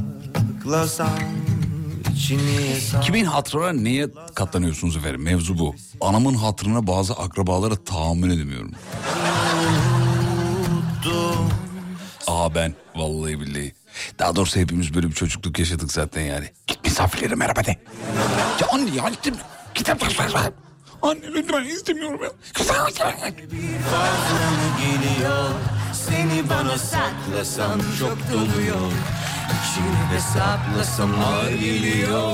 Kimin 3.02 3.24
hatırına 3.24 3.72
neye 3.72 4.08
katlanıyorsunuz 4.34 4.96
efendim? 4.96 5.22
Mevzu 5.22 5.58
bu. 5.58 5.74
Anamın 6.00 6.34
hatırına 6.34 6.86
bazı 6.86 7.14
akrabalara 7.14 7.76
tahammül 7.76 8.30
edemiyorum. 8.30 8.72
Aa 12.26 12.54
ben 12.54 12.74
vallahi 12.96 13.40
billahi. 13.40 13.72
Daha 14.18 14.36
doğrusu 14.36 14.60
hepimiz 14.60 14.94
böyle 14.94 15.08
bir 15.08 15.14
çocukluk 15.14 15.58
yaşadık 15.58 15.92
zaten 15.92 16.20
yani. 16.22 16.48
Git 16.66 16.84
misafirlere 16.84 17.34
merhaba 17.34 17.64
de. 17.64 17.76
Ya 18.60 18.68
anne 18.72 18.96
ya 18.96 19.08
gittim. 19.08 19.34
Kitap 19.74 20.02
Anne 21.02 21.20
lütfen 21.34 21.64
istemiyorum 21.64 22.20
ya. 22.22 22.30
Seni 26.08 26.50
bana 26.50 26.78
saklasam 26.78 27.80
çok 27.98 28.18
doluyor 28.32 28.92
İçini 29.46 30.14
hesaplasam 30.14 31.20
ağır 31.20 31.50
geliyor 31.50 32.32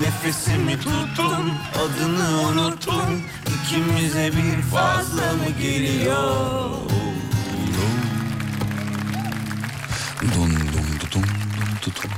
Nefesimi 0.00 0.80
tuttum 0.80 1.54
adını 1.74 2.40
unuttum 2.40 3.22
İkimize 3.46 4.32
bir 4.32 4.62
fazla 4.62 5.32
mı 5.32 5.50
geliyor 5.62 6.36
Dum 10.22 10.30
dum 10.34 10.50
dum 10.50 11.10
dum 11.12 11.22
dum. 11.84 12.10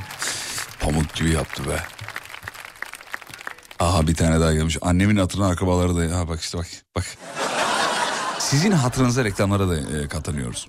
Pamuk 0.81 1.15
gibi 1.15 1.31
yaptı 1.31 1.63
be. 1.69 1.79
Aha 3.79 4.07
bir 4.07 4.15
tane 4.15 4.41
daha 4.41 4.53
gelmiş. 4.53 4.79
Annemin 4.83 5.17
hatırına 5.17 5.49
akrabaları 5.49 5.97
da. 5.97 6.19
Ha 6.19 6.29
bak 6.29 6.41
işte 6.41 6.59
bak. 6.59 6.67
Bak. 6.97 7.05
Sizin 8.39 8.71
hatırınıza 8.73 9.25
reklamlara 9.25 9.69
da 9.69 9.77
e, 9.77 10.09
katlanıyoruz. 10.09 10.69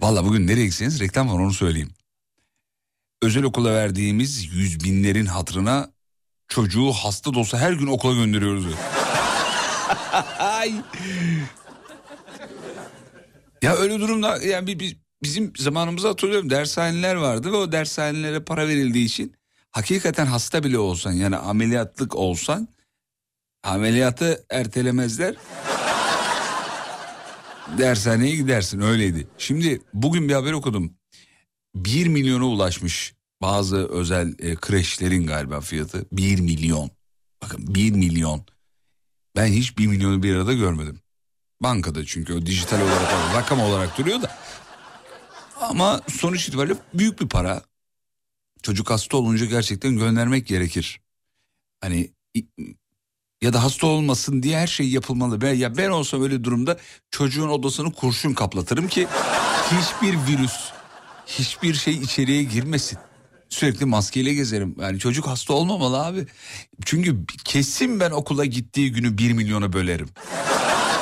Valla 0.00 0.24
bugün 0.24 0.46
nereye 0.46 0.66
gitseniz 0.66 1.00
reklam 1.00 1.28
var 1.28 1.38
onu 1.40 1.52
söyleyeyim. 1.52 1.90
Özel 3.22 3.42
okula 3.44 3.74
verdiğimiz 3.74 4.44
yüz 4.54 4.84
binlerin 4.84 5.26
hatırına 5.26 5.90
çocuğu 6.48 6.92
hasta 6.92 7.34
da 7.34 7.38
olsa 7.38 7.58
her 7.58 7.72
gün 7.72 7.86
okula 7.86 8.14
gönderiyoruz. 8.14 8.64
Ya 13.62 13.76
öyle 13.76 14.00
durumda 14.00 14.36
yani 14.42 14.80
bir- 14.80 14.96
bizim 15.22 15.52
zamanımızda 15.56 16.08
hatırlıyorum 16.08 16.50
dershaneler 16.50 17.14
vardı 17.14 17.52
ve 17.52 17.56
o 17.56 17.72
dershanelere 17.72 18.40
para 18.40 18.68
verildiği 18.68 19.04
için 19.06 19.34
hakikaten 19.70 20.26
hasta 20.26 20.64
bile 20.64 20.78
olsan 20.78 21.12
yani 21.12 21.36
ameliyatlık 21.36 22.14
olsan 22.16 22.68
ameliyatı 23.62 24.44
ertelemezler. 24.50 25.34
Dershaneye 27.78 28.36
gidersin 28.36 28.80
öyleydi. 28.80 29.28
Şimdi 29.38 29.82
bugün 29.94 30.28
bir 30.28 30.34
haber 30.34 30.52
okudum. 30.52 30.94
1 31.74 32.06
milyona 32.06 32.44
ulaşmış 32.44 33.14
bazı 33.42 33.88
özel 33.88 34.34
e, 34.38 34.54
kreşlerin 34.54 35.26
galiba 35.26 35.60
fiyatı. 35.60 36.06
1 36.12 36.40
milyon. 36.40 36.90
Bakın 37.42 37.74
1 37.74 37.90
milyon. 37.90 38.44
Ben 39.36 39.46
hiç 39.46 39.78
1 39.78 39.86
milyonu 39.86 40.22
bir 40.22 40.34
arada 40.34 40.52
görmedim. 40.52 41.00
Bankada 41.60 42.04
çünkü 42.04 42.34
o 42.34 42.46
dijital 42.46 42.80
olarak 42.80 43.34
rakam 43.34 43.60
olarak 43.60 43.98
duruyor 43.98 44.22
da. 44.22 44.38
Ama 45.60 46.00
sonuç 46.08 46.48
itibariyle 46.48 46.76
büyük 46.94 47.20
bir 47.20 47.28
para. 47.28 47.62
Çocuk 48.62 48.90
hasta 48.90 49.16
olunca 49.16 49.46
gerçekten 49.46 49.96
göndermek 49.96 50.46
gerekir. 50.46 51.00
Hani 51.80 52.10
ya 53.42 53.52
da 53.52 53.62
hasta 53.64 53.86
olmasın 53.86 54.42
diye 54.42 54.58
her 54.58 54.66
şey 54.66 54.88
yapılmalı. 54.88 55.40
Ben, 55.40 55.54
ya 55.54 55.76
ben 55.76 55.90
olsam 55.90 56.22
öyle 56.22 56.44
durumda 56.44 56.76
çocuğun 57.10 57.48
odasını 57.48 57.92
kurşun 57.92 58.32
kaplatırım 58.34 58.88
ki 58.88 59.06
hiçbir 59.70 60.18
virüs, 60.32 60.70
hiçbir 61.26 61.74
şey 61.74 61.94
içeriye 61.94 62.42
girmesin. 62.42 62.98
Sürekli 63.48 63.84
maskeyle 63.86 64.34
gezerim. 64.34 64.76
Yani 64.80 64.98
çocuk 64.98 65.26
hasta 65.26 65.54
olmamalı 65.54 66.04
abi. 66.04 66.26
Çünkü 66.84 67.16
kesin 67.44 68.00
ben 68.00 68.10
okula 68.10 68.44
gittiği 68.44 68.92
günü 68.92 69.18
bir 69.18 69.32
milyona 69.32 69.72
bölerim. 69.72 70.08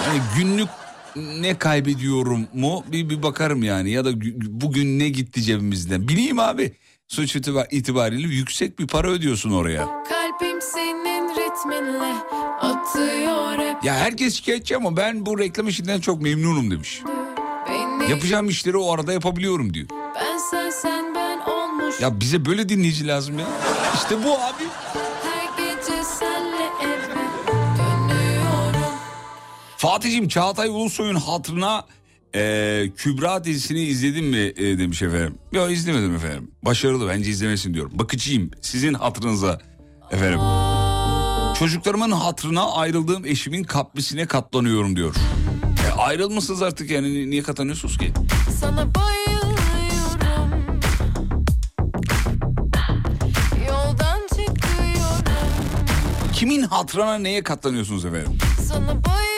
Yani 0.06 0.20
günlük 0.36 0.68
ne 1.16 1.58
kaybediyorum 1.58 2.46
mu 2.54 2.84
bir, 2.92 3.10
bir 3.10 3.22
bakarım 3.22 3.62
yani 3.62 3.90
ya 3.90 4.04
da 4.04 4.10
gü- 4.10 4.34
bugün 4.40 4.98
ne 4.98 5.08
gitti 5.08 5.42
cebimizden 5.42 6.08
bileyim 6.08 6.38
abi 6.38 6.72
suç 7.08 7.36
itibar- 7.36 7.66
itibariyle 7.70 8.28
yüksek 8.34 8.78
bir 8.78 8.86
para 8.86 9.08
ödüyorsun 9.08 9.50
oraya. 9.50 9.84
Kalbim 10.08 10.62
senin 10.62 11.28
ritminle 11.28 12.14
atıyor 12.60 13.58
hep 13.58 13.84
Ya 13.84 13.94
herkes 13.94 14.34
şikayetçi 14.36 14.76
ama 14.76 14.96
ben 14.96 15.26
bu 15.26 15.38
reklam 15.38 15.68
işinden 15.68 16.00
çok 16.00 16.22
memnunum 16.22 16.70
demiş. 16.70 17.02
beni. 17.68 18.10
Yapacağım 18.10 18.48
işleri 18.48 18.76
o 18.76 18.92
arada 18.94 19.12
yapabiliyorum 19.12 19.74
diyor. 19.74 19.86
Ben 20.14 20.38
sen 20.50 20.70
sen 20.70 21.14
ben 21.14 21.38
olmuş. 21.40 22.00
Ya 22.00 22.20
bize 22.20 22.44
böyle 22.44 22.68
dinleyici 22.68 23.06
lazım 23.06 23.38
ya. 23.38 23.46
İşte 23.94 24.24
bu 24.24 24.32
abi. 24.38 24.64
Fatih'im 29.76 30.28
Çağatay 30.28 30.68
Ulusoy'un 30.68 31.14
hatırına 31.14 31.84
e, 32.34 32.90
Kübra 32.96 33.44
dizisini 33.44 33.80
izledin 33.82 34.24
mi 34.24 34.52
e, 34.56 34.78
demiş 34.78 35.02
efendim. 35.02 35.34
Yok 35.52 35.70
izlemedim 35.70 36.14
efendim. 36.14 36.50
Başarılı 36.62 37.08
bence 37.08 37.30
izlemesin 37.30 37.74
diyorum. 37.74 37.92
Bakıcıyım 37.94 38.50
sizin 38.60 38.94
hatırınıza 38.94 39.60
efendim. 40.10 40.40
Çocuklarımın 41.58 42.10
hatırına 42.10 42.72
ayrıldığım 42.72 43.26
eşimin 43.26 43.64
kaprisine 43.64 44.26
katlanıyorum 44.26 44.96
diyor. 44.96 45.14
E, 45.88 45.92
ayrılmışsınız 45.92 46.62
artık 46.62 46.90
yani 46.90 47.30
niye 47.30 47.42
katlanıyorsunuz 47.42 47.98
ki? 47.98 48.12
Sana. 48.60 48.88
Kimin 56.38 56.62
hatırına 56.62 57.18
neye 57.18 57.42
katlanıyorsunuz 57.42 58.04
efendim? 58.04 58.38
Sana 58.68 58.86
bayılıyorum. 58.86 59.37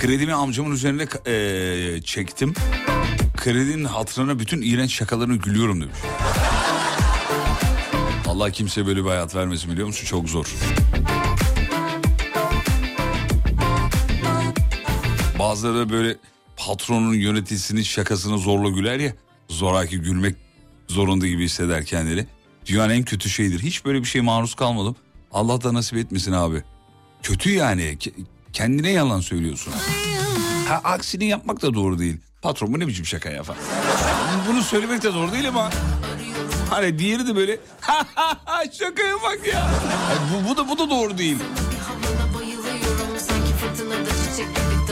Kredimi 0.00 0.34
amcamın 0.34 0.70
üzerine 0.70 1.06
eee, 1.26 2.02
çektim. 2.02 2.54
Kredinin 3.36 3.84
hatırına 3.84 4.38
bütün 4.38 4.62
iğrenç 4.62 4.92
şakalarını 4.94 5.36
gülüyorum 5.36 5.80
demiş. 5.80 5.96
Allah 8.28 8.50
kimseye 8.50 8.86
böyle 8.86 9.04
bir 9.04 9.08
hayat 9.08 9.34
vermesin 9.34 9.72
biliyor 9.72 9.86
musun? 9.86 10.06
Çok 10.06 10.28
zor. 10.28 10.46
Bazıları 15.38 15.78
da 15.78 15.90
böyle 15.90 16.16
patronun 16.56 17.14
yöneticisinin 17.14 17.82
şakasına 17.82 18.36
zorla 18.38 18.68
güler 18.68 18.98
ya. 18.98 19.12
Zoraki 19.48 19.98
gülmek 20.00 20.36
zorunda 20.88 21.26
gibi 21.26 21.44
hisseder 21.44 21.84
kendini. 21.84 22.26
Dünyanın 22.66 22.94
en 22.94 23.02
kötü 23.02 23.30
şeyidir. 23.30 23.60
Hiç 23.62 23.84
böyle 23.84 24.00
bir 24.00 24.04
şey 24.08 24.20
maruz 24.20 24.54
kalmadım. 24.54 24.96
Allah 25.32 25.62
da 25.62 25.74
nasip 25.74 25.98
etmesin 25.98 26.32
abi. 26.32 26.62
Kötü 27.22 27.50
yani. 27.50 27.98
Ke- 28.50 28.52
Kendine 28.52 28.90
yalan 28.90 29.20
söylüyorsun. 29.20 29.72
Ha, 30.68 30.80
aksini 30.84 31.24
yapmak 31.26 31.62
da 31.62 31.74
doğru 31.74 31.98
değil. 31.98 32.16
Patron 32.42 32.74
bu 32.74 32.78
ne 32.80 32.86
biçim 32.86 33.06
şaka 33.06 33.30
ya 33.30 33.42
falan. 33.42 33.60
Bunu 34.48 34.62
söylemek 34.62 35.02
de 35.02 35.14
doğru 35.14 35.32
değil 35.32 35.48
ama... 35.48 35.70
Hani 36.70 36.98
diğeri 36.98 37.26
de 37.26 37.36
böyle 37.36 37.58
şakaya 38.78 39.14
bak 39.22 39.38
ya. 39.52 39.70
Yani 40.10 40.44
bu, 40.44 40.48
bu 40.48 40.56
da 40.56 40.68
bu 40.68 40.78
da 40.78 40.90
doğru 40.90 41.18
değil. 41.18 41.36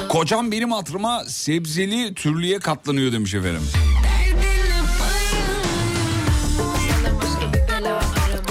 Kocam 0.09 0.53
benim 0.53 0.73
hatırıma 0.73 1.25
sebzeli 1.25 2.15
türlüye 2.15 2.59
katlanıyor 2.59 3.13
demiş 3.13 3.35
efendim. 3.35 3.63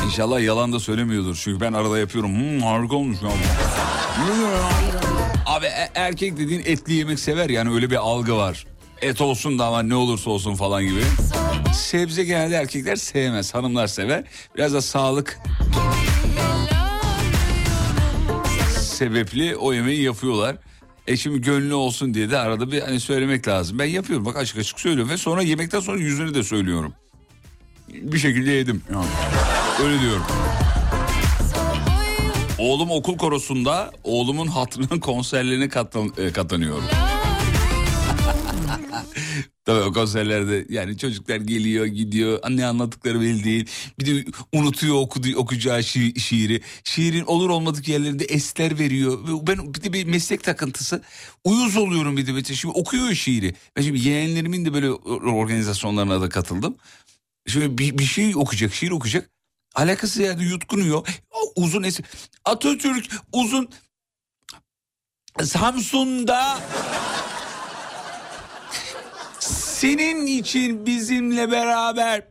İnşallah 0.05 0.41
yalan 0.41 0.73
da 0.73 0.79
söylemiyordur. 0.79 1.39
Çünkü 1.43 1.61
ben 1.61 1.73
arada 1.73 1.99
yapıyorum. 1.99 2.31
Hmm, 2.35 2.59
harika 2.61 2.95
olmuş 2.95 3.17
ya. 3.21 3.29
Bu." 5.47 5.51
Abi 5.51 5.65
e- 5.65 5.91
erkek 5.95 6.37
dediğin 6.37 6.61
etli 6.65 6.93
yemek 6.93 7.19
sever 7.19 7.49
yani 7.49 7.73
öyle 7.73 7.89
bir 7.89 7.95
algı 7.95 8.37
var. 8.37 8.65
Et 9.01 9.21
olsun 9.21 9.59
da 9.59 9.65
ama 9.65 9.83
ne 9.83 9.95
olursa 9.95 10.29
olsun 10.29 10.55
falan 10.55 10.83
gibi. 10.83 11.01
Sebze 11.73 12.23
genelde 12.23 12.55
erkekler 12.55 12.95
sevmez. 12.95 13.53
Hanımlar 13.53 13.87
sever. 13.87 14.23
Biraz 14.55 14.73
da 14.73 14.81
sağlık 14.81 15.39
sebepli 18.79 19.55
o 19.55 19.73
yemeği 19.73 20.01
yapıyorlar. 20.01 20.55
E 21.07 21.17
şimdi 21.17 21.41
gönlü 21.41 21.73
olsun 21.73 22.13
diye 22.13 22.31
de 22.31 22.37
arada 22.37 22.71
bir 22.71 22.81
hani 22.81 22.99
söylemek 22.99 23.47
lazım. 23.47 23.79
Ben 23.79 23.85
yapıyorum 23.85 24.25
bak 24.25 24.37
açık 24.37 24.57
açık 24.57 24.79
söylüyorum 24.79 25.11
ve 25.11 25.17
sonra 25.17 25.41
yemekten 25.41 25.79
sonra 25.79 25.99
yüzünü 25.99 26.33
de 26.33 26.43
söylüyorum. 26.43 26.93
Bir 27.87 28.19
şekilde 28.19 28.51
yedim. 28.51 28.83
Yani 28.93 29.05
Öyle 29.83 30.01
diyorum. 30.01 30.23
Oğlum 32.57 32.91
okul 32.91 33.17
korosunda 33.17 33.91
oğlumun 34.03 34.47
hatırının 34.47 34.99
konserlerine 34.99 35.69
katlan, 35.69 36.13
e. 36.17 36.31
Tabii 39.65 39.81
o 39.81 39.93
konserlerde 39.93 40.65
yani 40.69 40.97
çocuklar 40.97 41.35
geliyor 41.35 41.85
gidiyor 41.85 42.39
ne 42.49 42.65
anlattıkları 42.65 43.21
belli 43.21 43.43
değil. 43.43 43.65
Bir 43.99 44.05
de 44.05 44.25
unutuyor 44.53 44.95
okuduğu, 44.95 45.35
okuyacağı 45.35 45.79
şi- 45.79 46.19
şiiri. 46.19 46.61
Şiirin 46.83 47.25
olur 47.25 47.49
olmadık 47.49 47.87
yerlerinde 47.87 48.25
esler 48.25 48.79
veriyor. 48.79 49.27
Ve 49.27 49.47
Ben 49.47 49.73
bir 49.73 49.83
de 49.83 49.93
bir 49.93 50.05
meslek 50.05 50.43
takıntısı 50.43 51.01
uyuz 51.43 51.77
oluyorum 51.77 52.17
bir 52.17 52.27
de. 52.27 52.31
Mesela 52.31 52.55
Şimdi 52.55 52.77
okuyor 52.77 53.13
şiiri. 53.13 53.53
Ben 53.75 53.81
şimdi 53.81 54.07
yeğenlerimin 54.07 54.65
de 54.65 54.73
böyle 54.73 54.91
organizasyonlarına 54.91 56.21
da 56.21 56.29
katıldım. 56.29 56.75
Şimdi 57.47 57.77
bir, 57.77 57.97
bir 57.97 58.05
şey 58.05 58.35
okuyacak 58.35 58.73
şiir 58.73 58.91
okuyacak. 58.91 59.29
Alakası 59.75 60.21
yerde 60.21 60.43
yutkunuyor. 60.43 61.07
Uzun 61.57 61.83
es 61.83 61.99
Atatürk 62.45 63.11
uzun 63.33 63.69
Samsun'da 65.43 66.59
senin 69.39 70.25
için 70.25 70.85
bizimle 70.85 71.51
beraber 71.51 72.27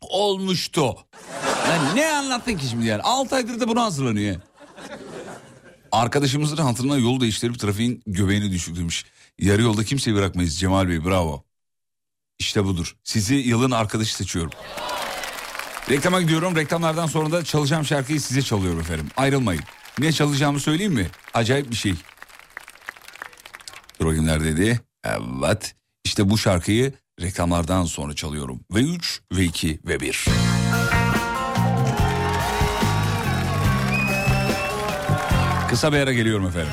olmuştu. 0.00 0.96
Yani 1.68 1.96
ne 1.96 2.06
anlattın 2.12 2.56
ki 2.58 2.66
şimdi 2.66 2.86
yani? 2.86 3.02
6 3.02 3.36
aydır 3.36 3.60
da 3.60 3.68
bunu 3.68 3.82
hazırlanıyor. 3.82 4.26
yani. 4.26 4.42
Arkadaşımızın 5.92 6.56
hatırına 6.56 6.96
yol 6.96 7.20
değiştirip 7.20 7.58
trafiğin 7.58 8.02
göbeğini 8.06 8.52
düşürmüş. 8.52 9.04
Yarı 9.38 9.62
yolda 9.62 9.84
kimseyi 9.84 10.16
bırakmayız 10.16 10.58
Cemal 10.58 10.88
Bey 10.88 11.04
bravo. 11.04 11.44
İşte 12.38 12.64
budur. 12.64 12.96
Sizi 13.04 13.34
yılın 13.34 13.70
arkadaşı 13.70 14.16
seçiyorum. 14.16 14.52
Reklama 15.90 16.20
gidiyorum. 16.22 16.56
Reklamlardan 16.56 17.06
sonra 17.06 17.32
da 17.32 17.44
çalacağım 17.44 17.84
şarkıyı 17.84 18.20
size 18.20 18.42
çalıyorum 18.42 18.80
efendim. 18.80 19.06
Ayrılmayın. 19.16 19.62
Ne 19.98 20.12
çalacağımı 20.12 20.60
söyleyeyim 20.60 20.92
mi? 20.92 21.06
Acayip 21.34 21.70
bir 21.70 21.76
şey. 21.76 21.94
Dur 24.00 24.26
neredeydi? 24.26 24.80
Evet. 25.04 25.74
İşte 26.04 26.30
bu 26.30 26.38
şarkıyı 26.38 26.92
reklamlardan 27.20 27.84
sonra 27.84 28.14
çalıyorum. 28.14 28.60
Ve 28.74 28.80
3 28.80 29.22
ve 29.32 29.44
2 29.44 29.80
ve 29.86 30.00
1. 30.00 30.24
Kısa 35.70 35.92
bir 35.92 35.98
ara 35.98 36.12
geliyorum 36.12 36.46
efendim. 36.46 36.72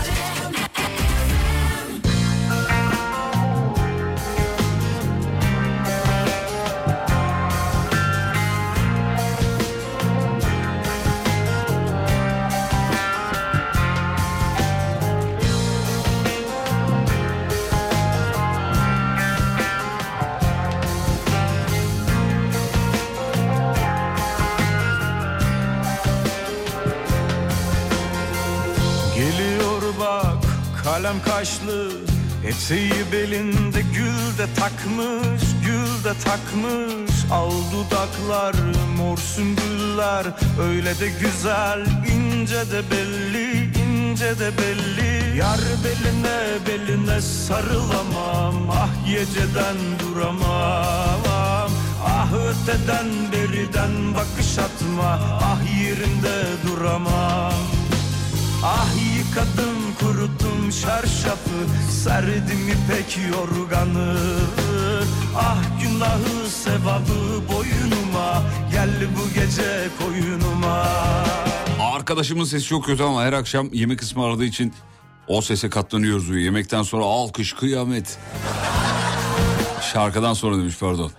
De 34.41 34.53
takmış 34.55 35.41
Gül 35.65 36.03
de 36.03 36.13
takmış. 36.23 37.11
Al 37.31 37.51
dudaklar 37.71 38.55
mor 38.97 39.17
sümbüller. 39.17 40.25
Öyle 40.61 40.99
de 40.99 41.07
güzel 41.21 41.85
ince 42.15 42.71
de 42.71 42.91
belli 42.91 43.69
ince 43.83 44.39
de 44.39 44.51
belli. 44.57 45.37
Yar 45.37 45.59
beline 45.83 46.39
beline 46.67 47.21
sarılamam. 47.21 48.69
Ah 48.71 49.07
geceden 49.07 49.77
duramam. 49.99 51.71
Ah 52.05 52.29
öteden 52.33 53.07
beriden 53.31 54.13
bakış 54.15 54.57
atma. 54.57 55.19
Ah 55.43 55.81
yerinde 55.83 56.43
duramam. 56.67 57.53
Ah 58.63 58.89
yıkadım 59.17 59.70
kuruttum 60.01 60.71
şarşafı 60.71 61.91
Serdim 62.03 62.67
ipek 62.67 63.19
yorganı 63.31 64.17
Ah 65.37 65.63
günahı 65.83 66.49
sevabı 66.49 67.47
boynuma 67.53 68.43
Gel 68.71 68.89
bu 69.17 69.33
gece 69.39 69.87
koyunuma 69.99 70.85
Arkadaşımın 71.93 72.43
sesi 72.43 72.65
çok 72.65 72.85
kötü 72.85 73.03
ama 73.03 73.23
her 73.23 73.33
akşam 73.33 73.69
yemek 73.73 73.99
kısmı 73.99 74.25
aradığı 74.25 74.45
için 74.45 74.73
o 75.27 75.41
sese 75.41 75.69
katlanıyoruz 75.69 76.27
diyor. 76.27 76.39
Yemekten 76.39 76.83
sonra 76.83 77.03
alkış 77.03 77.53
kıyamet. 77.53 78.17
Şarkıdan 79.93 80.33
sonra 80.33 80.57
demiş 80.57 80.75
pardon. 80.79 81.11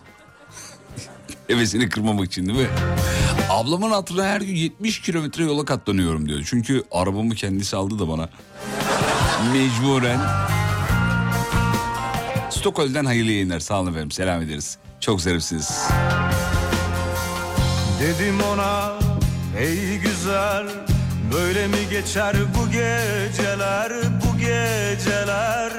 Hevesini 1.49 1.89
kırmamak 1.89 2.27
için 2.27 2.47
değil 2.47 2.59
mi? 2.59 2.69
Ablamın 3.51 3.91
hatırına 3.91 4.25
her 4.25 4.41
gün 4.41 4.55
70 4.55 5.01
kilometre 5.01 5.45
yola 5.45 5.65
katlanıyorum 5.65 6.29
diyor. 6.29 6.43
Çünkü 6.47 6.85
arabamı 6.93 7.35
kendisi 7.35 7.77
aldı 7.77 7.99
da 7.99 8.09
bana. 8.09 8.29
Mecburen. 9.53 10.21
Stockholm'den 12.51 13.05
hayırlı 13.05 13.31
yayınlar. 13.31 13.61
Sağ 13.61 13.81
olun 13.81 13.91
efendim. 13.91 14.11
Selam 14.11 14.43
ederiz. 14.43 14.79
Çok 15.01 15.21
zarifsiniz. 15.21 15.89
Dedim 18.01 18.41
ona 18.53 18.93
ey 19.59 19.99
güzel 19.99 20.67
Böyle 21.35 21.67
mi 21.67 21.77
geçer 21.91 22.37
bu 22.59 22.71
geceler 22.71 23.93
bu 24.25 24.39
geceler 24.39 25.73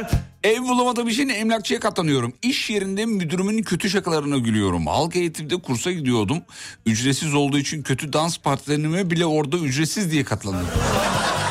Ev 0.43 0.61
bulamadığım 0.61 1.07
için 1.07 1.29
emlakçıya 1.29 1.79
katlanıyorum. 1.79 2.33
İş 2.41 2.69
yerinde 2.69 3.05
müdürümün 3.05 3.63
kötü 3.63 3.89
şakalarına 3.89 4.37
gülüyorum. 4.37 4.87
Halk 4.87 5.15
eğitimde 5.15 5.61
kursa 5.61 5.91
gidiyordum. 5.91 6.37
Ücretsiz 6.85 7.33
olduğu 7.33 7.57
için 7.57 7.83
kötü 7.83 8.13
dans 8.13 8.37
partilerime 8.37 9.11
bile 9.11 9.25
orada 9.25 9.57
ücretsiz 9.57 10.11
diye 10.11 10.23
katlanıyorum. 10.23 10.69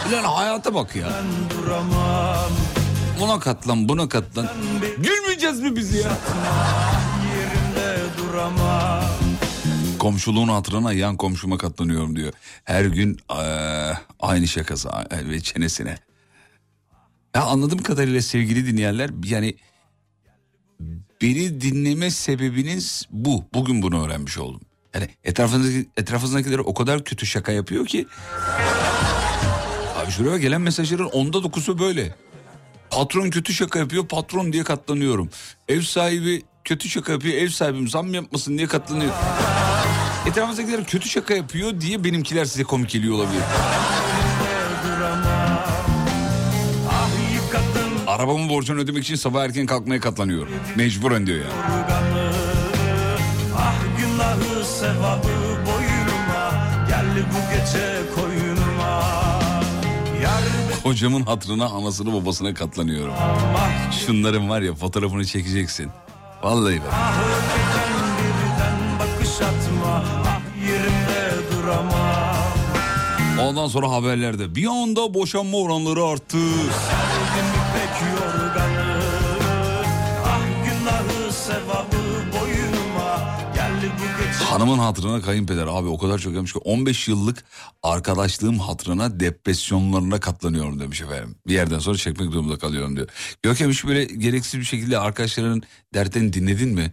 Ulan 0.09 0.25
hayata 0.25 0.75
bak 0.75 0.97
ya. 0.97 1.09
Buna 3.21 3.39
katlan 3.39 3.89
buna 3.89 4.09
katlan. 4.09 4.49
Gülmeyeceğiz 4.99 5.61
mi 5.61 5.77
biz 5.77 5.95
ya? 5.95 6.19
Komşuluğun 9.99 10.49
hatırına 10.49 10.93
yan 10.93 11.17
komşuma 11.17 11.59
katlanıyorum 11.59 12.17
diyor. 12.17 12.33
Her 12.65 12.85
gün 12.85 13.19
eee, 13.31 13.99
aynı 14.21 14.49
şakası 14.49 14.89
ve 15.13 15.41
çenesine. 15.41 15.99
Ya 17.35 17.43
anladığım 17.43 17.83
kadarıyla 17.83 18.23
sevgili 18.23 18.67
dinleyenler 18.67 19.11
yani 19.25 19.55
beni 21.23 21.61
dinleme 21.61 22.11
sebebiniz 22.11 23.05
bu. 23.11 23.45
Bugün 23.55 23.83
bunu 23.83 24.05
öğrenmiş 24.07 24.39
oldum. 24.39 24.61
Yani 24.95 25.09
etrafınızdaki, 25.25 25.89
etrafınızdakiler 25.97 26.59
o 26.59 26.75
kadar 26.75 27.05
kötü 27.05 27.27
şaka 27.27 27.53
yapıyor 27.53 27.87
ki. 27.87 28.07
Abi 30.03 30.11
şuraya 30.11 30.39
gelen 30.39 30.61
mesajların 30.61 31.05
onda 31.05 31.43
dokuzu 31.43 31.79
böyle. 31.79 32.15
Patron 32.91 33.31
kötü 33.31 33.53
şaka 33.55 33.79
yapıyor 33.79 34.07
patron 34.07 34.53
diye 34.53 34.65
katlanıyorum. 34.65 35.31
Ev 35.69 35.81
sahibi 35.81 36.43
kötü 36.65 36.89
şaka 36.89 37.13
yapıyor 37.13 37.35
ev 37.35 37.49
sahibim 37.49 37.89
zam 37.89 38.15
yapmasın 38.15 38.59
diye 38.59 38.67
katlanıyor. 38.67 39.13
Etrafınızdakiler 40.27 40.85
kötü 40.85 41.09
şaka 41.09 41.35
yapıyor 41.35 41.81
diye 41.81 42.05
benimkiler 42.05 42.45
size 42.45 42.65
komik 42.65 42.91
geliyor 42.91 43.15
olabilir. 43.15 43.43
Arabamın 48.07 48.49
borcunu 48.49 48.81
ödemek 48.81 49.05
için 49.05 49.15
sabah 49.15 49.45
erken 49.45 49.67
kalkmaya 49.67 50.01
katlanıyorum. 50.01 50.53
Mecburen 50.77 51.27
diyor 51.27 51.39
yani. 51.39 51.79
yorganı 51.79 52.33
Ah 53.57 53.75
günahı 53.99 54.65
sevabı 54.65 55.29
boynuma 55.67 56.69
Gel 56.89 57.07
bu 57.07 57.55
gece 57.55 57.92
Yar 60.93 60.97
Hocamın 60.97 61.23
hatırına 61.23 61.67
anasını 61.67 62.13
babasına 62.13 62.55
katlanıyorum. 62.55 63.15
Şunların 64.07 64.49
var 64.49 64.61
ya 64.61 64.75
fotoğrafını 64.75 65.27
çekeceksin. 65.27 65.91
Vallahi 66.43 66.81
bak. 66.81 66.89
Ah 66.93 67.13
Ah 73.39 73.43
Ondan 73.49 73.69
sonra 73.69 73.91
haberlerde 73.91 74.55
bir 74.55 74.67
anda 74.67 75.15
boşanma 75.15 75.59
oranları 75.59 76.05
arttı. 76.05 76.39
Hanımın 84.53 84.79
hatırına 84.79 85.21
kayınpeder 85.21 85.67
abi 85.67 85.89
o 85.89 85.99
kadar 85.99 86.19
çok 86.19 86.35
yapmış 86.35 86.53
ki 86.53 86.59
15 86.59 87.09
yıllık 87.09 87.45
arkadaşlığım 87.83 88.59
hatırına 88.59 89.21
depresyonlarına 89.21 90.21
katlanıyorum 90.21 90.81
demiş 90.81 91.01
efendim. 91.01 91.37
Bir 91.47 91.55
yerden 91.55 91.79
sonra 91.79 91.97
çekmek 91.97 92.33
durumunda 92.33 92.59
kalıyorum 92.59 92.97
diyor. 92.97 93.09
Görkem 93.43 93.71
hiç 93.71 93.85
böyle 93.87 94.05
gereksiz 94.05 94.61
bir 94.61 94.65
şekilde 94.65 94.99
arkadaşların 94.99 95.63
dertlerini 95.95 96.33
dinledin 96.33 96.69
mi? 96.69 96.93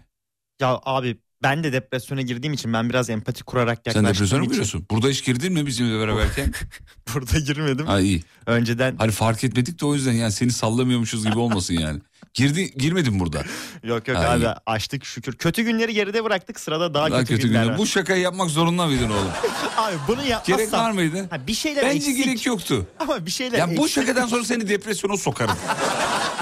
Ya 0.59 0.79
abi 0.83 1.17
ben 1.43 1.63
de 1.63 1.73
depresyona 1.73 2.21
girdiğim 2.21 2.53
için 2.53 2.73
ben 2.73 2.89
biraz 2.89 3.09
empati 3.09 3.43
kurarak 3.43 3.79
Sen 3.85 3.91
yaklaştığım 3.91 4.15
depresyona 4.15 4.43
mı 4.43 4.49
giriyorsun? 4.49 4.85
Burada 4.91 5.07
hiç 5.07 5.25
girdin 5.25 5.53
mi 5.53 5.65
bizimle 5.65 5.99
beraberken? 5.99 6.53
burada 7.13 7.39
girmedim. 7.39 7.85
ha 7.85 7.99
iyi. 7.99 8.23
Önceden 8.45 8.95
Hani 8.97 9.11
fark 9.11 9.43
etmedik 9.43 9.81
de 9.81 9.85
o 9.85 9.95
yüzden 9.95 10.13
yani 10.13 10.31
seni 10.31 10.51
sallamıyormuşuz 10.51 11.25
gibi 11.25 11.39
olmasın 11.39 11.73
yani. 11.73 11.99
Girdi, 12.33 12.71
girmedin 12.77 13.19
burada. 13.19 13.43
yok 13.83 14.07
yok 14.07 14.17
Ha, 14.17 14.29
abi 14.29 14.43
iyi. 14.43 14.53
açtık 14.65 15.05
şükür. 15.05 15.33
Kötü 15.33 15.61
günleri 15.63 15.93
geride 15.93 16.23
bıraktık 16.23 16.59
sırada 16.59 16.93
daha, 16.93 17.11
Daha 17.11 17.19
kötü, 17.19 17.35
kötü 17.35 17.47
günler 17.47 17.61
günler. 17.61 17.73
var. 17.73 17.77
Bu 17.79 17.87
şakayı 17.87 18.21
yapmak 18.21 18.49
zorunda 18.49 18.85
mıydın 18.85 19.09
oğlum? 19.09 19.31
Abi 19.77 19.95
bunu 20.07 20.25
yapmazsam. 20.25 20.57
Gerek 20.57 20.73
var 20.73 20.91
mıydı? 20.91 21.27
Ha, 21.29 21.47
bir 21.47 21.53
şeyler 21.53 21.85
Bence 21.85 21.97
eksik. 22.09 22.25
gerek 22.25 22.45
yoktu. 22.45 22.87
Ama 22.99 23.25
bir 23.25 23.31
şeyler 23.31 23.57
Ya 23.57 23.67
bu 23.67 23.71
eksik. 23.71 23.89
şakadan 23.89 24.27
sonra 24.27 24.43
seni 24.43 24.69
depresyona 24.69 25.17
sokarım. 25.17 25.55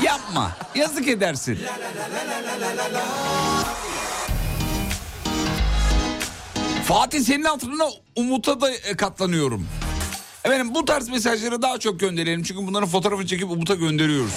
Yapma. 0.04 0.52
Yazık 0.76 1.08
edersin. 1.08 1.60
Fatih 6.88 7.20
senin 7.22 7.44
hatırına 7.44 7.84
Umut'a 8.16 8.62
da 8.62 8.72
e, 8.72 8.96
katlanıyorum. 8.98 9.68
Efendim 10.46 10.76
bu 10.76 10.86
tarz 10.86 11.10
mesajları 11.10 11.62
daha 11.62 11.78
çok 11.78 12.00
gönderelim. 12.00 12.44
Çünkü 12.44 12.68
bunların 12.68 12.90
fotoğrafını 12.90 13.28
çekip 13.28 13.52
Umut'a 13.52 13.76
gönderiyoruz. 13.76 14.32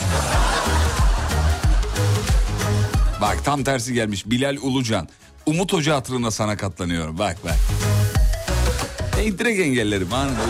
Bak 3.21 3.45
tam 3.45 3.65
tersi 3.65 3.95
gelmiş. 3.95 4.27
Bilal 4.27 4.57
Ulucan. 4.63 5.09
Umut 5.47 5.73
Hoca 5.73 5.97
hatırına 5.97 6.31
sana 6.31 6.57
katlanıyorum. 6.57 7.19
Bak 7.19 7.37
bak. 7.45 7.57
E, 9.21 9.39
direkt 9.39 9.61
engellerim. 9.61 10.13
Anında 10.13 10.41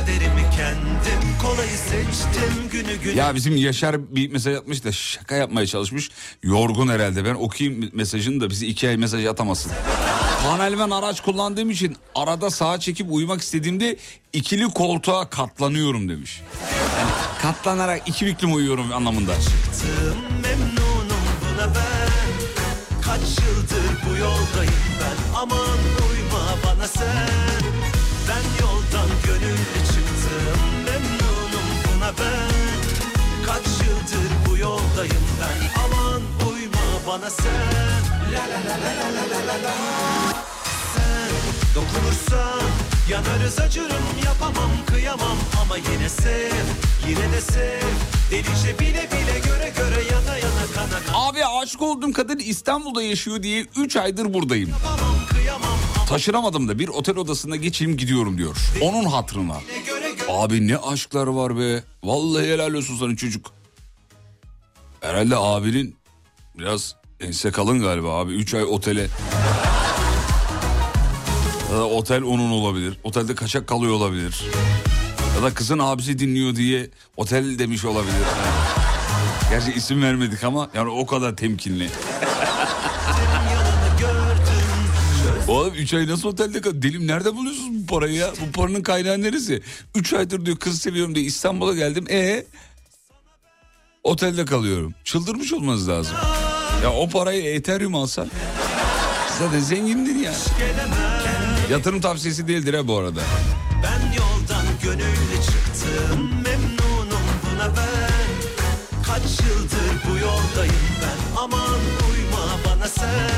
kaderimi 0.00 0.50
kendim 0.56 1.20
Kolayı 1.42 1.70
seçtim 1.70 2.68
günü 2.72 2.96
günü 2.96 3.18
Ya 3.18 3.34
bizim 3.34 3.56
Yaşar 3.56 4.14
bir 4.16 4.30
mesaj 4.32 4.54
atmış 4.54 4.84
da 4.84 4.92
şaka 4.92 5.34
yapmaya 5.34 5.66
çalışmış. 5.66 6.10
Yorgun 6.42 6.88
herhalde 6.88 7.24
ben 7.24 7.34
okuyayım 7.34 7.90
mesajını 7.92 8.40
da 8.40 8.50
bizi 8.50 8.66
iki 8.66 8.88
ay 8.88 8.96
mesaj 8.96 9.26
atamasın. 9.26 9.72
Panelven 10.44 10.90
araç 10.90 11.20
kullandığım 11.20 11.70
için 11.70 11.96
arada 12.14 12.50
sağa 12.50 12.80
çekip 12.80 13.06
uyumak 13.10 13.40
istediğimde 13.40 13.96
ikili 14.32 14.64
koltuğa 14.64 15.30
katlanıyorum 15.30 16.08
demiş. 16.08 16.42
Yani 16.98 17.10
katlanarak 17.42 18.08
iki 18.08 18.26
büklüm 18.26 18.54
uyuyorum 18.54 18.92
anlamında. 18.92 19.34
Çıktım, 19.34 20.16
memnunum 20.42 21.24
buna 21.42 21.66
ben 21.66 22.10
Kaç 23.02 23.20
yıldır 23.20 24.10
bu 24.10 24.16
yoldayım 24.16 24.72
ben 25.00 25.38
Aman 25.38 25.78
uyma 26.10 26.42
bana 26.66 26.88
sen 26.88 27.30
Ben 28.28 28.64
yoldan 28.64 29.08
gönüllü 29.26 29.49
yolundayım 35.04 35.24
ben 35.40 35.82
Aman 35.82 36.22
uyma 36.52 37.06
bana 37.06 37.30
sen 37.30 38.00
La 38.32 38.40
la 38.40 38.60
la 38.68 38.76
la 38.84 39.14
la 39.14 39.22
la 39.30 39.46
la 39.46 39.62
la 39.62 39.74
Sen 40.94 41.30
dokunursan 41.74 42.60
yanarız 43.10 43.58
acırım 43.58 44.04
Yapamam 44.24 44.70
kıyamam 44.86 45.36
ama 45.62 45.76
yine 45.76 46.08
sev 46.08 46.52
Yine 47.08 47.32
de 47.32 47.40
sev 47.40 47.80
Delice 48.30 48.78
bile 48.78 49.08
bile 49.12 49.38
göre 49.38 49.72
göre 49.76 50.02
yana 50.12 50.36
yana 50.36 50.66
kana 50.74 51.06
kana 51.06 51.28
Abi 51.28 51.44
aşık 51.44 51.82
olduğum 51.82 52.12
kadın 52.12 52.38
İstanbul'da 52.38 53.02
yaşıyor 53.02 53.42
diye 53.42 53.66
3 53.76 53.96
aydır 53.96 54.34
buradayım 54.34 54.70
Yapamam 54.70 55.16
kıyamam 55.30 55.78
Taşıramadım 56.08 56.68
da 56.68 56.78
bir 56.78 56.88
otel 56.88 57.16
odasına 57.16 57.56
geçeyim 57.56 57.96
gidiyorum 57.96 58.38
diyor. 58.38 58.56
Onun 58.80 59.04
hatrına. 59.04 59.56
Abi 60.28 60.68
ne 60.68 60.76
aşklar 60.76 61.26
var 61.26 61.58
be. 61.58 61.82
Vallahi 62.04 62.46
helal 62.46 62.74
olsun 62.74 62.96
sana 62.96 63.16
çocuk. 63.16 63.59
Herhalde 65.00 65.36
abinin 65.36 65.96
biraz 66.58 66.94
ense 67.20 67.50
kalın 67.50 67.80
galiba 67.80 68.18
abi. 68.18 68.32
3 68.32 68.54
ay 68.54 68.64
otele. 68.64 69.08
Ya 71.72 71.76
da 71.78 71.84
otel 71.86 72.22
onun 72.22 72.50
olabilir. 72.50 72.98
Otelde 73.04 73.34
kaçak 73.34 73.66
kalıyor 73.66 73.92
olabilir. 73.92 74.44
Ya 75.36 75.42
da 75.42 75.54
kızın 75.54 75.78
abisi 75.78 76.18
dinliyor 76.18 76.56
diye 76.56 76.90
otel 77.16 77.58
demiş 77.58 77.84
olabilir. 77.84 78.14
Gerçi 79.50 79.72
isim 79.72 80.02
vermedik 80.02 80.44
ama 80.44 80.70
yani 80.74 80.90
o 80.90 81.06
kadar 81.06 81.36
temkinli. 81.36 81.88
Oğlum 85.48 85.74
3 85.74 85.94
ay 85.94 86.06
nasıl 86.08 86.28
otelde 86.28 86.60
kal? 86.60 86.70
Delim 86.74 87.06
nerede 87.06 87.36
buluyorsunuz 87.36 87.82
bu 87.82 87.86
parayı 87.86 88.14
ya? 88.14 88.30
Bu 88.40 88.52
paranın 88.52 88.82
kaynağı 88.82 89.22
neresi? 89.22 89.62
3 89.94 90.12
aydır 90.12 90.46
diyor 90.46 90.56
kız 90.56 90.80
seviyorum 90.80 91.14
diye 91.14 91.24
İstanbul'a 91.24 91.74
geldim. 91.74 92.04
E 92.10 92.46
otelde 94.04 94.44
kalıyorum. 94.44 94.94
Çıldırmış 95.04 95.52
olmanız 95.52 95.88
lazım. 95.88 96.16
Ya 96.82 96.92
o 96.92 97.08
parayı 97.08 97.54
Ethereum 97.54 97.94
alsan 97.94 98.28
zaten 99.38 99.60
zengindin 99.60 100.18
ya. 100.18 100.32
Yatırım 101.70 102.00
tavsiyesi 102.00 102.48
değildir 102.48 102.74
ha 102.74 102.88
bu 102.88 102.98
arada. 102.98 103.20
Ben 103.82 104.12
yoldan 104.12 104.66
gönüllü 104.82 105.42
çıktım 105.46 106.30
Memnunum 106.44 107.26
buna 107.52 107.66
ben 107.76 108.30
Kaç 109.06 109.22
yıldır 109.22 110.10
bu 110.10 110.18
yoldayım 110.18 110.74
ben 111.02 111.42
Aman 111.42 111.78
uyma 112.10 112.46
bana 112.66 112.88
sen 112.88 113.30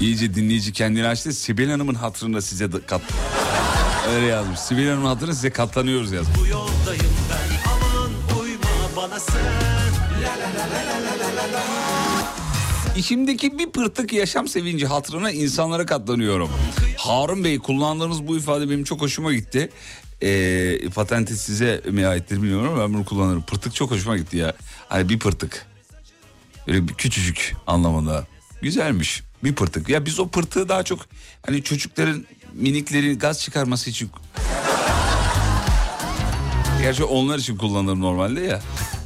İyice 0.00 0.34
dinleyici 0.34 0.72
kendini 0.72 1.06
açtı. 1.06 1.32
Sibel 1.32 1.70
Hanım'ın 1.70 1.94
hatırına 1.94 2.40
size 2.40 2.68
kat... 2.86 3.02
Öyle 4.14 4.26
yazmış. 4.26 4.58
Sibel 4.60 4.88
Hanım'ın 4.88 5.06
hatırına 5.06 5.34
size 5.34 5.50
katlanıyoruz 5.50 6.12
yazmış. 6.12 6.38
Bu 6.38 6.46
yoldayım 6.46 7.14
ben 7.30 7.70
Aman 7.70 8.40
uyma 8.40 8.68
bana 8.96 9.20
sen 9.20 9.77
İçimdeki 12.98 13.58
bir 13.58 13.70
pırtık 13.70 14.12
yaşam 14.12 14.48
sevinci 14.48 14.86
hatırına 14.86 15.30
insanlara 15.30 15.86
katlanıyorum. 15.86 16.50
Harun 16.96 17.44
Bey 17.44 17.58
kullandığınız 17.58 18.28
bu 18.28 18.36
ifade 18.36 18.70
benim 18.70 18.84
çok 18.84 19.00
hoşuma 19.00 19.34
gitti. 19.34 19.70
Ee, 20.22 20.88
patenti 20.94 21.36
size 21.36 21.82
mi 21.90 22.06
aittir 22.06 22.36
bilmiyorum 22.36 22.78
ben 22.80 22.94
bunu 22.94 23.04
kullanırım. 23.04 23.42
Pırtık 23.42 23.74
çok 23.74 23.90
hoşuma 23.90 24.16
gitti 24.16 24.36
ya. 24.36 24.54
Hani 24.88 25.08
bir 25.08 25.18
pırtık. 25.18 25.66
Böyle 26.66 26.88
bir 26.88 26.94
küçücük 26.94 27.56
anlamında. 27.66 28.26
Güzelmiş. 28.62 29.22
Bir 29.44 29.54
pırtık. 29.54 29.88
Ya 29.88 30.06
biz 30.06 30.20
o 30.20 30.28
pırtığı 30.28 30.68
daha 30.68 30.82
çok 30.82 31.00
hani 31.46 31.62
çocukların 31.62 32.26
miniklerin 32.54 33.18
gaz 33.18 33.42
çıkarması 33.42 33.90
için 33.90 34.10
Gerçi 36.82 37.04
onlar 37.04 37.38
için 37.38 37.56
kullanırım 37.56 38.00
normalde 38.00 38.40
ya. 38.40 38.60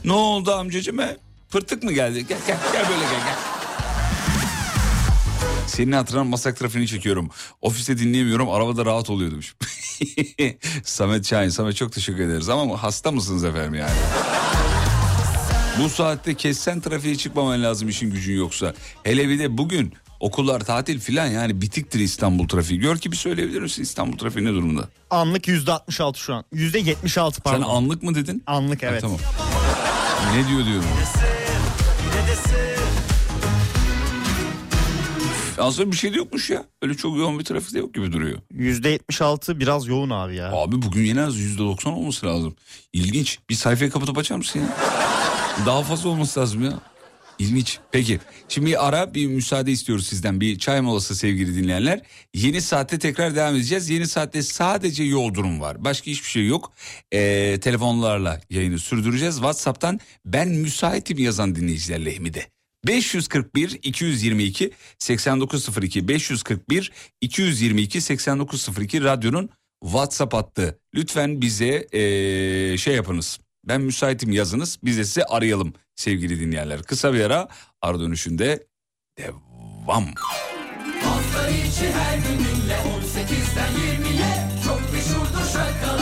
Ne 0.05 0.12
oldu 0.12 0.53
amcacığım 0.53 0.99
he? 0.99 1.16
Pırtık 1.51 1.82
mı 1.82 1.93
geldi? 1.93 2.26
Gel 2.28 2.38
gel 2.47 2.59
gel 2.72 2.88
böyle 2.88 3.01
gel 3.01 3.24
gel. 3.24 3.51
Senin 5.72 5.92
hatırına 5.92 6.24
masak 6.24 6.56
trafiğini 6.56 6.88
çekiyorum. 6.88 7.30
Ofiste 7.62 7.98
dinleyemiyorum 7.98 8.50
arabada 8.50 8.84
rahat 8.84 9.10
oluyor 9.10 9.30
demiş. 9.30 9.54
Samet 10.84 11.26
Şahin 11.26 11.48
Samet 11.48 11.76
çok 11.76 11.92
teşekkür 11.92 12.22
ederiz 12.22 12.48
ama 12.48 12.82
hasta 12.82 13.12
mısınız 13.12 13.44
efendim 13.44 13.74
yani? 13.74 13.92
Bu 15.78 15.88
saatte 15.88 16.34
kessen 16.34 16.80
trafiğe 16.80 17.16
çıkmaman 17.16 17.62
lazım 17.62 17.88
işin 17.88 18.10
gücün 18.10 18.36
yoksa. 18.36 18.74
Hele 19.02 19.28
bir 19.28 19.38
de 19.38 19.58
bugün 19.58 19.94
okullar 20.20 20.60
tatil 20.60 21.00
filan 21.00 21.26
yani 21.26 21.60
bitiktir 21.60 22.00
İstanbul 22.00 22.48
trafiği. 22.48 22.80
Gör 22.80 22.98
ki 22.98 23.12
bir 23.12 23.16
söyleyebilir 23.16 23.60
misin 23.60 23.82
İstanbul 23.82 24.18
trafiği 24.18 24.44
ne 24.44 24.50
durumda? 24.50 24.88
Anlık 25.10 25.48
%66 25.48 26.16
şu 26.16 26.34
an. 26.34 26.44
%76 26.54 27.40
pardon. 27.40 27.62
Sen 27.62 27.68
anlık 27.68 28.02
mı 28.02 28.14
dedin? 28.14 28.42
Anlık 28.46 28.82
evet. 28.82 29.00
tamam. 29.00 29.18
Ne 30.34 30.48
diyor 30.48 30.66
diyorum. 30.66 30.84
Aslında 35.62 35.92
bir 35.92 35.96
şey 35.96 36.12
de 36.12 36.16
yokmuş 36.16 36.50
ya. 36.50 36.64
Öyle 36.82 36.94
çok 36.94 37.16
yoğun 37.16 37.38
bir 37.38 37.44
trafik 37.44 37.74
de 37.74 37.78
yok 37.78 37.94
gibi 37.94 38.12
duruyor. 38.12 38.38
%76 38.54 39.60
biraz 39.60 39.86
yoğun 39.86 40.10
abi 40.10 40.36
ya. 40.36 40.52
Abi 40.52 40.82
bugün 40.82 41.04
yine 41.04 41.22
az 41.22 41.36
%90 41.36 41.88
olması 41.88 42.26
lazım. 42.26 42.56
İlginç. 42.92 43.38
Bir 43.50 43.54
sayfayı 43.54 43.90
kapatıp 43.90 44.18
açar 44.18 44.36
mısın 44.36 44.60
ya? 44.60 44.76
Daha 45.66 45.82
fazla 45.82 46.08
olması 46.08 46.40
lazım 46.40 46.64
ya. 46.64 46.78
İlginç. 47.38 47.78
Peki 47.92 48.20
şimdi 48.48 48.66
bir 48.66 48.88
ara 48.88 49.14
bir 49.14 49.26
müsaade 49.26 49.72
istiyoruz 49.72 50.06
sizden. 50.06 50.40
Bir 50.40 50.58
çay 50.58 50.80
molası 50.80 51.16
sevgili 51.16 51.56
dinleyenler. 51.56 52.00
Yeni 52.34 52.60
saatte 52.60 52.98
tekrar 52.98 53.36
devam 53.36 53.54
edeceğiz. 53.54 53.90
Yeni 53.90 54.06
saatte 54.06 54.42
sadece 54.42 55.04
yol 55.04 55.34
durum 55.34 55.60
var. 55.60 55.84
Başka 55.84 56.06
hiçbir 56.06 56.28
şey 56.28 56.46
yok. 56.46 56.72
Ee, 57.12 57.58
telefonlarla 57.62 58.40
yayını 58.50 58.78
sürdüreceğiz. 58.78 59.34
Whatsapp'tan 59.34 60.00
ben 60.24 60.48
müsaitim 60.48 61.18
yazan 61.18 61.54
dinleyiciler 61.54 62.04
lehmide. 62.04 62.46
541 62.86 63.78
222 63.82 64.72
8902 64.98 66.08
541 66.08 66.92
222 67.20 68.00
8902 68.00 69.04
radyonun 69.04 69.50
WhatsApp 69.82 70.34
hattı. 70.34 70.78
Lütfen 70.94 71.40
bize 71.40 71.86
ee, 71.92 72.78
şey 72.78 72.94
yapınız. 72.94 73.40
Ben 73.68 73.80
müsaitim 73.80 74.32
yazınız. 74.32 74.78
Biz 74.84 74.98
de 74.98 75.04
size 75.04 75.24
arayalım 75.24 75.72
sevgili 75.96 76.40
dinleyenler. 76.40 76.82
Kısa 76.82 77.14
bir 77.14 77.20
ara 77.20 77.48
ara 77.82 78.00
dönüşünde 78.00 78.66
devam. 79.18 80.14
Hafta 81.04 81.48
içi 81.48 81.92
her 81.92 82.18
gününle 82.18 82.74
18'den 82.74 83.72
20'ye 83.72 84.48
Çok 84.64 84.92
meşhurdur 84.92 85.42
Yıldırım 85.42 86.01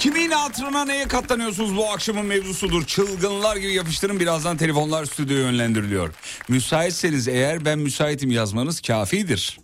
Kimin 0.00 0.30
hatırına 0.30 0.84
neye 0.84 1.08
katlanıyorsunuz 1.08 1.76
bu 1.76 1.90
akşamın 1.90 2.26
mevzusudur. 2.26 2.84
Çılgınlar 2.84 3.56
gibi 3.56 3.72
yapıştırın 3.72 4.20
birazdan 4.20 4.56
telefonlar 4.56 5.04
stüdyoya 5.04 5.42
yönlendiriliyor. 5.42 6.10
Müsaitseniz 6.48 7.28
eğer 7.28 7.64
ben 7.64 7.78
müsaitim 7.78 8.30
yazmanız 8.30 8.80
kafidir. 8.80 9.58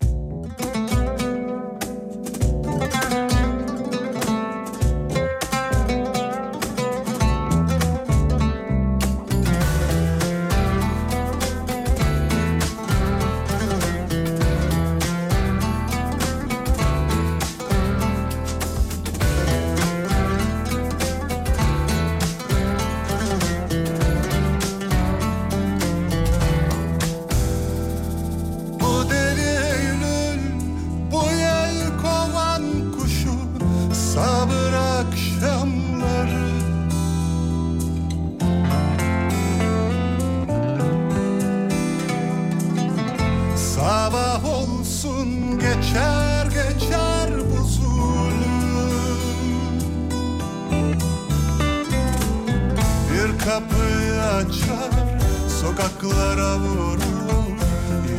Kapıyı 53.47 54.22
açar 54.22 55.18
sokaklara 55.61 56.59
vurur 56.59 56.99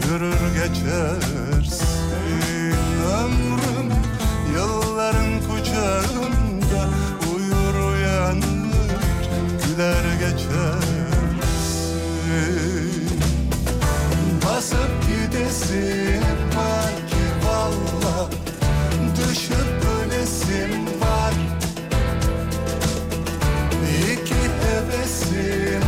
Yürür 0.09 0.53
geçersin. 0.53 1.87
Ömrüm 3.19 3.91
Yılların 4.53 5.41
kucağında 5.41 6.89
uyur 7.35 7.91
uyanır 7.91 8.89
Güler 9.65 10.03
geçersin. 10.19 10.87
Basıp 14.45 14.91
gidesin 15.07 16.21
var 16.57 16.95
ki 17.09 17.47
valla 17.47 18.29
Düşüp 19.17 19.66
ser. 25.37 25.86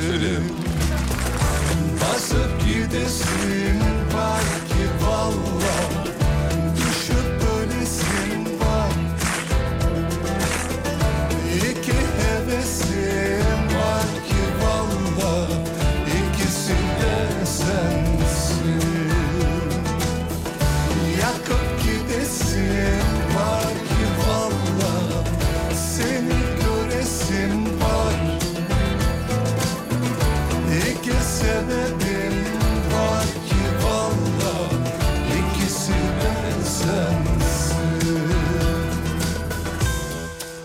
Söyleyelim. 0.00 0.44
Basıp 2.00 2.60
gidesin 2.64 3.95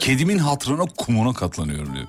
Kedimin 0.01 0.37
hatırına 0.37 0.85
kumuna 0.97 1.33
katlanıyorum 1.33 1.93
diyor. 1.95 2.07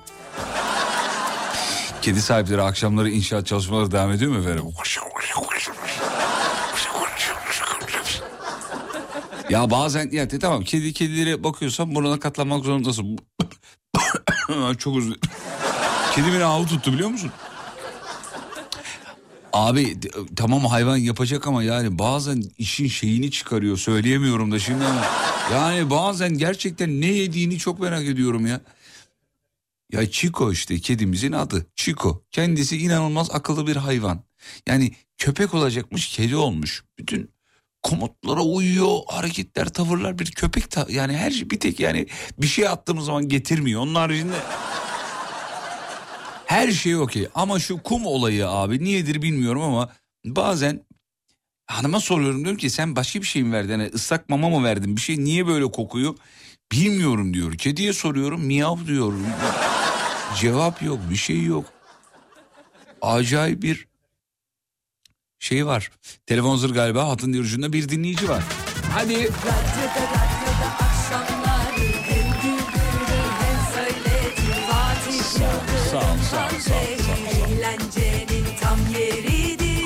Kedi 2.01 2.21
sahipleri 2.21 2.61
akşamları 2.61 3.09
inşaat 3.09 3.47
çalışmaları 3.47 3.91
devam 3.91 4.11
ediyor 4.11 4.31
mu 4.31 4.39
efendim? 4.39 4.65
Ya 9.49 9.71
bazen 9.71 10.09
ya 10.11 10.29
de, 10.29 10.39
tamam 10.39 10.63
kedi 10.63 10.93
kedilere 10.93 11.43
bakıyorsan 11.43 11.95
buna 11.95 12.19
katlanmak 12.19 12.65
zorundasın. 12.65 13.19
Çok 14.77 14.97
özür 14.97 15.15
Kedi 16.15 16.33
beni 16.33 16.43
avu 16.43 16.65
tuttu 16.65 16.93
biliyor 16.93 17.09
musun? 17.09 17.31
Abi 19.53 19.97
tamam 20.35 20.65
hayvan 20.65 20.97
yapacak 20.97 21.47
ama 21.47 21.63
yani 21.63 21.99
bazen 21.99 22.43
işin 22.57 22.87
şeyini 22.87 23.31
çıkarıyor 23.31 23.77
söyleyemiyorum 23.77 24.51
da 24.51 24.59
şimdi 24.59 24.85
ama 24.85 25.01
yani 25.51 25.89
bazen 25.89 26.37
gerçekten 26.37 27.01
ne 27.01 27.05
yediğini 27.05 27.57
çok 27.57 27.79
merak 27.79 28.05
ediyorum 28.05 28.47
ya. 28.47 28.61
Ya 29.91 30.11
Chico 30.11 30.51
işte 30.51 30.79
kedimizin 30.79 31.31
adı 31.31 31.65
Chico. 31.75 32.23
Kendisi 32.31 32.77
inanılmaz 32.77 33.31
akıllı 33.31 33.67
bir 33.67 33.75
hayvan. 33.75 34.23
Yani 34.67 34.91
köpek 35.17 35.53
olacakmış 35.53 36.07
kedi 36.07 36.35
olmuş. 36.35 36.83
Bütün 36.99 37.31
komutlara 37.83 38.41
uyuyor 38.41 38.97
hareketler 39.07 39.69
tavırlar 39.69 40.19
bir 40.19 40.31
köpek 40.31 40.71
ta- 40.71 40.87
yani 40.89 41.17
her 41.17 41.31
şey 41.31 41.49
bir 41.49 41.59
tek 41.59 41.79
yani 41.79 42.07
bir 42.37 42.47
şey 42.47 42.67
attığımız 42.67 43.05
zaman 43.05 43.29
getirmiyor. 43.29 43.81
Onun 43.81 43.95
haricinde 43.95 44.35
her 46.45 46.71
şey 46.71 46.95
okey 46.95 47.27
ama 47.35 47.59
şu 47.59 47.83
kum 47.83 48.05
olayı 48.05 48.49
abi 48.49 48.83
niyedir 48.83 49.21
bilmiyorum 49.21 49.61
ama 49.61 49.89
bazen 50.25 50.85
hanıma 51.67 51.99
soruyorum 51.99 52.39
diyorum 52.39 52.57
ki 52.57 52.69
sen 52.69 52.95
başka 52.95 53.21
bir 53.21 53.25
şey 53.25 53.43
mi 53.43 53.53
verdin? 53.53 53.71
Hani 53.71 53.91
ıslak 53.93 54.29
mama 54.29 54.49
mı 54.49 54.63
verdin? 54.63 54.95
Bir 54.95 55.01
şey 55.01 55.23
niye 55.23 55.47
böyle 55.47 55.65
kokuyor? 55.71 56.15
Bilmiyorum 56.71 57.33
diyor. 57.33 57.53
Kediye 57.53 57.93
soruyorum 57.93 58.41
miyav 58.41 58.77
diyorum. 58.87 59.25
Cevap 60.39 60.81
yok 60.81 60.99
bir 61.09 61.15
şey 61.15 61.43
yok. 61.43 61.65
Acayip 63.01 63.61
bir 63.61 63.87
şey 65.39 65.65
var. 65.65 65.91
Telefon 66.25 66.49
hazır 66.49 66.73
galiba 66.73 67.09
hatın 67.09 67.33
ucunda 67.33 67.73
bir 67.73 67.89
dinleyici 67.89 68.29
var. 68.29 68.43
Hadi. 68.93 69.29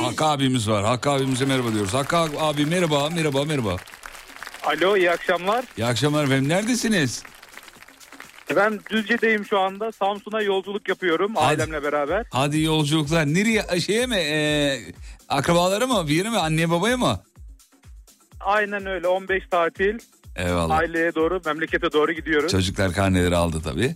Hakkı 0.08 0.26
abimiz 0.26 0.70
var. 0.70 0.86
Hakkı 0.86 1.10
abimize 1.12 1.46
merhaba 1.46 1.74
diyoruz. 1.74 1.94
Hakkı 1.94 2.18
abi 2.18 2.66
merhaba, 2.66 3.10
merhaba, 3.10 3.46
merhaba. 3.46 3.76
Alo 4.64 4.98
iyi 4.98 5.12
akşamlar. 5.12 5.66
İyi 5.78 5.86
akşamlar 5.86 6.24
efendim. 6.24 6.50
Neredesiniz? 6.50 7.24
Ben 8.56 8.80
Düzce'deyim 8.92 9.46
şu 9.46 9.60
anda. 9.60 9.92
Samsun'a 9.92 10.42
yolculuk 10.42 10.90
yapıyorum 10.90 11.32
Hadi. 11.36 11.46
ailemle 11.46 11.84
beraber. 11.84 12.26
Hadi 12.32 12.62
yolculuklar. 12.62 13.26
Nereye? 13.26 13.80
Şeye 13.80 14.06
mi? 14.06 14.16
Ee, 14.16 14.80
akrabalara 15.30 15.88
mı? 15.88 16.08
Bir 16.08 16.14
yere 16.16 16.30
mi? 16.30 16.38
Anneye 16.38 16.70
babaya 16.70 16.98
mı? 16.98 17.20
Aynen 18.40 18.86
öyle 18.86 19.08
15 19.08 19.44
tatil 19.52 20.00
Eyvallah. 20.36 20.78
aileye 20.78 21.16
doğru 21.16 21.42
memlekete 21.46 21.92
doğru 21.92 22.12
gidiyoruz. 22.12 22.52
Çocuklar 22.52 22.94
karneleri 22.94 23.36
aldı 23.36 23.62
tabii. 23.64 23.96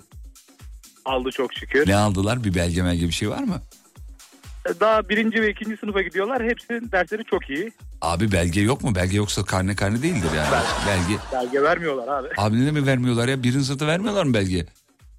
Aldı 1.06 1.30
çok 1.32 1.54
şükür. 1.54 1.88
Ne 1.90 1.96
aldılar? 1.96 2.44
Bir 2.44 2.56
belge 2.56 2.82
melge 2.82 3.08
bir 3.08 3.12
şey 3.14 3.30
var 3.30 3.44
mı? 3.44 3.62
Daha 4.80 5.10
birinci 5.10 5.42
ve 5.42 5.52
ikinci 5.52 5.78
sınıfa 5.78 6.02
gidiyorlar. 6.02 6.44
Hepsinin 6.44 6.92
dersleri 6.92 7.24
çok 7.26 7.50
iyi. 7.50 7.72
Abi 8.02 8.32
belge 8.32 8.62
yok 8.62 8.84
mu? 8.84 8.96
Belge 8.96 9.18
yoksa 9.18 9.44
karne 9.44 9.76
karne 9.76 10.02
değildir 10.02 10.30
yani. 10.36 10.64
Belge. 10.88 11.20
Belge 11.34 11.62
vermiyorlar 11.64 12.08
abi. 12.20 12.28
Abi 12.38 12.66
ne 12.66 12.72
mi 12.72 12.86
vermiyorlar 12.88 13.28
ya? 13.28 13.44
Birinci 13.44 13.66
sınıfta 13.66 13.88
vermiyorlar 13.88 14.24
mı 14.24 14.34
belge? 14.34 14.66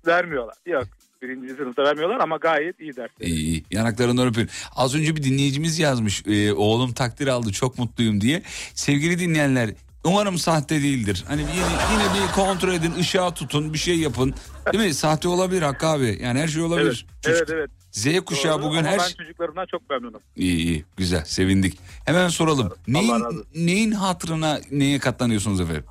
Vermiyorlar. 0.06 0.54
Yok 0.66 0.84
birinci 1.22 1.54
sınıfta 1.54 1.82
vermiyorlar 1.82 2.20
ama 2.20 2.36
gayet 2.36 2.80
iyi 2.80 2.96
ders. 2.96 3.10
İyi 3.20 3.34
iyi. 3.38 3.64
Yanaklarından 3.70 4.28
öpüyorum. 4.28 4.52
Az 4.76 4.94
önce 4.94 5.16
bir 5.16 5.22
dinleyicimiz 5.22 5.78
yazmış. 5.78 6.22
e, 6.26 6.52
oğlum 6.52 6.92
takdir 6.92 7.26
aldı 7.26 7.52
çok 7.52 7.78
mutluyum 7.78 8.20
diye. 8.20 8.42
Sevgili 8.74 9.18
dinleyenler 9.18 9.70
umarım 10.04 10.38
sahte 10.38 10.82
değildir. 10.82 11.24
Hani 11.28 11.40
yine, 11.40 11.52
yine 11.92 12.04
bir 12.14 12.32
kontrol 12.32 12.72
edin 12.72 12.94
ışığa 13.00 13.34
tutun 13.34 13.72
bir 13.72 13.78
şey 13.78 13.98
yapın. 13.98 14.34
Değil 14.72 14.84
mi? 14.84 14.94
Sahte 14.94 15.28
olabilir 15.28 15.62
Hakkı 15.62 15.86
abi. 15.86 16.18
Yani 16.22 16.40
her 16.40 16.48
şey 16.48 16.62
olabilir. 16.62 17.06
Evet 17.26 17.38
Çocuk- 17.38 17.54
evet. 17.56 17.70
Z 17.92 18.20
kuşağı 18.20 18.58
Doğru. 18.58 18.68
bugün 18.68 18.84
her 18.84 18.98
ben 18.98 19.04
şey... 19.04 19.16
çocuklarımdan 19.16 19.66
çok 19.66 19.90
memnunum. 19.90 20.20
İyi 20.36 20.56
iyi 20.56 20.84
güzel 20.96 21.24
sevindik. 21.24 21.78
Hemen 22.04 22.28
soralım. 22.28 22.72
Neyin, 22.88 23.46
neyin 23.54 23.92
hatırına 23.92 24.58
neye 24.70 24.98
katlanıyorsunuz 24.98 25.60
efendim? 25.60 25.84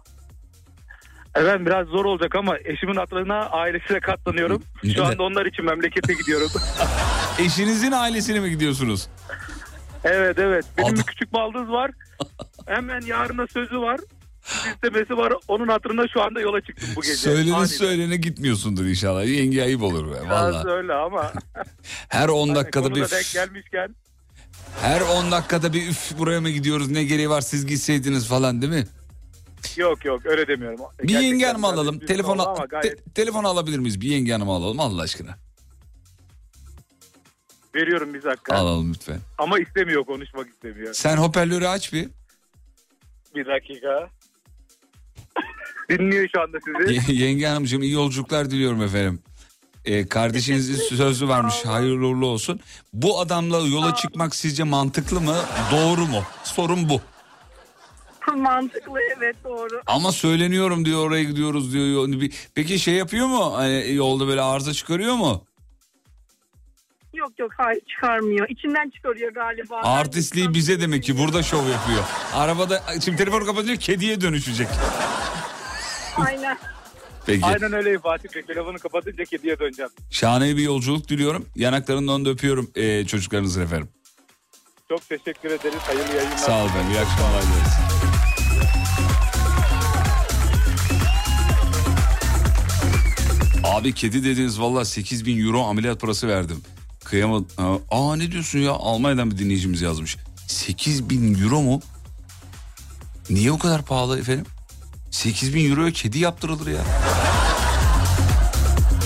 Efendim 1.35 1.65
biraz 1.65 1.87
zor 1.87 2.05
olacak 2.05 2.35
ama 2.35 2.57
eşimin 2.65 2.95
hatırına 2.95 3.39
ailesine 3.49 3.99
katlanıyorum. 3.99 4.63
Şu 4.95 5.05
anda 5.05 5.23
onlar 5.23 5.45
için 5.45 5.65
memlekete 5.65 6.13
gidiyorum. 6.13 6.49
Eşinizin 7.39 7.91
ailesine 7.91 8.39
mi 8.39 8.49
gidiyorsunuz? 8.49 9.07
Evet 10.03 10.39
evet. 10.39 10.65
Benim 10.77 10.95
bir 10.95 11.03
küçük 11.03 11.33
baldız 11.33 11.69
var. 11.69 11.91
Hemen 12.65 13.01
yarına 13.01 13.47
sözü 13.47 13.79
var. 13.79 13.99
İstemesi 14.73 15.17
var. 15.17 15.33
Onun 15.47 15.67
hatırına 15.67 16.07
şu 16.13 16.21
anda 16.21 16.41
yola 16.41 16.61
çıktım 16.61 16.89
bu 16.95 17.01
gece. 17.01 17.15
Söylene 17.15 17.53
Aniden. 17.55 17.65
söylene 17.65 18.15
gitmiyorsundur 18.15 18.85
inşallah. 18.85 19.25
Yenge 19.25 19.63
ayıp 19.63 19.83
olur 19.83 20.11
be 20.13 20.29
valla. 20.29 20.69
öyle 20.71 20.93
ama. 20.93 21.33
Her 22.09 22.27
10 22.29 22.55
dakikada 22.55 22.83
Konuda 22.87 23.05
bir 23.05 23.11
denk 23.11 23.31
gelmişken. 23.33 23.95
her 24.81 25.01
10 25.01 25.31
dakikada 25.31 25.73
bir 25.73 25.87
üf 25.87 26.17
buraya 26.17 26.41
mı 26.41 26.49
gidiyoruz 26.49 26.91
ne 26.91 27.03
gereği 27.03 27.29
var 27.29 27.41
siz 27.41 27.65
gitseydiniz 27.65 28.27
falan 28.27 28.61
değil 28.61 28.73
mi? 28.73 28.87
Yok 29.77 30.05
yok 30.05 30.25
öyle 30.25 30.47
demiyorum. 30.47 30.79
Bir 30.79 31.07
Gerçekten 31.07 31.21
yenge 31.27 31.45
hanım 31.45 31.61
biraz 31.61 31.73
alalım. 31.73 31.99
Telefon 31.99 32.37
gayet 32.69 32.83
te- 33.05 33.11
telefon 33.13 33.43
alabilir 33.43 33.79
miyiz? 33.79 34.01
Bir 34.01 34.07
yenge 34.09 34.31
hanım 34.31 34.49
alalım 34.49 34.79
Allah 34.79 35.01
aşkına. 35.01 35.35
veriyorum 37.75 38.13
bir 38.13 38.23
dakika. 38.23 38.55
Alalım 38.55 38.93
lütfen. 38.93 39.19
Ama 39.37 39.59
istemiyor 39.59 40.03
konuşmak 40.03 40.47
istemiyor. 40.49 40.93
Sen 40.93 41.17
hoparlörü 41.17 41.67
aç 41.67 41.93
bir. 41.93 42.07
Bir 43.35 43.45
dakika. 43.45 44.09
Dinliyor 45.89 46.27
şu 46.35 46.41
anda 46.41 46.57
sizi. 46.59 47.11
Ye- 47.13 47.25
yenge 47.25 47.47
hanımcığım 47.47 47.81
iyi 47.83 47.91
yolculuklar 47.93 48.51
diliyorum 48.51 48.81
efendim. 48.81 49.19
Ee, 49.85 50.07
kardeşinizin 50.07 50.95
sözü 50.95 51.27
varmış 51.27 51.55
hayırlı 51.65 52.07
uğurlu 52.07 52.25
olsun. 52.25 52.59
Bu 52.93 53.19
adamla 53.19 53.57
yola 53.57 53.95
çıkmak 53.95 54.35
sizce 54.35 54.63
mantıklı 54.63 55.21
mı? 55.21 55.35
Doğru 55.71 56.05
mu? 56.05 56.23
Sorun 56.43 56.89
bu. 56.89 57.01
Mantıklı 58.37 58.99
evet 59.17 59.35
doğru. 59.43 59.81
Ama 59.87 60.11
söyleniyorum 60.11 60.85
diyor 60.85 61.07
oraya 61.07 61.23
gidiyoruz 61.23 61.73
diyor. 61.73 62.07
Peki 62.55 62.79
şey 62.79 62.93
yapıyor 62.93 63.27
mu? 63.27 63.53
Hani 63.55 63.93
yolda 63.93 64.27
böyle 64.27 64.41
arıza 64.41 64.73
çıkarıyor 64.73 65.15
mu? 65.15 65.43
Yok 67.13 67.31
yok 67.39 67.51
hayır 67.57 67.81
çıkarmıyor. 67.95 68.49
İçinden 68.49 68.89
çıkarıyor 68.89 69.33
galiba. 69.33 69.75
Artistliği 69.83 70.53
bize 70.53 70.81
demek 70.81 71.03
ki 71.03 71.17
burada 71.17 71.43
şov 71.43 71.69
yapıyor. 71.69 72.03
Arabada 72.33 72.83
şimdi 73.05 73.17
telefonu 73.17 73.45
kapatınca 73.45 73.75
kediye 73.75 74.21
dönüşecek. 74.21 74.67
Aynen. 76.17 76.57
Peki. 77.25 77.45
Aynen 77.45 77.73
öyle 77.73 77.99
Fatih 77.99 78.35
Bey. 78.35 78.41
Telefonu 78.45 78.79
kapatınca 78.79 79.25
kediye 79.25 79.59
döneceğim. 79.59 79.91
Şahane 80.09 80.57
bir 80.57 80.63
yolculuk 80.63 81.07
diliyorum. 81.07 81.45
Yanaklarından 81.55 82.25
da 82.25 82.29
öpüyorum 82.29 82.71
ee, 82.75 83.05
çocuklarınızın 83.05 83.61
efendim. 83.61 83.89
Çok 84.89 85.09
teşekkür 85.09 85.49
ederiz. 85.51 85.79
Hayırlı 85.87 86.15
yayınlar. 86.15 86.37
Sağ 86.37 86.63
ol 86.63 86.65
efendim. 86.65 86.91
İyi 86.91 86.99
akşamlar 86.99 87.41
dileriz. 87.41 87.71
Abi 93.63 93.93
kedi 93.93 94.23
dediniz 94.23 94.61
valla 94.61 94.85
8 94.85 95.25
bin 95.25 95.45
euro 95.45 95.61
ameliyat 95.63 96.01
parası 96.01 96.27
verdim. 96.27 96.61
Kıyamadım. 97.03 97.47
Aa, 97.57 97.77
Aa 97.91 98.15
ne 98.15 98.31
diyorsun 98.31 98.59
ya 98.59 98.71
Almanya'dan 98.71 99.31
bir 99.31 99.37
dinleyicimiz 99.37 99.81
yazmış. 99.81 100.17
8 100.47 101.09
bin 101.09 101.43
euro 101.43 101.61
mu? 101.61 101.81
Niye 103.29 103.51
o 103.51 103.57
kadar 103.59 103.85
pahalı 103.85 104.19
efendim? 104.19 104.45
8 105.11 105.55
bin 105.55 105.71
euroya 105.71 105.91
kedi 105.91 106.19
yaptırılır 106.19 106.67
ya. 106.67 106.81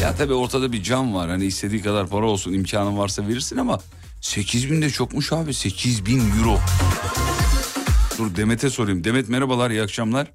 Ya 0.02 0.16
tabii 0.16 0.34
ortada 0.34 0.72
bir 0.72 0.84
cam 0.84 1.14
var. 1.16 1.30
Hani 1.30 1.46
istediği 1.46 1.82
kadar 1.82 2.08
para 2.10 2.26
olsun 2.26 2.54
imkanın 2.54 2.98
varsa 2.98 3.28
verirsin 3.28 3.58
ama 3.58 3.80
8 4.22 4.72
bin 4.72 4.82
de 4.82 4.90
çokmuş 4.90 5.34
abi 5.34 5.54
8 5.54 6.06
bin 6.06 6.20
euro. 6.20 6.60
Dur 8.18 8.36
Demet'e 8.36 8.70
sorayım. 8.70 9.04
Demet 9.04 9.30
merhabalar 9.30 9.72
iyi 9.72 9.82
akşamlar. 9.82 10.32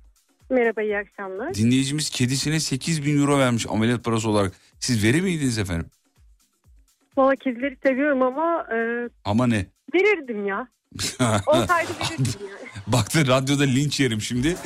Merhaba 0.51 0.83
iyi 0.83 0.99
akşamlar. 0.99 1.55
Dinleyicimiz 1.55 2.11
kedisine 2.11 2.61
8 2.61 3.05
bin 3.07 3.21
euro 3.21 3.39
vermiş 3.39 3.67
ameliyat 3.71 4.05
parası 4.05 4.29
olarak. 4.29 4.53
Siz 4.81 5.05
verir 5.05 5.21
miydiniz 5.21 5.59
efendim? 5.59 5.87
Valla 7.17 7.37
kedileri 7.37 7.77
seviyorum 7.87 8.23
ama 8.23 8.67
e, 8.75 9.09
Ama 9.25 9.47
ne? 9.47 9.67
verirdim 9.95 10.47
ya. 10.47 10.69
Olsaydı 11.47 11.91
verirdim 12.01 12.35
yani. 12.41 12.71
Baktı 12.87 13.27
radyoda 13.27 13.63
linç 13.63 14.01
yerim 14.01 14.21
şimdi. 14.21 14.57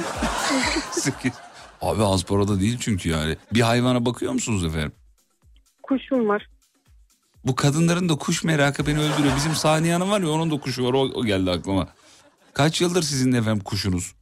Abi 1.82 2.04
az 2.04 2.24
para 2.24 2.48
da 2.48 2.60
değil 2.60 2.78
çünkü 2.80 3.08
yani. 3.08 3.36
Bir 3.54 3.60
hayvana 3.60 4.06
bakıyor 4.06 4.32
musunuz 4.32 4.64
efendim? 4.64 4.92
Kuşum 5.82 6.28
var. 6.28 6.48
Bu 7.44 7.54
kadınların 7.54 8.08
da 8.08 8.14
kuş 8.14 8.44
merakı 8.44 8.86
beni 8.86 8.98
öldürüyor. 8.98 9.36
Bizim 9.36 9.54
Saniye 9.54 9.92
Hanım 9.92 10.10
var 10.10 10.20
ya 10.20 10.28
onun 10.28 10.50
da 10.50 10.60
kuşu 10.60 10.84
var 10.84 10.92
o, 10.92 11.00
o 11.00 11.24
geldi 11.24 11.50
aklıma. 11.50 11.88
Kaç 12.52 12.80
yıldır 12.80 13.02
sizin 13.02 13.32
efendim 13.32 13.64
kuşunuz? 13.64 14.14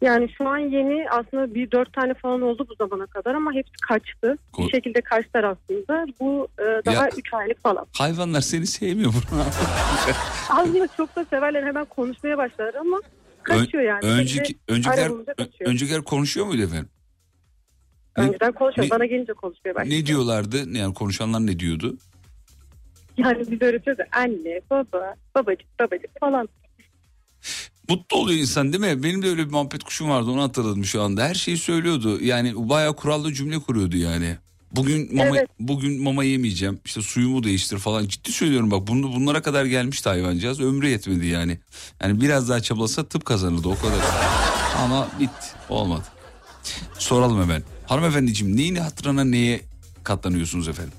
Yani 0.00 0.28
şu 0.38 0.48
an 0.48 0.58
yeni 0.58 1.10
aslında 1.10 1.54
bir 1.54 1.70
dört 1.70 1.92
tane 1.92 2.14
falan 2.14 2.42
oldu 2.42 2.66
bu 2.70 2.74
zamana 2.74 3.06
kadar 3.06 3.34
ama 3.34 3.52
hepsi 3.52 3.72
kaçtı. 3.88 4.36
Ko- 4.52 4.66
bir 4.66 4.70
şekilde 4.70 5.00
kaçtılar 5.00 5.44
aslında. 5.44 6.06
Bu 6.20 6.48
e, 6.58 6.64
daha 6.86 6.94
Ya- 7.04 7.10
üç 7.18 7.34
aylık 7.34 7.62
falan. 7.62 7.86
Hayvanlar 7.98 8.40
seni 8.40 8.66
sevmiyor. 8.66 9.12
Aslında 10.50 10.88
çok 10.96 11.16
da 11.16 11.24
severler 11.24 11.62
hemen 11.62 11.84
konuşmaya 11.84 12.38
başlar 12.38 12.74
ama 12.74 13.00
kaçıyor 13.42 13.84
yani. 13.84 14.00
önceki, 14.06 14.46
Şimdi 14.46 14.58
öncekiler, 14.68 15.10
kaçıyor. 15.36 15.70
öncekiler 15.70 16.02
konuşuyor 16.02 16.46
muydu 16.46 16.62
efendim? 16.62 16.88
Önceden 18.16 18.52
konuşuyor. 18.52 18.86
ne- 18.86 18.90
Bana 18.90 19.04
gelince 19.06 19.32
konuşmaya 19.32 19.74
başlıyor. 19.74 19.98
Ne 20.00 20.06
diyorlardı? 20.06 20.78
Yani 20.78 20.94
konuşanlar 20.94 21.46
ne 21.46 21.58
diyordu? 21.58 21.96
Yani 23.16 23.40
biz 23.50 23.62
öğretiyoruz 23.62 24.04
anne, 24.12 24.60
baba, 24.70 25.14
babacık, 25.34 25.80
babacık 25.80 26.20
falan. 26.20 26.48
Mutlu 27.90 28.16
oluyor 28.16 28.40
insan 28.40 28.72
değil 28.72 28.84
mi? 28.94 29.02
Benim 29.02 29.22
de 29.22 29.28
öyle 29.28 29.46
bir 29.46 29.52
muhabbet 29.52 29.84
kuşum 29.84 30.10
vardı 30.10 30.30
onu 30.30 30.42
hatırladım 30.42 30.84
şu 30.84 31.02
anda. 31.02 31.24
Her 31.24 31.34
şeyi 31.34 31.58
söylüyordu. 31.58 32.20
Yani 32.20 32.68
bayağı 32.68 32.96
kurallı 32.96 33.32
cümle 33.32 33.58
kuruyordu 33.58 33.96
yani. 33.96 34.36
Bugün 34.72 35.16
mama 35.16 35.36
Evet. 35.38 35.48
bugün 35.60 36.02
mama 36.02 36.24
yemeyeceğim. 36.24 36.80
İşte 36.84 37.02
suyumu 37.02 37.44
değiştir 37.44 37.78
falan. 37.78 38.06
Ciddi 38.06 38.32
söylüyorum 38.32 38.70
bak. 38.70 38.86
Bunu 38.86 39.14
bunlara 39.14 39.42
kadar 39.42 39.64
gelmişti 39.64 40.08
hayvancağız. 40.08 40.60
Ömrü 40.60 40.88
yetmedi 40.88 41.26
yani. 41.26 41.58
Yani 42.02 42.20
biraz 42.20 42.48
daha 42.48 42.60
çabalasa 42.60 43.04
tıp 43.04 43.24
kazanırdı 43.24 43.68
o 43.68 43.74
kadar. 43.74 44.00
Ama 44.84 45.08
bitti. 45.20 45.46
Olmadı. 45.68 46.04
Soralım 46.98 47.42
hemen. 47.42 47.62
Hanımefendiciğim 47.86 48.56
neyin 48.56 48.76
hatırına 48.76 49.24
neye 49.24 49.60
katlanıyorsunuz 50.04 50.68
efendim? 50.68 50.92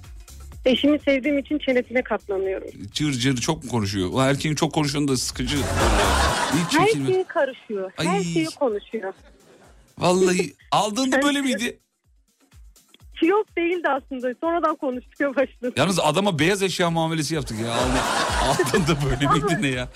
Eşimi 0.65 0.99
sevdiğim 0.99 1.37
için 1.37 1.59
çenesine 1.59 2.01
katlanıyorum. 2.03 2.67
Cır 2.91 3.11
cır 3.11 3.37
çok 3.37 3.63
mu 3.63 3.69
konuşuyor? 3.69 4.09
O 4.13 4.21
erkeğin 4.21 4.55
çok 4.55 4.73
konuşanı 4.73 5.07
da 5.07 5.17
sıkıcı. 5.17 5.57
Hiç 5.57 6.79
Her 6.79 6.85
çekilme. 6.87 7.13
şeyi 7.13 7.23
karışıyor. 7.23 7.91
Her 7.95 8.05
Ay. 8.13 8.23
şeyi 8.23 8.45
konuşuyor. 8.45 9.13
Vallahi 9.97 10.53
aldığında 10.71 11.21
böyle 11.21 11.41
miydi? 11.41 11.79
Yok 13.21 13.45
değildi 13.57 13.87
aslında. 13.89 14.33
Sonradan 14.41 14.75
konuşmaya 14.75 15.35
başladı. 15.35 15.73
Yalnız 15.75 15.99
adama 15.99 16.39
beyaz 16.39 16.61
eşya 16.63 16.89
muamelesi 16.89 17.35
yaptık 17.35 17.57
ya. 17.59 17.73
Aldı, 17.73 17.99
aldığında 18.43 18.97
böyle 19.05 19.27
miydi 19.33 19.57
ne 19.61 19.67
ya? 19.67 19.89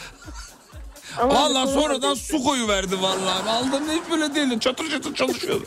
Ama 1.18 1.34
Vallahi 1.34 1.70
sonra- 1.74 1.82
sonradan 1.82 2.14
su 2.14 2.44
koyu 2.44 2.68
verdi 2.68 3.02
vallahi. 3.02 3.50
Aldığında 3.50 3.92
hiç 3.92 4.02
böyle 4.12 4.36
değildi. 4.36 4.60
Çatır 4.60 4.90
çatır 4.92 5.14
çalışıyordu. 5.16 5.66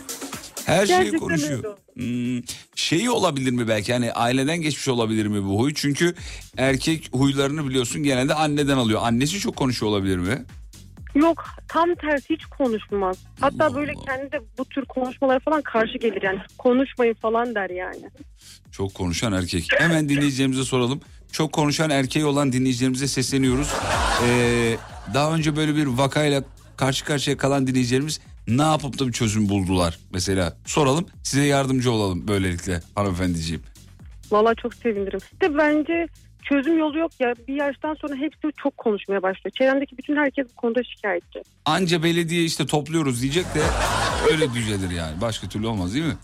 Her 0.68 0.86
şeyi 0.86 0.96
Gerçekten 0.96 1.18
konuşuyor. 1.20 1.64
öyle. 1.96 2.36
Hmm, 2.36 2.42
şeyi 2.74 3.10
olabilir 3.10 3.50
mi 3.50 3.68
belki 3.68 3.92
hani 3.92 4.12
aileden 4.12 4.60
geçmiş 4.60 4.88
olabilir 4.88 5.26
mi 5.26 5.44
bu 5.44 5.60
huy? 5.62 5.74
Çünkü 5.74 6.14
erkek 6.56 7.08
huylarını 7.12 7.68
biliyorsun 7.68 8.02
genelde 8.02 8.34
anneden 8.34 8.76
alıyor. 8.76 9.00
Annesi 9.02 9.38
çok 9.38 9.56
konuşuyor 9.56 9.92
olabilir 9.92 10.16
mi? 10.16 10.44
Yok 11.14 11.44
tam 11.68 11.94
tersi 11.94 12.34
hiç 12.34 12.44
konuşmaz. 12.44 13.16
Hatta 13.40 13.74
böyle 13.74 13.92
kendi 14.06 14.32
de 14.32 14.40
bu 14.58 14.64
tür 14.64 14.84
konuşmalara 14.84 15.38
falan 15.38 15.62
karşı 15.62 15.98
gelir 15.98 16.22
yani. 16.22 16.38
Konuşmayın 16.58 17.14
falan 17.14 17.54
der 17.54 17.70
yani. 17.70 18.02
Çok 18.72 18.94
konuşan 18.94 19.32
erkek. 19.32 19.68
Hemen 19.78 20.08
dinleyicilerimize 20.08 20.64
soralım. 20.64 21.00
Çok 21.32 21.52
konuşan 21.52 21.90
erkeği 21.90 22.24
olan 22.24 22.52
dinleyicilerimize 22.52 23.08
sesleniyoruz. 23.08 23.74
Ee, 24.26 24.76
daha 25.14 25.34
önce 25.34 25.56
böyle 25.56 25.76
bir 25.76 25.86
vakayla 25.86 26.44
karşı 26.76 27.04
karşıya 27.04 27.36
kalan 27.36 27.66
dinleyicilerimiz 27.66 28.20
ne 28.48 28.62
yapıp 28.62 28.98
da 28.98 29.06
bir 29.06 29.12
çözüm 29.12 29.48
buldular 29.48 29.98
mesela. 30.12 30.56
Soralım 30.66 31.06
size 31.22 31.42
yardımcı 31.42 31.92
olalım 31.92 32.28
böylelikle 32.28 32.80
hanımefendiciğim. 32.94 33.62
Valla 34.30 34.54
çok 34.54 34.74
sevinirim. 34.74 35.20
De 35.40 35.58
bence 35.58 36.06
çözüm 36.48 36.78
yolu 36.78 36.98
yok 36.98 37.10
ya. 37.20 37.34
Bir 37.48 37.54
yaştan 37.54 37.94
sonra 37.94 38.14
hepsi 38.14 38.40
çok 38.62 38.76
konuşmaya 38.76 39.22
başlıyor. 39.22 39.52
Çevremdeki 39.58 39.98
bütün 39.98 40.16
herkes 40.16 40.46
bu 40.50 40.54
konuda 40.60 40.84
şikayetçi. 40.84 41.42
Anca 41.64 42.02
belediye 42.02 42.44
işte 42.44 42.66
topluyoruz 42.66 43.22
diyecek 43.22 43.44
de 43.54 43.62
öyle 44.32 44.52
düzelir 44.52 44.90
yani. 44.90 45.20
Başka 45.20 45.48
türlü 45.48 45.66
olmaz 45.66 45.94
değil 45.94 46.04
mi? 46.06 46.16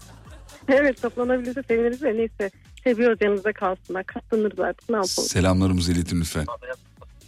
Evet 0.68 1.02
toplanabilirse 1.02 1.62
seviniriz 1.68 2.02
de 2.02 2.16
neyse. 2.16 2.50
Seviyoruz 2.84 3.18
yanımızda 3.22 3.52
kalsınlar. 3.52 4.04
Katlanırız 4.04 4.60
artık 4.60 4.88
ne 4.90 4.96
yapalım. 4.96 5.28
Selamlarımızı 5.28 5.92
iletin 5.92 6.20
lütfen. 6.20 6.46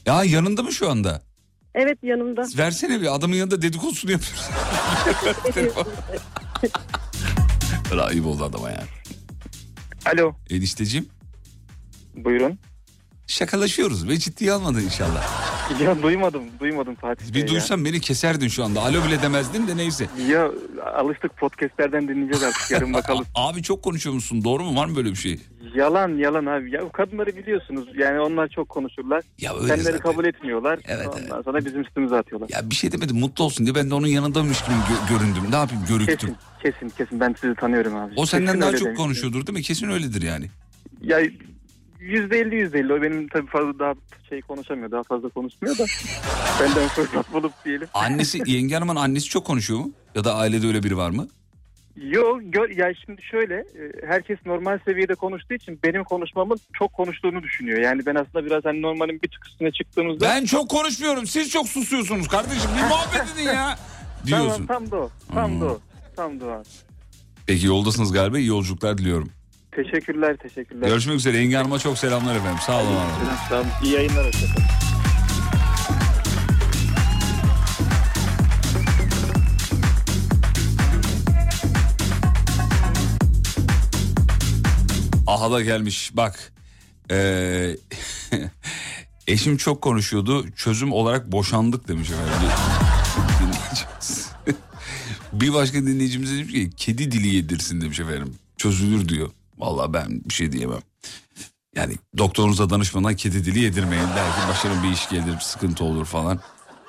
Ya 0.07 0.24
yanında 0.24 0.62
mı 0.62 0.72
şu 0.72 0.90
anda? 0.90 1.22
Evet 1.77 1.99
yanımda. 2.03 2.43
Versene 2.59 3.01
bir 3.01 3.14
adamın 3.14 3.35
yanında 3.37 3.62
dedikodusunu 3.62 4.12
yapıyoruz. 4.12 4.49
Böyle 7.91 8.03
ayıp 8.03 8.27
oldu 8.27 8.45
adama 8.45 8.70
yani. 8.70 8.89
Alo. 10.07 10.33
Enişteciğim. 10.51 11.09
Buyurun. 12.14 12.59
Şakalaşıyoruz 13.27 14.09
ve 14.09 14.18
ciddiye 14.18 14.53
almadın 14.53 14.81
inşallah. 14.81 15.56
Ya 15.83 16.03
duymadım, 16.03 16.43
duymadım 16.61 16.95
Fatih 16.95 17.35
Bey 17.35 17.43
Bir 17.43 17.49
duysan 17.49 17.85
beni 17.85 18.01
keserdin 18.01 18.49
şu 18.49 18.64
anda. 18.64 18.81
Alo 18.83 19.07
bile 19.07 19.23
demezdin 19.23 19.69
de 19.69 19.77
neyse. 19.77 20.07
ya. 20.29 20.51
Alıştık 20.95 21.37
podcastlerden 21.37 22.09
dinleyeceğiz 22.09 22.43
artık 22.43 22.71
yarın 22.71 22.93
bakalım. 22.95 23.25
Abi 23.35 23.62
çok 23.62 23.83
konuşuyor 23.83 24.14
musun? 24.14 24.45
Doğru 24.45 24.62
mu? 24.64 24.81
Var 24.81 24.87
mı 24.87 24.97
böyle 24.97 25.11
bir 25.11 25.17
şey? 25.17 25.41
yalan 25.75 26.09
yalan 26.17 26.47
abi. 26.47 26.73
Ya 26.75 26.89
kadınları 26.93 27.37
biliyorsunuz 27.37 27.89
yani 27.99 28.21
onlar 28.21 28.49
çok 28.49 28.69
konuşurlar. 28.69 29.23
Ya 29.39 29.55
öyle 29.55 29.67
Kendileri 29.69 29.93
zaten. 29.97 30.11
kabul 30.11 30.25
etmiyorlar. 30.25 30.79
Evet, 30.89 31.09
Ondan 31.23 31.43
sonra 31.43 31.64
bizim 31.64 31.81
üstümüze 31.81 32.17
atıyorlar. 32.17 32.49
Ya 32.53 32.71
bir 32.71 32.75
şey 32.75 32.93
demedim 32.93 33.17
mutlu 33.19 33.45
olsun 33.45 33.67
diye 33.67 33.75
ben 33.75 33.91
de 33.91 33.95
onun 33.95 34.07
yanındaymış 34.07 34.61
gibi 34.64 34.71
gö- 34.75 35.09
göründüm. 35.09 35.43
Ne 35.51 35.57
yapayım 35.57 35.85
görüktüm. 35.89 36.35
Kesin, 36.62 36.79
kesin, 36.79 36.89
kesin. 36.97 37.21
Ben 37.21 37.35
sizi 37.41 37.55
tanıyorum 37.55 37.97
abi. 37.97 38.12
O 38.17 38.27
senden 38.27 38.47
Kesin 38.47 38.61
daha 38.61 38.73
çok 38.73 38.85
demiş. 38.87 38.99
konuşuyordur 38.99 39.47
değil 39.47 39.59
mi? 39.59 39.62
Kesin 39.62 39.89
öyledir 39.91 40.23
yani. 40.23 40.47
Ya 41.03 41.21
yüzde 42.07 42.39
elli 42.39 42.55
yüzde 42.55 42.79
elli. 42.79 42.93
O 42.93 43.03
benim 43.03 43.29
tabii 43.29 43.47
fazla 43.47 43.79
daha 43.79 43.95
şey 44.29 44.41
konuşamıyor. 44.41 44.91
Daha 44.91 45.03
fazla 45.03 45.29
konuşmuyor 45.29 45.79
da. 45.79 45.85
Benden 46.61 46.89
fırsat 46.89 47.33
bulup 47.33 47.53
diyelim. 47.65 47.89
Annesi, 47.95 48.43
yenge 48.47 48.75
hanımın 48.75 48.97
annesi 48.97 49.29
çok 49.29 49.47
konuşuyor 49.47 49.81
mu? 49.81 49.91
Ya 50.15 50.25
da 50.25 50.35
ailede 50.35 50.67
öyle 50.67 50.83
biri 50.83 50.97
var 50.97 51.11
mı? 51.11 51.29
Yo, 51.97 52.39
gör, 52.43 52.71
ya 52.71 52.93
şimdi 53.07 53.23
şöyle 53.23 53.55
e, 53.55 54.07
herkes 54.09 54.39
normal 54.47 54.79
seviyede 54.85 55.15
konuştuğu 55.15 55.55
için 55.55 55.79
benim 55.85 56.05
konuşmamın 56.05 56.59
çok 56.73 56.93
konuştuğunu 56.93 57.43
düşünüyor. 57.43 57.79
Yani 57.79 58.07
ben 58.07 58.15
aslında 58.15 58.47
biraz 58.47 58.65
hani 58.65 58.83
normalin 58.83 59.23
bir 59.23 59.29
tık 59.29 59.47
üstüne 59.47 59.73
çıktığımızda... 59.73 60.25
Ben 60.27 60.45
çok 60.45 60.71
konuşmuyorum. 60.71 61.27
Siz 61.27 61.51
çok 61.51 61.69
susuyorsunuz 61.69 62.29
kardeşim. 62.29 62.71
Bir 62.77 62.83
muhabbet 62.83 63.35
edin 63.35 63.43
ya. 63.43 63.79
Diyorsun. 64.27 64.67
Tamam 64.67 64.67
tam 64.67 64.91
da 64.91 64.97
o. 64.97 65.11
Tam 65.35 65.51
Hmm. 65.51 65.61
da 65.61 65.65
o. 65.67 65.81
Tam 66.17 66.41
da 66.41 66.45
o. 66.47 66.63
Peki 67.47 67.67
yoldasınız 67.67 68.13
galiba. 68.13 68.39
İyi 68.39 68.49
yolculuklar 68.49 68.99
diliyorum. 68.99 69.31
Teşekkürler 69.77 70.37
teşekkürler. 70.37 70.89
Görüşmek 70.89 71.16
üzere. 71.16 71.37
Yenge 71.37 71.57
hanıma 71.57 71.79
çok 71.79 71.99
selamlar 71.99 72.37
efendim. 72.37 72.59
Sağ 72.66 72.83
olun. 72.83 72.97
var 72.97 73.05
olun. 73.05 73.12
Tamam, 73.49 73.66
iyi 73.83 73.93
yayınlar. 73.93 74.27
hoşçakalın. 74.27 74.66
Aha 85.27 85.51
da 85.51 85.62
gelmiş 85.62 86.11
bak. 86.14 86.53
Ee, 87.11 87.77
eşim 89.27 89.57
çok 89.57 89.83
konuşuyordu. 89.83 90.51
Çözüm 90.51 90.93
olarak 90.93 91.33
boşandık 91.33 91.89
demiş 91.89 92.11
efendim. 92.11 92.49
Bir 95.33 95.55
başka 95.55 95.79
dinleyicimiz 95.79 96.33
demiş 96.33 96.53
ki 96.53 96.70
kedi 96.77 97.12
dili 97.12 97.29
yedirsin 97.29 97.81
demiş 97.81 98.01
efendim. 98.01 98.35
Çözülür 98.57 99.09
diyor. 99.09 99.31
Vallahi 99.59 99.93
ben 99.93 100.07
bir 100.29 100.35
şey 100.35 100.53
diyemem. 100.53 100.81
Yani 101.75 101.95
doktorunuza 102.19 102.71
danışmadan 102.71 103.17
kedi 103.17 103.45
dili 103.45 103.59
yedirmeyin. 103.59 104.07
Belki 104.17 104.49
başına 104.49 104.83
bir 104.83 104.89
iş 104.95 105.09
gelir, 105.09 105.39
sıkıntı 105.41 105.85
olur 105.85 106.05
falan. 106.05 106.39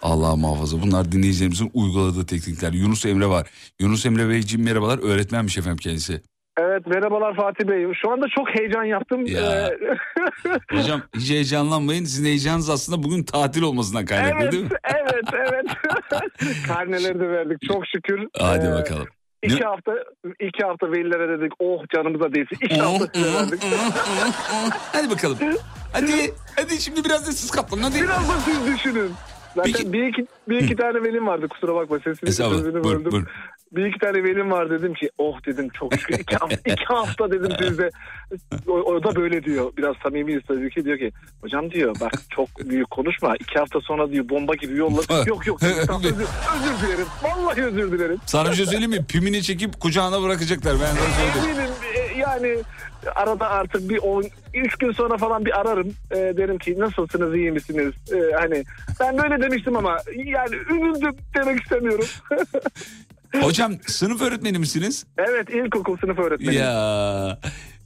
Allah 0.02 0.36
muhafaza. 0.36 0.82
Bunlar 0.82 1.12
dinleyicilerimizin 1.12 1.72
uyguladığı 1.74 2.26
teknikler. 2.26 2.74
Yunus 2.74 3.06
Emre 3.06 3.28
var. 3.28 3.50
Yunus 3.80 4.06
Emre 4.06 4.30
Beyciğim 4.30 4.66
merhabalar. 4.66 5.00
Öğretmenmiş 5.00 5.58
efendim 5.58 5.78
kendisi. 5.78 6.22
Evet 6.60 6.88
merhabalar 6.88 7.36
Fatih 7.36 7.68
Bey. 7.68 7.94
Şu 8.02 8.12
anda 8.12 8.26
çok 8.36 8.60
heyecan 8.60 8.84
yaptım. 8.84 9.26
Ya. 9.26 9.68
Ee, 9.68 9.78
Hocam 10.78 11.02
hiç 11.16 11.30
heyecanlanmayın. 11.30 12.04
Sizin 12.06 12.26
heyecanınız 12.26 12.70
aslında 12.70 13.04
bugün 13.04 13.24
tatil 13.24 13.62
olmasından 13.62 14.06
kaynaklı 14.06 14.40
evet, 14.42 14.52
değil 14.52 14.64
mi? 14.64 14.70
evet, 14.84 15.24
evet. 15.34 15.66
Karneleri 16.68 17.20
de 17.20 17.30
verdik 17.30 17.58
çok 17.68 17.84
şükür. 17.88 18.20
Hadi 18.38 18.66
Ee, 18.66 18.72
bakalım. 18.72 19.08
İki 19.44 19.64
hafta 19.64 19.92
iki 20.40 20.64
hafta 20.64 20.92
velilere 20.92 21.40
dedik 21.40 21.54
oh 21.60 21.84
canımıza 21.96 22.34
değsin. 22.34 22.58
İki 22.62 22.82
hafta 22.82 23.08
size 23.14 23.34
verdik. 23.34 23.64
Hadi 24.94 25.10
bakalım. 25.10 25.38
Hadi 25.94 26.34
hadi 26.56 26.82
şimdi 26.82 27.04
biraz 27.04 27.28
da 27.28 27.32
siz 27.32 27.52
kaplanın 27.52 27.84
hadi. 27.84 28.02
Biraz 28.02 28.30
da 28.30 28.34
siz 28.46 28.68
düşünün. 28.76 29.12
Zaten 29.56 29.94
bir 29.94 30.08
iki, 30.08 30.28
bir 30.50 30.64
iki 30.64 30.76
tane 30.76 31.04
velim 31.04 31.28
vardı 31.28 31.48
kusura 31.48 31.76
bakma 31.76 32.00
sesini 32.00 32.30
Estağfurullah, 32.30 32.84
buyur, 32.84 33.12
buyur. 33.12 33.26
Bir 33.72 33.86
iki 33.86 34.00
tane 34.00 34.24
velim 34.24 34.52
var 34.52 34.70
dedim 34.70 34.94
ki 34.94 35.10
oh 35.18 35.46
dedim 35.46 35.70
çok 35.70 35.94
şükür 35.94 36.20
iki 36.20 36.36
hafta, 36.36 36.56
iki 36.72 36.86
hafta 36.86 37.32
dedim 37.32 37.52
sizde. 37.60 37.90
O, 38.68 38.72
o 38.72 39.04
da 39.04 39.16
böyle 39.16 39.44
diyor 39.44 39.72
biraz 39.78 39.96
samimiyiz 40.04 40.42
tabii 40.48 40.70
ki 40.70 40.86
diyor 40.86 40.98
ki 40.98 41.12
hocam 41.42 41.72
diyor 41.72 41.96
bak 42.02 42.12
çok 42.30 42.70
büyük 42.70 42.92
konuşma 42.92 43.36
iki 43.36 43.60
hafta 43.60 43.82
sonra 43.82 44.12
diyor 44.12 44.30
bomba 44.30 44.56
gibi 44.56 44.78
yolla. 44.78 45.02
yok 45.26 45.48
yok 45.48 45.60
tamam, 45.88 46.02
özür, 46.06 46.16
özür 46.16 46.88
dilerim 46.88 47.08
vallahi 47.24 47.64
özür 47.64 47.92
dilerim. 47.92 48.18
Sana 48.26 48.52
bir 48.52 48.56
şey 48.56 48.66
söyleyeyim 48.66 48.92
mi? 48.92 49.06
Pimini 49.06 49.44
çekip 49.44 49.80
kucağına 49.80 50.24
bırakacaklar. 50.24 50.74
Ben 50.74 50.96
sana 50.96 51.34
söyleyeyim. 51.36 51.60
Eminim 51.60 51.74
e, 51.96 52.20
ya 52.20 52.28
yani 52.28 52.64
arada 53.16 53.50
artık 53.50 53.90
bir 53.90 53.98
10 53.98 54.24
3 54.54 54.76
gün 54.76 54.92
sonra 54.92 55.18
falan 55.18 55.46
bir 55.46 55.60
ararım. 55.60 55.94
Ee, 56.12 56.16
derim 56.16 56.58
ki 56.58 56.80
nasılsınız 56.80 57.36
iyi 57.36 57.52
misiniz? 57.52 57.94
Ee, 58.14 58.36
hani 58.40 58.64
ben 59.00 59.18
böyle 59.18 59.42
demiştim 59.42 59.78
ama 59.78 59.98
yani 60.16 60.56
üzüldüm 60.56 61.16
demek 61.36 61.62
istemiyorum. 61.62 62.06
Hocam 63.42 63.74
sınıf 63.88 64.22
öğretmeni 64.22 64.60
misiniz? 64.60 65.06
evet 65.18 65.50
ilkokul 65.50 65.98
sınıf 65.98 66.20
öğretmeni. 66.20 66.56
Ya 66.56 67.40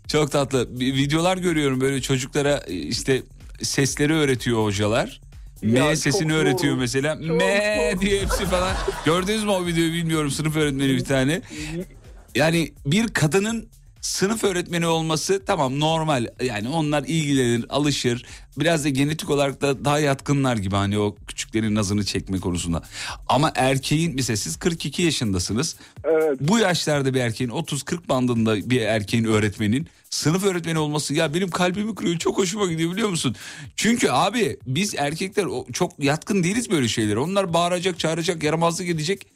çok 0.08 0.32
tatlı. 0.32 0.70
Videolar 0.80 1.38
görüyorum 1.38 1.82
böyle 1.82 2.02
çocuklara 2.02 2.58
işte 2.68 3.24
sesleri 3.62 4.14
öğretiyor 4.14 4.64
hocalar. 4.64 5.22
Ya, 5.62 5.86
M 5.86 5.96
sesini 5.96 6.30
çok 6.30 6.38
öğretiyor 6.38 6.74
doğru. 6.74 6.80
mesela. 6.82 7.14
Çok 7.16 7.38
M 7.42 7.92
doğru. 7.94 8.02
diye 8.02 8.22
hepsi 8.22 8.46
falan. 8.46 8.76
Gördünüz 9.06 9.44
mü 9.44 9.50
o 9.52 9.66
videoyu 9.66 9.94
bilmiyorum 9.94 10.32
sınıf 10.32 10.56
öğretmeni 10.56 10.90
bir 10.96 11.04
tane. 11.04 11.42
Yani 12.36 12.74
bir 12.86 13.08
kadının 13.08 13.68
sınıf 14.02 14.44
öğretmeni 14.44 14.88
olması 14.88 15.46
tamam 15.46 15.80
normal. 15.80 16.28
Yani 16.44 16.70
onlar 16.70 17.04
ilgilenir, 17.04 17.66
alışır. 17.70 18.26
Biraz 18.58 18.86
da 18.86 18.90
genetik 18.90 19.30
olarak 19.30 19.62
da 19.62 19.86
daha 19.86 20.00
yatkınlar 20.00 20.56
gibi 20.58 20.76
hani 20.76 21.00
o 21.00 21.16
küçüklerin 21.28 21.76
nazını 21.76 22.06
çekme 22.06 22.40
konusunda. 22.40 22.84
Ama 23.28 23.52
erkeğin 23.56 24.16
mesela 24.16 24.38
siz 24.38 24.58
42 24.58 25.02
yaşındasınız. 25.02 25.76
Bu 26.40 26.60
yaşlarda 26.60 27.14
bir 27.14 27.20
erkeğin 27.20 27.52
30-40 27.52 28.10
bandında 28.10 28.70
bir 28.70 28.82
erkeğin 28.82 29.26
öğretmenin 29.26 29.88
sınıf 30.10 30.44
öğretmeni 30.46 30.80
olması 30.80 31.14
ya 31.14 31.34
benim 31.34 31.50
kalbimi 31.50 31.96
kırıyor 31.96 32.18
çok 32.18 32.38
hoşuma 32.38 32.66
gidiyor 32.66 32.92
biliyor 32.92 33.10
musun? 33.10 33.36
Çünkü 33.76 34.10
abi 34.10 34.58
biz 34.68 34.96
erkekler 34.96 35.46
çok 35.74 36.00
yatkın 36.00 36.44
değiliz 36.44 36.72
böyle 36.72 36.88
şeylere. 36.88 37.20
Onlar 37.20 37.54
bağıracak, 37.54 38.00
çağıracak, 38.00 38.44
yaramazlık 38.44 38.90
edecek. 38.90 39.28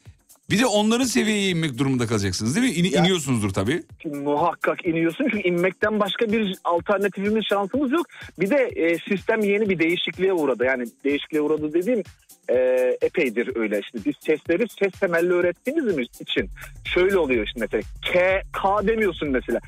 Bir 0.50 0.58
de 0.58 0.66
onların 0.66 1.04
seviyeye 1.04 1.50
inmek 1.50 1.78
durumunda 1.78 2.06
kalacaksınız 2.06 2.56
değil 2.56 2.66
mi? 2.66 2.72
İni- 2.72 2.88
iniyorsunuzdur 3.00 3.50
tabii. 3.50 3.82
Muhakkak 4.04 4.86
iniyorsun 4.86 5.24
çünkü 5.30 5.48
inmekten 5.48 6.00
başka 6.00 6.32
bir 6.32 6.54
alternatifimiz 6.64 7.44
şansımız 7.48 7.92
yok. 7.92 8.06
Bir 8.40 8.50
de 8.50 8.56
e, 8.56 8.98
sistem 8.98 9.40
yeni 9.40 9.68
bir 9.70 9.78
değişikliğe 9.78 10.32
uğradı. 10.32 10.64
Yani 10.64 10.84
değişikliğe 11.04 11.40
uğradı 11.40 11.72
dediğim 11.74 12.02
e, 12.48 12.54
epeydir 13.02 13.56
öyle. 13.56 13.80
Şimdi 13.90 14.04
biz 14.04 14.14
sesleri 14.20 14.66
ses 14.80 14.92
temelli 15.00 15.32
öğrettiğimiz 15.32 16.06
için 16.20 16.50
şöyle 16.94 17.18
oluyor 17.18 17.46
şimdi 17.52 17.66
mesela 17.70 17.82
K, 18.12 18.42
K 18.52 18.86
demiyorsun 18.86 19.28
mesela. 19.28 19.60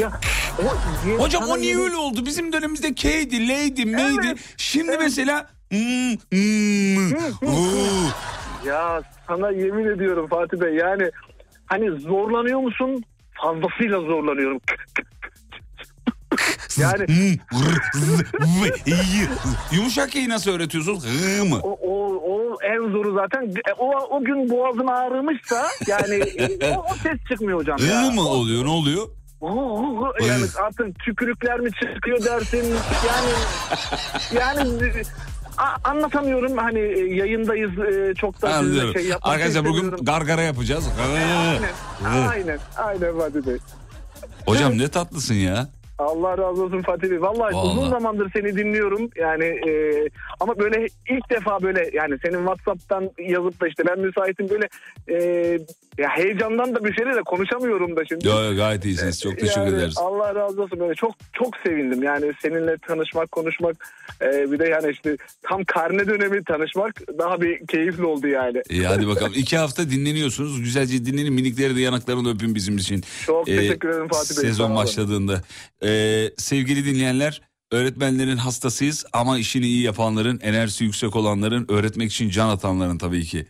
ya, 0.00 0.20
o 1.18 1.22
Hocam 1.22 1.42
o 1.48 1.58
niye 1.58 1.70
yeni- 1.72 1.82
öyle 1.82 1.96
oldu? 1.96 2.26
Bizim 2.26 2.52
dönemimizde 2.52 2.94
K'ydi, 2.94 3.48
L'ydi, 3.48 3.84
M'ydi. 3.86 4.34
Şimdi 4.56 4.98
mesela 4.98 5.50
hmm, 5.72 6.14
hmm, 6.32 7.12
oo. 7.48 8.10
Ya 8.66 9.02
sana 9.26 9.50
yemin 9.50 9.86
ediyorum 9.86 10.28
Fatih 10.28 10.60
Bey 10.60 10.74
yani 10.74 11.10
hani 11.66 12.00
zorlanıyor 12.00 12.60
musun? 12.60 13.04
Fazlasıyla 13.42 14.00
zorlanıyorum. 14.00 14.60
yani 16.76 17.06
Yumuşak 19.72 20.12
K'yi 20.12 20.28
nasıl 20.28 20.50
öğretiyorsunuz? 20.50 21.06
Hı 21.06 21.44
mı? 21.44 21.60
o, 21.62 21.78
o, 21.82 22.14
o 22.32 22.56
en 22.62 22.92
zoru 22.92 23.14
zaten 23.14 23.42
E, 23.68 23.72
o, 23.78 24.16
o 24.16 24.24
gün 24.24 24.50
boğazın 24.50 24.86
ağrımışsa 24.86 25.66
yani 25.86 26.14
e, 26.14 26.74
o, 26.76 26.84
o 26.90 26.94
ses 27.02 27.18
çıkmıyor 27.28 27.58
hocam 27.58 27.78
ya. 27.88 28.06
Hı 28.06 28.10
mı 28.10 28.20
oluyor? 28.28 28.64
Ne 28.64 28.70
oluyor? 28.70 29.08
Yani 30.28 30.44
artık 30.62 30.98
tükürükler 30.98 31.60
mi 31.60 31.70
çıkıyor 31.72 32.24
dersin 32.24 32.74
yani 33.08 33.32
yani 34.40 34.90
a- 35.58 35.90
anlatamıyorum 35.90 36.58
hani 36.58 36.78
e, 36.78 37.14
yayındayız 37.14 37.70
e, 37.78 38.14
çok 38.14 38.42
da 38.42 38.54
Anlıyorum. 38.54 38.92
şey 38.94 39.06
yapmak 39.06 39.34
Arkadaşlar 39.34 39.62
bugün 39.64 39.74
istemiyorum. 39.74 40.04
gargara 40.04 40.42
yapacağız. 40.42 40.88
Aynen, 41.00 42.28
aynen, 42.30 42.58
aynen 42.76 43.18
Fatih 43.18 43.46
Bey. 43.46 43.56
Hocam 44.46 44.78
ne 44.78 44.88
tatlısın 44.88 45.34
ya. 45.34 45.68
Allah 45.98 46.38
razı 46.38 46.64
olsun 46.64 46.82
Fatih 46.82 47.10
Bey. 47.10 47.22
Vallahi, 47.22 47.54
Vallahi. 47.54 47.78
uzun 47.78 47.90
zamandır 47.90 48.30
seni 48.36 48.56
dinliyorum. 48.56 49.10
Yani 49.16 49.44
e, 49.44 49.70
ama 50.40 50.58
böyle 50.58 50.86
ilk 51.10 51.30
defa 51.30 51.62
böyle 51.62 51.90
yani 51.92 52.18
senin 52.24 52.38
WhatsApp'tan 52.38 53.10
yazıp 53.18 53.60
da 53.60 53.68
işte 53.68 53.82
ben 53.86 53.98
müsaitim 53.98 54.48
böyle 54.50 54.68
e, 55.08 55.18
ya 55.98 56.08
heyecandan 56.08 56.74
da 56.74 56.84
bir 56.84 56.94
şeyle 56.94 57.14
de 57.14 57.22
konuşamıyorum 57.22 57.96
da 57.96 58.04
şimdi. 58.04 58.28
Yo, 58.28 58.42
yo, 58.44 58.56
gayet 58.56 58.84
iyisiniz. 58.84 59.20
Çok 59.20 59.38
teşekkür 59.38 59.60
Yani 59.60 59.76
ederiz. 59.76 59.94
Allah 59.98 60.34
razı 60.34 60.62
olsun 60.62 60.80
böyle 60.80 60.94
çok 60.94 61.14
çok 61.32 61.56
sevindim 61.66 62.02
yani 62.02 62.32
seninle 62.42 62.76
tanışmak 62.78 63.32
konuşmak 63.32 63.88
e, 64.22 64.52
bir 64.52 64.58
de 64.58 64.68
yani 64.68 64.90
işte 64.90 65.16
tam 65.42 65.64
karne 65.64 66.06
dönemi 66.06 66.44
tanışmak 66.44 67.00
daha 67.18 67.40
bir 67.40 67.66
keyifli 67.66 68.04
oldu 68.04 68.28
yani. 68.28 68.62
İyi 68.70 68.86
hadi 68.86 69.08
bakalım. 69.08 69.32
İki 69.36 69.56
hafta 69.58 69.90
dinleniyorsunuz. 69.90 70.60
Güzelce 70.62 71.04
dinlenin. 71.04 71.32
Minikleri 71.32 71.76
de 71.76 71.80
yanaklarını 71.80 72.34
öpün 72.34 72.54
bizim 72.54 72.76
için. 72.76 73.04
Çok 73.26 73.48
Ee, 73.48 73.56
teşekkür 73.56 73.88
ederim 73.88 74.08
Fatih 74.08 74.36
Bey. 74.36 74.50
Sezon 74.50 74.76
başladığında. 74.76 75.42
Ee, 75.84 76.30
sevgili 76.36 76.84
dinleyenler 76.84 77.40
öğretmenlerin 77.72 78.36
hastasıyız 78.36 79.04
ama 79.12 79.38
işini 79.38 79.66
iyi 79.66 79.82
yapanların, 79.82 80.40
enerjisi 80.42 80.84
yüksek 80.84 81.16
olanların, 81.16 81.66
öğretmek 81.68 82.12
için 82.12 82.30
can 82.30 82.48
atanların 82.48 82.98
tabii 82.98 83.24
ki. 83.24 83.46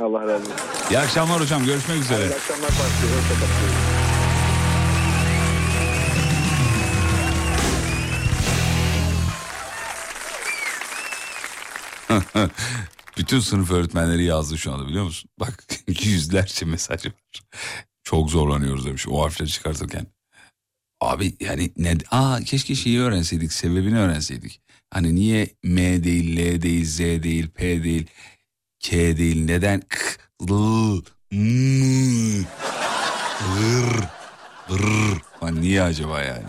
Allah 0.00 0.26
razı 0.26 0.44
olsun. 0.44 0.54
İyi 0.90 0.98
akşamlar 0.98 1.40
hocam. 1.40 1.64
Görüşmek 1.64 2.02
üzere. 2.02 2.24
İyi 2.24 2.34
akşamlar. 2.34 2.70
Hoşçakalın. 2.70 4.08
Bütün 13.18 13.40
sınıf 13.40 13.70
öğretmenleri 13.70 14.24
yazdı 14.24 14.58
şu 14.58 14.72
anda 14.72 14.88
biliyor 14.88 15.04
musun? 15.04 15.30
Bak 15.40 15.64
yüzlerce 16.02 16.66
mesaj 16.66 17.06
var. 17.06 17.12
Çok 18.04 18.30
zorlanıyoruz 18.30 18.86
demiş 18.86 19.08
o 19.08 19.22
harfleri 19.24 19.48
çıkartırken. 19.48 20.06
Abi 21.00 21.36
yani 21.40 21.70
ne 21.76 21.96
aa 22.10 22.40
keşke 22.40 22.74
şeyi 22.74 23.00
öğrenseydik 23.00 23.52
sebebini 23.52 23.98
öğrenseydik. 23.98 24.60
Hani 24.90 25.14
niye 25.14 25.48
M 25.62 26.04
değil 26.04 26.36
L 26.36 26.62
değil 26.62 26.84
Z 26.84 26.98
değil 26.98 27.48
P 27.48 27.84
değil 27.84 28.06
K 28.80 29.16
değil 29.16 29.44
neden 29.44 29.80
K, 29.80 29.98
L, 30.42 30.52
M, 31.30 32.44
R, 33.60 34.08
R. 34.70 35.60
Niye 35.60 35.82
acaba 35.82 36.20
yani? 36.22 36.46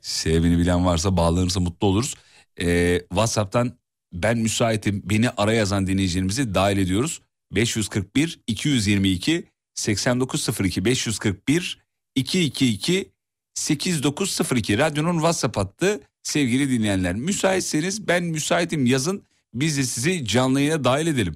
Sebebini 0.00 0.58
bilen 0.58 0.86
varsa 0.86 1.16
bağlanırsa 1.16 1.60
mutlu 1.60 1.86
oluruz. 1.86 2.14
Ee, 2.60 3.00
Whatsapp'tan 3.08 3.78
ben 4.12 4.38
müsaitim 4.38 5.02
beni 5.04 5.30
ara 5.30 5.52
yazan 5.52 5.86
dinleyicilerimizi 5.86 6.54
dahil 6.54 6.78
ediyoruz. 6.78 7.20
541 7.52 8.40
222 8.46 9.44
8902 9.74 10.84
541 10.84 11.78
222 12.14 13.12
8902 13.54 14.78
radyonun 14.78 15.14
WhatsApp 15.14 15.56
hattı 15.56 16.00
sevgili 16.22 16.70
dinleyenler. 16.70 17.14
Müsaitseniz 17.14 18.08
ben 18.08 18.24
müsaitim 18.24 18.86
yazın 18.86 19.25
biz 19.54 19.78
de 19.78 19.82
sizi 19.84 20.24
canlı 20.24 20.60
yayına 20.60 20.84
dahil 20.84 21.06
edelim. 21.06 21.34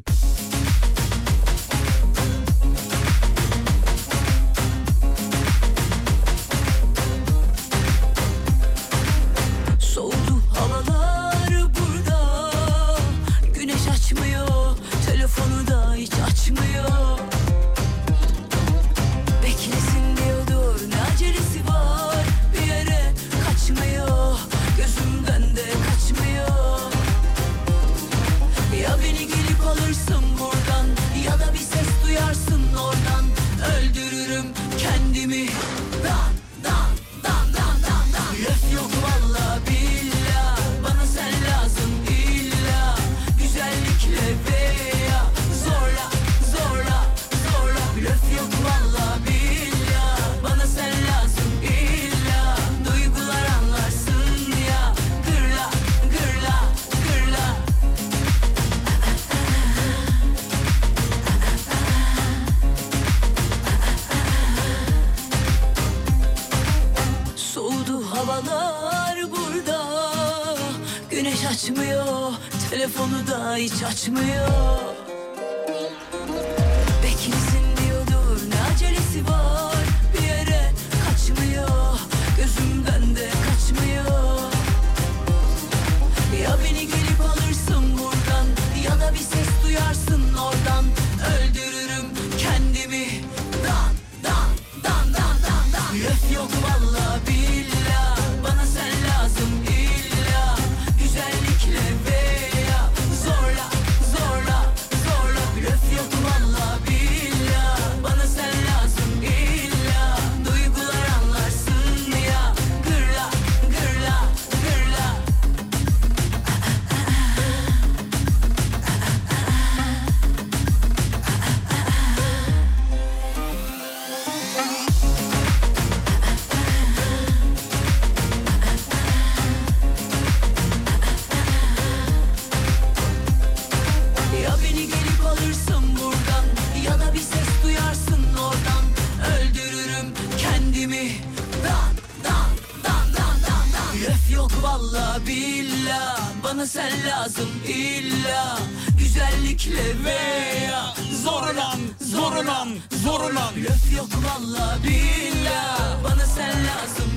Bana 146.50 146.66
sen 146.66 146.92
lazım 147.06 147.48
illa. 147.68 148.58
Güzellikle 148.98 150.04
veya 150.04 150.94
Zorla 151.22 151.74
zorla 152.00 152.66
zorla 153.04 153.52
Löf 153.56 153.96
yok 153.96 154.08
valla 154.24 154.78
billah. 154.84 156.04
Bana 156.04 156.26
sen 156.26 156.48
lazım 156.48 157.09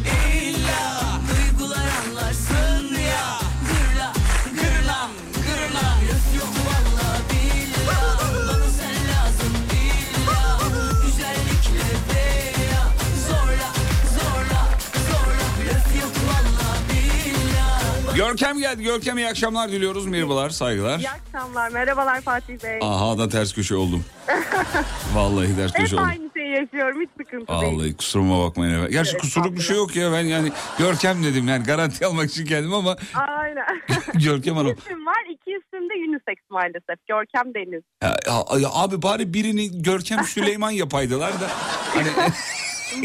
Görkem 18.27 18.57
geldi. 18.59 18.83
Görkem 18.83 19.17
iyi 19.17 19.27
akşamlar 19.27 19.71
diliyoruz. 19.71 20.05
Merhabalar, 20.05 20.49
saygılar. 20.49 20.99
İyi 20.99 21.09
akşamlar. 21.09 21.69
Merhabalar 21.69 22.21
Fatih 22.21 22.63
Bey. 22.63 22.79
Aha 22.81 23.17
da 23.17 23.29
ters 23.29 23.53
köşe 23.53 23.75
oldum. 23.75 24.05
Vallahi 25.15 25.55
ters 25.55 25.73
köşe 25.73 25.83
Hep 25.83 25.93
oldum. 25.93 26.09
aynı 26.09 26.29
şeyi 26.37 26.49
yaşıyorum. 26.49 27.01
Hiç 27.01 27.09
sıkıntı 27.17 27.47
değil. 27.61 27.73
Vallahi 27.73 27.97
kusuruma 27.97 28.45
bakmayın 28.45 28.73
efendim. 28.73 28.91
Gerçi 28.91 29.11
Evet, 29.11 29.21
kusurluk 29.21 29.55
bir 29.55 29.61
şey 29.61 29.75
yok 29.75 29.95
ya. 29.95 30.11
Ben 30.11 30.21
yani 30.21 30.51
Görkem 30.79 31.23
dedim 31.23 31.47
yani 31.47 31.63
garanti 31.63 32.05
almak 32.05 32.29
için 32.29 32.45
geldim 32.45 32.73
ama 32.73 32.97
Aynen. 33.13 33.65
Görkem 34.13 34.55
Hanım. 34.55 34.77
İsim 34.85 35.05
var. 35.05 35.23
İki 35.33 35.49
isim 35.51 35.89
de 35.89 35.93
unisex 36.09 36.37
maalesef. 36.49 37.07
Görkem 37.07 37.53
Deniz. 37.53 37.83
Ya, 38.03 38.15
ya- 38.27 38.59
ya 38.59 38.69
abi 38.73 39.01
bari 39.01 39.33
birini 39.33 39.81
Görkem 39.81 40.23
Süleyman 40.23 40.71
yapaydılar 40.71 41.33
da. 41.33 41.47
Hani 41.93 42.07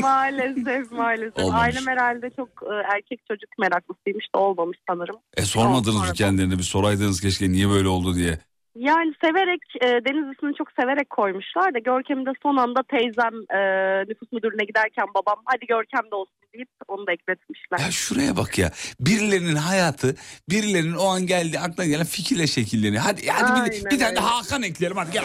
maalesef 0.01 0.93
maalesef. 0.93 1.39
Olmamış. 1.39 1.63
Ailem 1.63 1.87
herhalde 1.87 2.31
çok 2.37 2.49
e, 2.49 2.75
erkek 2.95 3.21
çocuk 3.29 3.59
meraklısıymış 3.59 4.27
da 4.35 4.39
olmamış 4.39 4.79
sanırım. 4.89 5.17
e, 5.37 5.43
sormadınız 5.43 6.09
mı 6.09 6.13
kendilerine 6.15 6.59
bir 6.59 6.63
soraydınız 6.63 7.21
keşke 7.21 7.51
niye 7.53 7.69
böyle 7.69 7.89
oldu 7.89 8.15
diye. 8.15 8.39
Yani 8.77 9.15
severek 9.25 9.61
e, 9.81 9.87
Deniz 9.87 10.37
ismini 10.37 10.55
çok 10.55 10.69
severek 10.81 11.11
koymuşlar 11.11 11.75
da 11.75 11.79
Görkem'i 11.79 12.27
de 12.27 12.31
son 12.43 12.57
anda 12.57 12.83
teyzem 12.83 13.35
e, 13.59 13.61
nüfus 14.09 14.33
müdürlüğüne 14.33 14.65
giderken 14.65 15.07
babam 15.15 15.43
hadi 15.45 15.67
Görkem 15.67 16.11
de 16.11 16.15
olsun 16.15 16.35
deyip 16.55 16.69
onu 16.89 17.07
da 17.07 17.13
ekletmişler. 17.13 17.79
Ya 17.79 17.91
şuraya 17.91 18.37
bak 18.37 18.59
ya. 18.59 18.71
Birilerinin 19.01 19.57
hayatı, 19.57 20.17
birilerinin 20.51 20.95
o 20.95 21.07
an 21.07 21.27
geldi 21.27 21.59
aklına 21.59 21.87
gelen 21.87 22.05
fikirle 22.07 22.47
şekilleniyor. 22.47 23.03
Hadi 23.03 23.27
hadi 23.29 23.67
bir, 23.67 23.73
Aynen 23.73 23.91
bir 23.91 23.99
tane 23.99 24.17
de. 24.17 24.21
Hakan 24.21 24.63
ekleyelim 24.63 24.97
hadi 24.97 25.11
gel. 25.13 25.25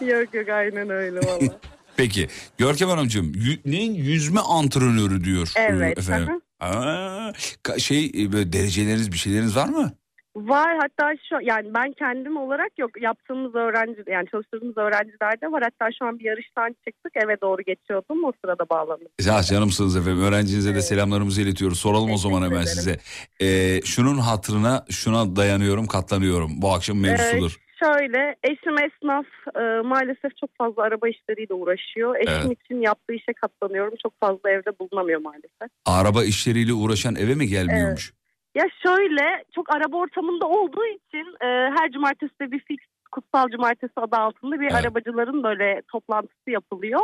yok 0.10 0.34
yok 0.34 0.48
aynen 0.48 0.90
öyle 0.90 1.18
valla. 1.20 1.58
Peki 1.96 2.28
Görkem 2.58 2.88
Hanımcığım 2.88 3.32
neyin 3.64 3.94
yüzme 3.94 4.40
antrenörü 4.40 5.24
diyor. 5.24 5.52
Evet, 5.56 5.98
e, 5.98 6.00
Efendim. 6.00 6.40
Aa, 6.60 7.32
şey 7.78 8.04
e, 8.06 8.32
dereceleriniz 8.52 9.12
bir 9.12 9.18
şeyleriniz 9.18 9.56
var 9.56 9.68
mı? 9.68 9.92
Var 10.36 10.78
hatta 10.80 11.14
şu 11.28 11.36
yani 11.42 11.74
ben 11.74 11.92
kendim 11.92 12.36
olarak 12.36 12.78
yok 12.78 13.02
yaptığımız 13.02 13.54
öğrenci 13.54 14.02
yani 14.06 14.28
çalıştırdığımız 14.30 14.76
öğrencilerde 14.76 15.52
var 15.52 15.62
hatta 15.62 15.92
şu 15.98 16.04
an 16.06 16.18
bir 16.18 16.24
yarıştan 16.24 16.76
çıktık 16.88 17.12
eve 17.24 17.40
doğru 17.40 17.62
geçiyordum 17.62 18.24
o 18.24 18.32
sırada 18.44 18.68
bağlandım. 18.70 19.08
Ya 19.26 19.42
canımsınız 19.42 19.96
efendim. 19.96 20.22
Öğrencinize 20.22 20.74
de 20.74 20.82
selamlarımızı 20.82 21.42
iletiyoruz. 21.42 21.78
Soralım 21.80 22.10
o 22.10 22.16
zaman 22.16 22.42
hemen 22.42 22.64
size. 22.64 22.96
Ee, 23.40 23.80
şunun 23.84 24.18
hatırına 24.18 24.84
şuna 24.90 25.36
dayanıyorum, 25.36 25.86
katlanıyorum. 25.86 26.50
Bu 26.62 26.72
akşam 26.72 27.00
mevzusudur. 27.00 27.56
Ee, 27.60 27.64
şöyle 27.84 28.36
eşim 28.42 28.78
esnaf 28.78 29.26
e, 29.56 29.60
maalesef 29.88 30.36
çok 30.40 30.50
fazla 30.58 30.82
araba 30.82 31.08
işleriyle 31.08 31.54
uğraşıyor. 31.54 32.16
Eşim 32.16 32.46
Evet. 32.46 32.58
için 32.64 32.80
yaptığı 32.80 33.14
işe 33.14 33.32
katlanıyorum 33.32 33.94
çok 34.02 34.20
fazla 34.20 34.50
evde 34.50 34.78
bulunamıyor 34.80 35.20
maalesef. 35.20 35.68
Araba 35.86 36.24
işleriyle 36.24 36.72
uğraşan 36.72 37.14
eve 37.16 37.34
mi 37.34 37.46
gelmiyormuş? 37.48 38.12
Ya 38.54 38.64
şöyle 38.86 39.44
çok 39.54 39.74
araba 39.74 39.96
ortamında 39.96 40.46
olduğu 40.46 40.86
için 40.86 41.26
e, 41.44 41.46
her 41.78 41.90
cumartesi 41.92 42.32
de 42.40 42.50
bir 42.52 42.58
fix 42.60 42.78
kutsal 43.12 43.48
cumartesi 43.50 43.92
adı 43.96 44.16
altında 44.16 44.60
bir 44.60 44.72
arabacıların 44.74 45.42
böyle 45.42 45.82
toplantısı 45.92 46.50
yapılıyor. 46.50 47.00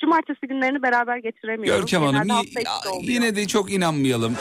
Cumartesi 0.00 0.40
günlerini 0.48 0.82
beraber 0.82 1.16
geçiremiyoruz. 1.16 1.80
Görkem 1.80 2.02
Hanım 2.02 2.12
Genelde 2.22 2.32
y- 2.32 2.36
hafta 2.36 2.60
içi 2.60 2.88
oluyor. 2.88 3.12
yine 3.12 3.36
de 3.36 3.46
çok 3.46 3.72
inanmayalım. 3.72 4.36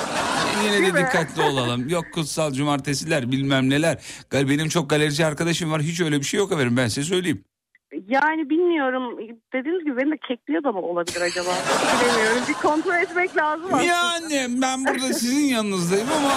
Yine 0.63 0.73
Değil 0.81 0.93
de 0.93 0.99
mi? 1.01 1.05
dikkatli 1.07 1.41
olalım. 1.41 1.89
Yok 1.89 2.05
kutsal 2.13 2.51
cumartesiler 2.51 3.31
bilmem 3.31 3.69
neler. 3.69 3.97
Benim 4.33 4.69
çok 4.69 4.89
galerici 4.89 5.25
arkadaşım 5.25 5.71
var. 5.71 5.81
Hiç 5.81 6.01
öyle 6.01 6.19
bir 6.19 6.23
şey 6.25 6.37
yok 6.37 6.51
efendim 6.51 6.77
ben 6.77 6.87
size 6.87 7.03
söyleyeyim. 7.03 7.43
Yani 8.07 8.49
bilmiyorum. 8.49 9.17
Dediğiniz 9.53 9.85
gibi 9.85 9.97
beni 9.97 10.11
de 10.11 10.17
kekliyor 10.27 10.63
da 10.63 10.71
mı 10.71 10.81
olabilir 10.81 11.21
acaba? 11.21 11.49
Bilemiyorum. 12.01 12.41
Bir 12.49 12.53
kontrol 12.53 12.95
etmek 12.95 13.37
lazım 13.37 13.65
aslında. 13.73 13.83
Yani 13.83 14.61
ben 14.61 14.85
burada 14.85 15.13
sizin 15.13 15.45
yanınızdayım 15.45 16.07
ama 16.17 16.31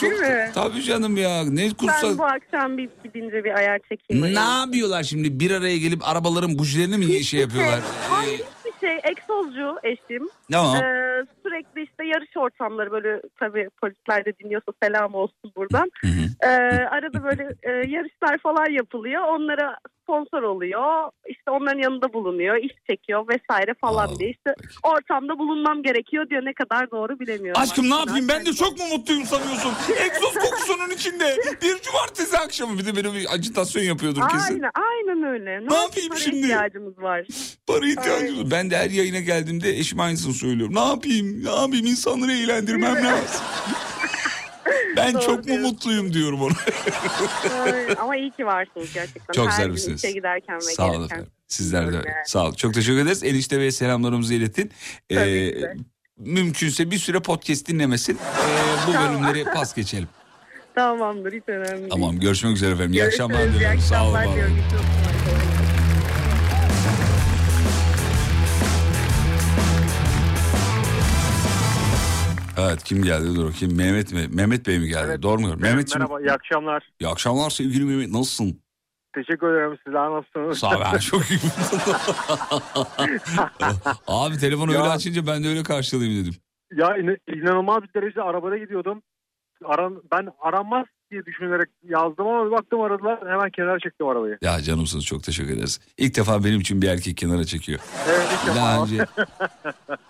çok, 0.00 0.10
Değil 0.10 0.22
mi? 0.22 0.50
tabii 0.54 0.82
canım 0.82 1.16
ya 1.16 1.44
ne 1.44 1.68
kutsal. 1.70 2.10
Ben 2.10 2.18
bu 2.18 2.24
akşam 2.24 2.78
bir 2.78 2.88
gidince 3.04 3.44
bir 3.44 3.54
ayar 3.54 3.80
çekeyim. 3.88 4.34
Ne 4.34 4.40
yapıyorlar 4.40 5.02
şimdi 5.02 5.40
bir 5.40 5.50
araya 5.50 5.78
gelip 5.78 6.08
arabaların 6.08 6.58
bujilerini 6.58 6.96
mi 6.96 7.24
şey 7.24 7.40
yapıyorlar? 7.40 7.80
Hayır 8.10 8.40
hiçbir 8.64 8.88
şey. 8.88 8.98
Egzozcu 9.04 9.76
eşim. 9.82 10.28
Tamam. 10.52 10.76
Ee, 10.76 11.24
sürekli 11.42 11.82
işte 11.82 12.04
yarış 12.04 12.36
ortamları 12.36 12.90
böyle 12.90 13.22
tabii 13.40 13.68
polisler 13.80 14.24
de 14.24 14.32
dinliyorsa 14.38 14.72
selam 14.82 15.14
olsun 15.14 15.52
buradan. 15.56 15.90
Ee, 16.42 16.48
arada 16.90 17.24
böyle 17.24 17.48
e, 17.62 17.70
yarışlar 17.70 18.38
falan 18.38 18.70
yapılıyor. 18.70 19.22
Onlara 19.22 19.76
sponsor 20.08 20.42
oluyor. 20.42 21.10
İşte 21.28 21.50
onların 21.50 21.78
yanında 21.78 22.12
bulunuyor. 22.12 22.56
iş 22.56 22.72
çekiyor 22.90 23.26
vesaire 23.28 23.74
falan 23.80 24.18
diye. 24.18 24.30
İşte 24.30 24.54
ortamda 24.82 25.38
bulunmam 25.38 25.82
gerekiyor 25.82 26.30
diyor. 26.30 26.44
Ne 26.44 26.52
kadar 26.52 26.90
doğru 26.90 27.20
bilemiyorum. 27.20 27.62
Aşkım 27.62 27.90
ne 27.90 27.94
yapayım 27.94 28.28
ben 28.28 28.46
de 28.46 28.52
çok 28.52 28.78
mu 28.78 28.84
mutluyum 28.92 29.24
sanıyorsun? 29.24 29.72
Egzoz 30.04 30.34
kokusunun 30.34 30.90
içinde 30.90 31.36
bir 31.62 31.78
cumartesi 31.82 32.38
akşamı 32.38 32.78
bir 32.78 32.86
de 32.86 32.96
böyle 32.96 33.12
bir 33.12 33.34
acitasyon 33.34 33.82
yapıyordur 33.82 34.22
kesin. 34.28 34.54
Aynen, 34.54 34.70
aynen 34.74 35.32
öyle. 35.32 35.68
Ne 35.70 35.74
yapayım 35.74 36.08
para 36.08 36.18
şimdi? 36.18 36.36
ihtiyacımız 36.36 36.98
var. 36.98 37.26
Para 37.66 37.86
ihtiyacım 37.86 38.38
var. 38.38 38.50
Ben 38.50 38.70
de 38.70 38.76
her 38.76 38.90
yayına 38.90 39.20
geldiğimde 39.20 39.70
eşime 39.70 40.02
aynısını 40.02 40.34
söylüyorum. 40.34 40.74
Ne 40.74 40.86
yapayım? 40.88 41.44
Ne 41.44 41.50
yapayım? 41.50 41.86
İnsanları 41.86 42.32
eğlendirmem 42.32 43.04
lazım. 43.04 43.40
ben 44.96 45.14
Doğru 45.14 45.22
çok 45.22 45.48
mu 45.48 45.58
mutluyum 45.58 46.12
diyorum 46.12 46.42
ona. 46.42 46.52
Ama 47.98 48.16
iyi 48.16 48.30
ki 48.30 48.46
varsınız 48.46 48.92
gerçekten. 48.94 49.32
Çok 49.32 49.50
Her 49.50 49.66
gün 49.66 49.94
işe 49.94 50.12
giderken 50.12 50.56
ve 50.56 50.60
Sağ 50.60 50.90
olun 50.90 51.04
efendim. 51.04 51.26
Sizler 51.48 51.92
de. 51.92 52.14
Sağ 52.26 52.44
olun. 52.44 52.54
Çok 52.54 52.74
teşekkür 52.74 52.98
ederiz. 52.98 53.24
Enişte 53.24 53.58
Bey'e 53.58 53.70
selamlarımızı 53.70 54.34
iletin. 54.34 54.70
Ee, 55.10 55.50
mümkünse 56.18 56.90
bir 56.90 56.98
süre 56.98 57.20
podcast 57.20 57.68
dinlemesin. 57.68 58.14
Ee, 58.14 58.88
bu 58.88 58.92
bölümleri 58.92 59.44
pas 59.44 59.74
geçelim. 59.74 60.08
Tamamdır 60.74 61.32
hiç 61.32 61.42
önemli 61.46 61.78
değil. 61.78 61.90
Tamam 61.90 62.20
görüşmek 62.20 62.56
üzere 62.56 62.70
efendim. 62.72 62.92
İyi 62.92 63.04
akşamlar 63.04 63.54
diliyorum. 63.54 63.80
Sağ 63.80 64.08
olun. 64.08 64.18
Evet 72.58 72.84
kim 72.84 73.02
geldi 73.02 73.34
dur 73.36 73.48
bakayım. 73.48 73.76
Mehmet 73.76 74.12
mi? 74.12 74.26
Mehmet 74.30 74.66
Bey 74.66 74.78
mi 74.78 74.88
geldi? 74.88 75.22
Doğru 75.22 75.38
mu? 75.40 75.54
Mehmetciğim. 75.58 76.02
Merhaba, 76.02 76.20
iyi 76.20 76.32
akşamlar. 76.32 76.88
İyi 77.00 77.08
akşamlar 77.08 77.50
sevgili 77.50 77.84
Mehmet. 77.84 78.08
Nasılsın? 78.08 78.62
Teşekkür 79.14 79.46
ederim. 79.54 79.78
Sizler 79.86 80.10
nasılsınız? 80.10 80.58
Sağ 80.58 80.68
ol 80.76 80.80
ben 80.92 80.98
çok 80.98 81.30
iyi. 81.30 81.38
Abi 84.06 84.38
telefonu 84.38 84.70
öyle 84.70 84.82
Ya. 84.84 84.90
açınca 84.90 85.26
ben 85.26 85.44
de 85.44 85.48
öyle 85.48 85.62
karşılayayım 85.62 86.22
dedim. 86.24 86.34
Ya 86.72 86.96
in- 86.96 87.36
inanılmaz 87.40 87.82
bir 87.82 88.00
derecede 88.02 88.22
arabada 88.22 88.58
gidiyordum. 88.58 89.02
Aran, 89.64 90.02
ben 90.12 90.28
aranmaz 90.40 90.86
diye 91.10 91.26
düşünerek 91.26 91.68
yazdım 91.88 92.26
ama 92.26 92.46
bir 92.46 92.50
baktım 92.50 92.80
aradılar. 92.80 93.18
Hemen 93.28 93.50
kenara 93.50 93.78
çektim 93.78 94.06
arabayı. 94.08 94.38
Ya 94.42 94.60
canımsınız 94.62 95.04
çok 95.04 95.22
teşekkür 95.22 95.52
ederiz. 95.52 95.80
İlk 95.98 96.16
defa 96.16 96.44
benim 96.44 96.60
için 96.60 96.82
bir 96.82 96.88
erkek 96.88 97.16
kenara 97.16 97.44
çekiyor. 97.44 97.80
Evet 98.08 98.26
ilk 98.32 98.46
defa. 98.46 98.56
Daha 98.56 98.82
önce 98.84 99.06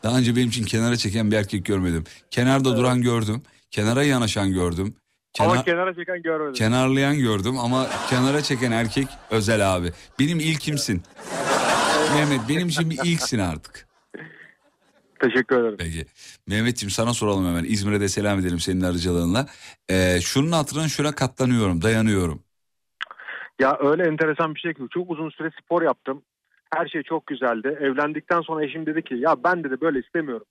daha 0.02 0.18
önce 0.18 0.36
benim 0.36 0.48
için 0.48 0.64
kenara 0.64 0.96
çeken 0.96 1.30
bir 1.30 1.36
erkek 1.36 1.64
görmedim. 1.64 2.04
Kenarda 2.30 2.76
duran 2.76 3.02
gördüm. 3.02 3.42
Kenara 3.70 4.02
yanaşan 4.02 4.52
gördüm. 4.52 4.94
Ama 5.40 5.50
Kenar, 5.52 5.64
kenara 5.64 5.94
çeken 5.94 6.22
görmedim. 6.22 6.52
kenarlayan 6.52 7.18
gördüm 7.18 7.58
ama 7.58 7.86
kenara 8.10 8.42
çeken 8.42 8.72
erkek 8.72 9.08
özel 9.30 9.76
abi. 9.76 9.92
Benim 10.20 10.40
ilkimsin. 10.40 11.02
Mehmet 12.14 12.40
benim 12.48 12.68
için 12.68 12.90
bir 12.90 12.98
ilksin 13.04 13.38
artık. 13.38 13.88
Teşekkür 15.20 15.60
ederim. 15.60 15.76
Peki. 15.78 16.06
Mehmetciğim 16.48 16.90
sana 16.90 17.14
soralım 17.14 17.46
hemen. 17.46 17.64
İzmir'e 17.64 18.00
de 18.00 18.08
selam 18.08 18.38
edelim 18.38 18.58
senin 18.58 18.80
aracılığınla. 18.80 19.46
Ee, 19.90 20.20
şunun 20.20 20.52
hatırına 20.52 20.88
şuna 20.88 21.14
katlanıyorum, 21.14 21.82
dayanıyorum. 21.82 22.42
Ya 23.60 23.78
öyle 23.80 24.08
enteresan 24.08 24.54
bir 24.54 24.60
şey 24.60 24.74
ki 24.74 24.82
çok 24.90 25.10
uzun 25.10 25.30
süre 25.30 25.50
spor 25.62 25.82
yaptım. 25.82 26.22
Her 26.74 26.86
şey 26.86 27.02
çok 27.02 27.26
güzeldi. 27.26 27.78
Evlendikten 27.80 28.40
sonra 28.40 28.64
eşim 28.64 28.86
dedi 28.86 29.02
ki 29.04 29.14
ya 29.14 29.44
ben 29.44 29.64
dedi 29.64 29.80
böyle 29.80 29.98
istemiyorum. 29.98 30.46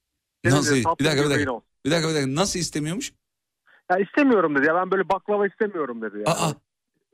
Senin 0.45 0.55
Nasıl? 0.55 0.75
dedi, 0.75 0.83
Bir 0.99 1.05
dakika 1.05 1.25
bir 1.25 1.29
dakika. 1.29 1.61
Bir 1.85 1.91
dakika 1.91 2.09
bir 2.09 2.15
dakika. 2.15 2.35
Nasıl 2.35 2.59
istemiyormuş? 2.59 3.13
Ya 3.91 3.97
istemiyorum 3.97 4.55
dedi 4.55 4.67
ya 4.67 4.75
ben 4.75 4.91
böyle 4.91 5.09
baklava 5.09 5.47
istemiyorum 5.47 6.01
dedi 6.01 6.17
ya. 6.17 6.33
Aa. 6.33 6.51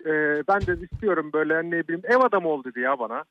Ee, 0.05 0.43
ben 0.47 0.61
de 0.61 0.87
istiyorum 0.91 1.29
böyle 1.33 1.53
ne 1.53 1.87
bileyim 1.87 2.01
ev 2.03 2.17
adamı 2.17 2.49
ol 2.49 2.63
dedi 2.63 2.79
ya 2.79 2.99
bana. 2.99 3.23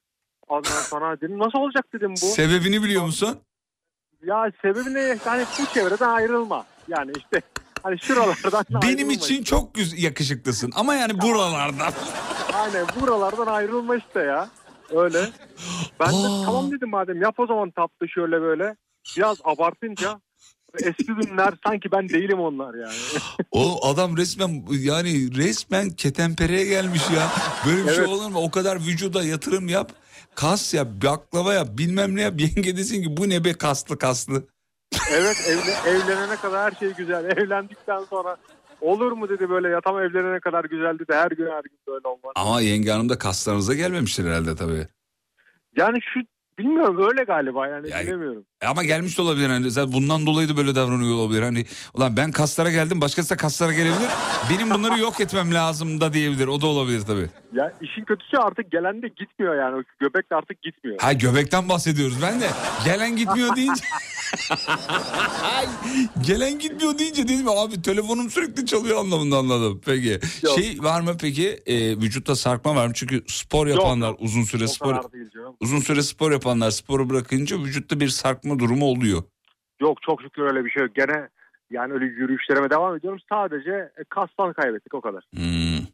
Ondan 0.49 0.71
sonra 0.71 1.21
dedim 1.21 1.39
nasıl 1.39 1.59
olacak 1.59 1.85
dedim 1.93 2.11
bu. 2.11 2.27
Sebebini 2.27 2.83
biliyor 2.83 3.03
musun? 3.03 3.39
Ya 4.27 4.53
sebebi 4.63 4.95
ne? 4.95 5.19
Yani 5.27 5.45
bu 5.61 5.75
çevreden 5.75 6.09
ayrılma. 6.09 6.67
Yani 6.89 7.13
işte 7.17 7.43
Hani 7.83 7.99
şuralardan 7.99 8.65
Benim 8.71 8.85
ayrılma 8.85 9.13
için 9.13 9.45
çok 9.45 9.75
güzel 9.75 10.03
yakışıklısın 10.03 10.73
ama 10.75 10.95
yani 10.95 11.21
buralardan. 11.21 11.93
Aynen 12.53 12.87
buralardan 13.01 13.47
ayrılma 13.47 13.97
işte 13.97 14.21
ya. 14.21 14.49
Öyle. 14.91 15.29
Ben 16.01 16.09
de 16.09 16.45
tamam 16.45 16.71
dedim 16.71 16.91
madem 16.91 17.23
yap 17.23 17.41
o 17.41 17.47
zaman 17.47 17.71
tatlı 17.71 18.09
şöyle 18.09 18.41
böyle. 18.41 18.77
Biraz 19.17 19.39
abartınca 19.45 20.21
eski 20.83 21.07
günler 21.07 21.55
sanki 21.67 21.93
ben 21.93 22.09
değilim 22.09 22.41
onlar 22.41 22.75
yani. 22.75 22.95
O 23.51 23.87
adam 23.89 24.17
resmen 24.17 24.65
yani 24.71 25.37
resmen 25.37 25.91
ketenpereye 25.91 26.65
gelmiş 26.65 27.03
ya. 27.17 27.29
Böyle 27.67 27.85
bir 27.85 27.89
şey 27.89 27.99
Evet. 27.99 28.09
olur 28.09 28.29
mu? 28.29 28.39
O 28.39 28.51
kadar 28.51 28.77
vücuda 28.77 29.25
yatırım 29.25 29.69
yap. 29.69 29.93
Kas 30.35 30.75
yap, 30.75 30.89
baklava 31.05 31.55
yap, 31.55 31.69
bilmem 31.79 32.17
ne 32.17 32.23
yap. 32.23 32.35
Yenge 32.41 32.77
desin 32.77 33.03
ki 33.03 33.17
bu 33.17 33.29
ne 33.29 33.45
be 33.45 33.53
kaslı 33.53 33.99
kaslı. 33.99 34.43
evet 35.13 35.37
evle, 35.49 35.97
evlenene 35.97 36.37
kadar 36.37 36.73
her 36.73 36.79
şey 36.79 36.95
güzel. 36.95 37.25
Evlendikten 37.37 38.05
sonra 38.05 38.37
olur 38.81 39.13
mu 39.13 39.29
dedi 39.29 39.51
böyle 39.51 39.69
ya 39.69 39.81
tam 39.81 39.99
evlenene 39.99 40.41
kadar 40.41 40.65
güzel 40.65 40.99
dedi. 40.99 41.13
Her 41.13 41.31
gün 41.31 41.47
her 41.47 41.63
gün 41.63 41.79
böyle 41.89 42.09
olmaz. 42.09 42.33
Ama 42.35 42.61
yenge 42.61 42.91
hanım 42.91 43.09
da 43.09 43.19
kaslarınıza 43.19 43.75
gelmemiştir 43.75 44.25
herhalde 44.25 44.57
tabii. 44.57 44.87
Yani 45.77 45.99
şu 46.15 46.21
bilmiyorum 46.59 47.09
öyle 47.11 47.25
galiba 47.25 47.69
yani, 47.69 47.85
bilemiyorum. 47.85 48.45
E 48.63 48.67
Ama 48.67 48.85
gelmiş 48.85 49.19
de 49.19 49.23
olabilir 49.23 49.49
hani 49.49 49.71
zaten 49.71 49.93
bundan 49.93 50.27
dolayı 50.27 50.49
da 50.49 50.57
böyle 50.57 50.75
davranıyor 50.75 51.15
olabilir. 51.15 51.43
Hani 51.43 51.65
ulan 51.95 52.17
ben 52.17 52.33
kaslara 52.33 52.71
geldim 52.71 53.01
başkası 53.01 53.31
da 53.31 53.37
kaslara 53.37 53.73
gelebilir. 53.73 54.09
Benim 54.51 54.71
bunları 54.71 54.99
yok 55.01 55.21
etmem 55.21 55.55
lazım 55.55 56.01
da 56.01 56.13
diyebilir. 56.13 56.47
O 56.47 56.61
da 56.61 56.67
olabilir 56.67 57.01
tabii. 57.01 57.27
Ya 57.53 57.73
işin 57.81 58.05
kötüsü 58.05 58.37
artık 58.37 58.73
gelen 58.73 59.03
de 59.03 59.09
gitmiyor 59.09 59.55
yani. 59.57 59.77
O 59.77 59.83
göbek 60.01 60.31
de 60.31 60.35
artık 60.35 60.63
gitmiyor. 60.63 60.99
Ha 61.01 61.13
göbekten 61.13 61.69
bahsediyoruz 61.69 62.23
ben 62.23 62.41
de. 62.41 62.47
Gelen 62.85 63.17
gitmiyor 63.17 63.57
deyince. 63.57 63.85
Gelen 66.27 66.59
gitmiyor 66.59 66.99
deyince 66.99 67.29
dedim 67.29 67.47
ya, 67.47 67.53
abi 67.53 67.83
telefonum 67.83 68.31
sürekli 68.31 68.67
çalıyor 68.67 68.99
anlamında 68.99 69.37
anladım. 69.37 69.81
Peki. 69.87 70.21
Yok. 70.43 70.59
Şey 70.59 70.79
var 70.81 71.01
mı 71.01 71.17
peki 71.21 71.49
e, 71.67 71.97
vücutta 71.97 72.37
sarkma 72.37 72.77
var 72.77 72.87
mı? 72.87 72.93
Çünkü 72.95 73.25
spor 73.27 73.67
yapanlar 73.67 74.15
uzun 74.19 74.43
süre 74.43 74.65
O 74.65 74.67
spor 74.67 74.97
kadar 74.97 75.13
değil 75.13 75.31
canım. 75.35 75.55
uzun 75.61 75.81
süre 75.81 76.03
spor 76.03 76.33
yapanlar 76.33 76.71
sporu 76.71 77.11
bırakınca 77.11 77.59
vücutta 77.59 78.01
bir 78.01 78.09
sarkma 78.09 78.52
durumu 78.59 78.85
oluyor. 78.85 79.23
Yok 79.81 80.03
çok 80.03 80.23
şükür 80.23 80.43
öyle 80.43 80.65
bir 80.65 80.71
şey 80.71 80.83
yok. 80.83 80.95
Gene 80.95 81.29
yani 81.71 81.93
öyle 81.93 82.05
yürüyüşlerime 82.05 82.71
devam 82.71 82.97
ediyorum. 82.97 83.21
Sadece 83.29 83.71
e, 83.71 84.05
kastan 84.09 84.53
kaybettik 84.53 84.95
o 84.95 85.01
kadar. 85.01 85.25
Hmm. 85.35 85.87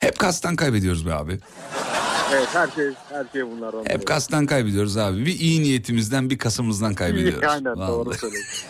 Hep 0.00 0.18
kastan 0.18 0.56
kaybediyoruz 0.56 1.06
be 1.06 1.14
abi. 1.14 1.38
Evet 2.34 2.48
her 2.52 2.68
şey 2.70 2.84
her 3.08 3.24
şey 3.32 3.46
bunlardan. 3.46 3.84
Hep 3.88 4.06
kastan 4.06 4.46
kaybediyoruz 4.46 4.96
abi. 4.96 5.26
Bir 5.26 5.38
iyi 5.40 5.62
niyetimizden 5.62 6.30
bir 6.30 6.38
kasımızdan 6.38 6.94
kaybediyoruz. 6.94 7.48
Aynen 7.48 7.76
doğru 7.76 8.06
Vallahi. 8.06 8.18
söylüyorsun. 8.18 8.68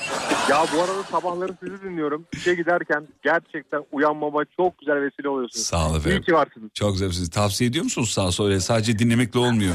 ya 0.50 0.64
bu 0.74 0.82
arada 0.82 1.02
sabahları 1.02 1.52
sizi 1.64 1.82
dinliyorum. 1.82 2.24
İşe 2.32 2.54
giderken 2.54 3.08
gerçekten 3.22 3.84
uyanmama 3.92 4.44
çok 4.56 4.78
güzel 4.78 5.02
vesile 5.02 5.28
oluyorsunuz. 5.28 5.66
Sağ 5.66 5.88
ol 5.90 5.94
İyi 5.94 5.98
efendim. 5.98 6.22
ki 6.22 6.32
varsınız. 6.34 6.70
Çok 6.74 6.96
zevksiz. 6.96 7.30
Tavsiye 7.30 7.70
ediyor 7.70 7.84
musunuz 7.84 8.10
sağa 8.10 8.32
sola? 8.32 8.60
Sadece 8.60 8.98
dinlemekle 8.98 9.38
olmuyor. 9.38 9.74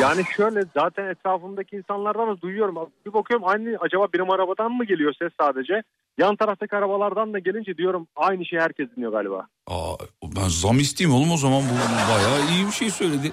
Yani 0.00 0.22
şöyle 0.36 0.60
zaten 0.74 1.04
etrafımdaki 1.06 1.76
insanlardan 1.76 2.28
da 2.36 2.40
duyuyorum. 2.40 2.74
Bir 3.06 3.12
bakıyorum 3.12 3.46
aynı 3.48 3.76
acaba 3.80 4.06
benim 4.14 4.30
arabadan 4.30 4.72
mı 4.72 4.84
geliyor 4.84 5.14
ses 5.18 5.32
sadece? 5.40 5.82
Yan 6.18 6.36
taraftaki 6.36 6.76
arabalardan 6.76 7.32
da 7.32 7.38
gelince 7.38 7.76
diyorum 7.76 8.08
aynı 8.16 8.44
şeyi 8.46 8.62
herkes 8.62 8.88
dinliyor 8.96 9.12
galiba. 9.12 9.46
Aa, 9.66 9.94
ben 10.36 10.48
zam 10.48 10.78
isteyeyim 10.78 11.18
oğlum 11.18 11.30
o 11.30 11.36
zaman. 11.36 11.62
Bu 11.62 12.12
bayağı 12.14 12.50
iyi 12.50 12.66
bir 12.66 12.72
şey 12.72 12.90
söyledi. 12.90 13.32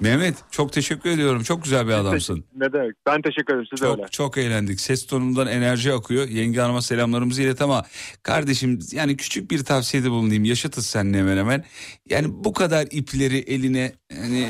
Mehmet 0.00 0.34
çok 0.50 0.72
teşekkür 0.72 1.10
ediyorum. 1.10 1.42
Çok 1.42 1.62
güzel 1.64 1.86
bir 1.86 1.92
adamsın. 1.92 2.44
Ne 2.56 2.72
demek? 2.72 2.94
Ben 3.06 3.22
teşekkür 3.22 3.54
ederim. 3.54 3.66
Siz 3.70 3.82
de 3.82 3.86
öyle. 3.86 4.02
Çok 4.02 4.12
çok 4.12 4.38
eğlendik. 4.38 4.80
Ses 4.80 5.06
tonundan 5.06 5.46
enerji 5.46 5.92
akıyor. 5.92 6.28
Yenge 6.28 6.60
hanıma 6.60 6.82
selamlarımızı 6.82 7.42
ilet 7.42 7.62
ama 7.62 7.84
kardeşim 8.22 8.78
yani 8.92 9.16
küçük 9.16 9.50
bir 9.50 9.64
tavsiyede 9.64 10.10
bulunayım. 10.10 10.44
Yaşatız 10.44 10.86
seninle 10.86 11.18
hemen 11.18 11.36
hemen. 11.36 11.64
Yani 12.10 12.26
bu 12.30 12.52
kadar 12.52 12.86
ipleri 12.90 13.38
eline 13.38 13.92
hani 14.20 14.48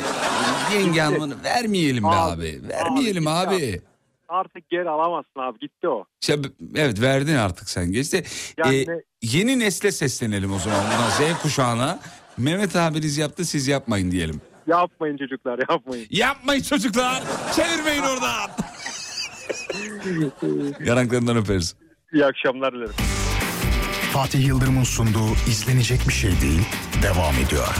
yenge 0.74 1.00
hanımını 1.00 1.44
vermeyelim 1.44 2.04
be 2.04 2.08
Abi, 2.08 2.40
abi. 2.40 2.68
Vermeyelim 2.68 3.26
abi, 3.26 3.54
abi. 3.54 3.80
Artık 4.28 4.68
geri 4.70 4.88
alamazsın 4.90 5.40
abi 5.40 5.58
gitti 5.58 5.88
o. 5.88 6.04
İşte, 6.20 6.38
evet 6.74 7.00
verdin 7.00 7.34
artık 7.36 7.68
sen 7.70 7.92
geçti. 7.92 8.24
Yani- 8.58 8.76
Ee, 8.76 9.02
yeni 9.22 9.58
nesle 9.58 9.92
seslenelim 9.92 10.52
o 10.52 10.58
zaman 10.58 10.80
buradan 10.84 11.10
Z 11.36 11.42
kuşağına. 11.42 11.98
Mehmet 12.38 12.76
abiniz 12.76 13.18
yaptı 13.18 13.44
siz 13.44 13.68
yapmayın 13.68 14.10
diyelim. 14.10 14.40
Yapmayın 14.66 15.16
çocuklar 15.16 15.58
yapmayın. 15.70 16.06
Yapmayın 16.10 16.62
çocuklar. 16.62 17.22
Çevirmeyin 17.56 18.02
oradan. 18.02 18.50
Yanaklarından 20.84 21.36
öperiz. 21.36 21.74
İyi 22.12 22.24
akşamlar 22.24 22.72
dilerim. 22.72 22.92
Fatih 24.12 24.46
Yıldırım'ın 24.46 24.84
sunduğu 24.84 25.32
izlenecek 25.48 26.00
bir 26.08 26.12
şey 26.14 26.30
değil 26.40 26.62
devam 27.02 27.34
ediyor. 27.34 27.74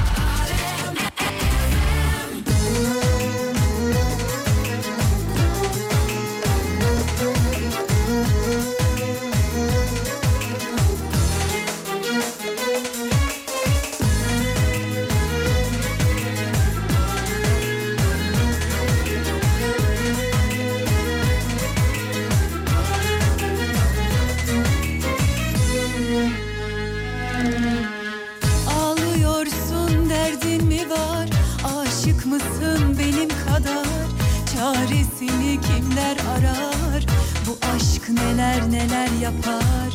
Neler 38.59 38.70
neler 38.70 39.09
yapar? 39.22 39.90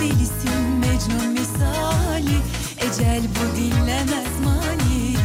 Delisin 0.00 0.78
Mecnun 0.80 1.32
misali. 1.32 2.36
Ecel 2.78 3.22
bu 3.22 3.56
dinlemez 3.56 4.40
mani. 4.44 5.16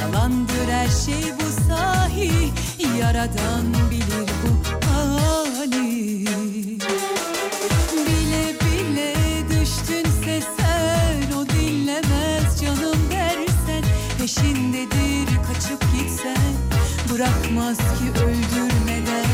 Yalandır 0.00 0.68
her 0.70 0.88
şey 0.88 1.32
bu 1.40 1.68
sahi. 1.68 2.52
Yaradan 3.00 3.74
bilir 3.90 4.30
bu 4.42 4.86
hali. 4.86 6.26
Bile 8.06 8.54
bile 8.60 9.14
düştünse 9.50 10.42
sen. 10.56 11.38
O 11.38 11.46
dinlemez 11.48 12.60
canım 12.60 12.98
dersen. 13.10 13.84
Peşindedir 14.18 15.28
kaçıp 15.46 15.80
gitsen. 15.92 16.52
Bırakmaz 17.12 17.76
ki 17.78 18.22
öldürmeden. 18.22 19.26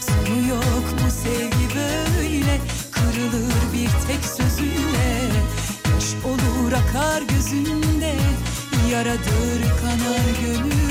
Sonu 0.00 0.48
yok 0.48 0.84
bu 1.04 1.10
sevgi 1.10 1.49
akar 7.00 7.22
gözünde 7.22 8.14
Yaradır 8.90 9.60
kanar 9.80 10.26
gönülde 10.42 10.89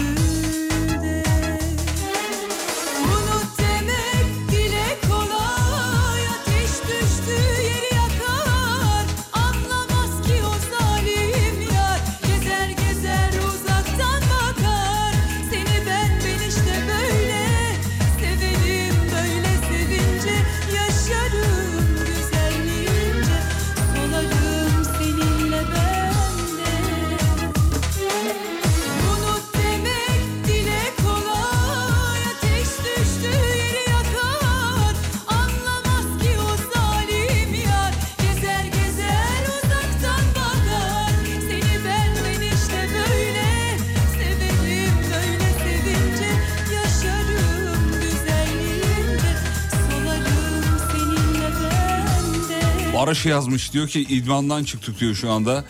Barış 53.10 53.26
yazmış 53.26 53.73
diyor 53.73 53.88
ki 53.88 54.02
idmandan 54.02 54.64
çıktık 54.64 54.99
diyor 54.99 55.15
şu 55.15 55.31
anda. 55.31 55.64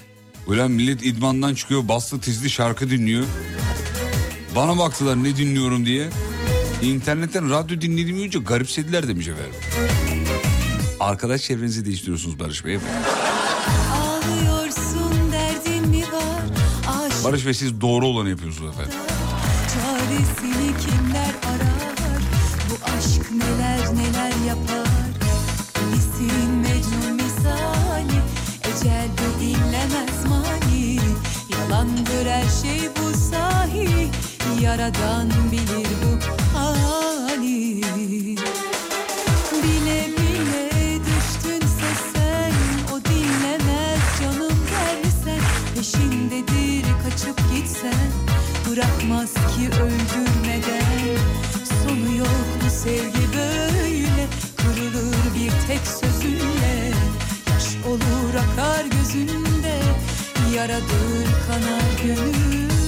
Ulan 0.47 0.71
millet 0.71 1.05
idmandan 1.05 1.55
çıkıyor 1.55 1.87
bastı 1.87 2.19
tizli 2.19 2.49
şarkı 2.49 2.89
dinliyor. 2.89 3.23
Bana 4.55 4.77
baktılar 4.77 5.23
ne 5.23 5.37
dinliyorum 5.37 5.85
diye. 5.85 6.09
İnternetten 6.81 7.49
radyo 7.49 7.81
dinlediğimi 7.81 8.21
önce 8.21 8.39
garipsediler 8.39 9.07
demiş 9.07 9.27
efendim. 9.27 9.53
Arkadaş 10.99 11.41
çevrenizi 11.41 11.85
değiştiriyorsunuz 11.85 12.39
Barış 12.39 12.65
Bey. 12.65 12.79
Barış 17.23 17.45
Bey 17.45 17.53
siz 17.53 17.81
doğru 17.81 18.07
olanı 18.07 18.29
yapıyorsunuz 18.29 18.73
efendim. 18.73 18.93
çaresini 19.73 20.58
Yaradan 34.89 35.29
bilir 35.51 35.87
bu 36.03 36.57
hali? 36.57 37.81
Bile 39.63 40.07
bile 40.17 40.99
düştünse 40.99 41.89
sen 42.13 42.53
O 42.93 43.05
dinlemez 43.05 43.99
canım 44.21 44.57
dersen 44.71 45.41
Peşindedir 45.75 46.85
kaçıp 47.03 47.37
gitsen 47.55 48.11
Bırakmaz 48.69 49.33
ki 49.33 49.67
öldürmeden. 49.67 51.17
Sonu 51.83 52.17
yok 52.17 52.47
bu 52.65 52.69
sevgi 52.69 53.33
böyle 53.37 54.27
Kırılır 54.57 55.35
bir 55.35 55.51
tek 55.67 55.87
sözünle. 55.87 56.93
Yaş 57.49 57.85
olur 57.87 58.33
akar 58.35 58.85
gözünde 58.85 59.79
Yaradır 60.55 61.27
kanar 61.47 62.03
gönülde 62.03 62.78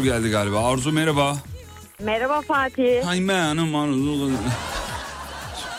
Arzu 0.00 0.08
geldi 0.08 0.30
galiba. 0.30 0.64
Arzu 0.64 0.92
merhaba. 0.92 1.36
Merhaba 2.02 2.40
Fatih. 2.40 3.08
Ay 3.08 3.26
hanım 3.26 3.74
Arzu. 3.74 4.30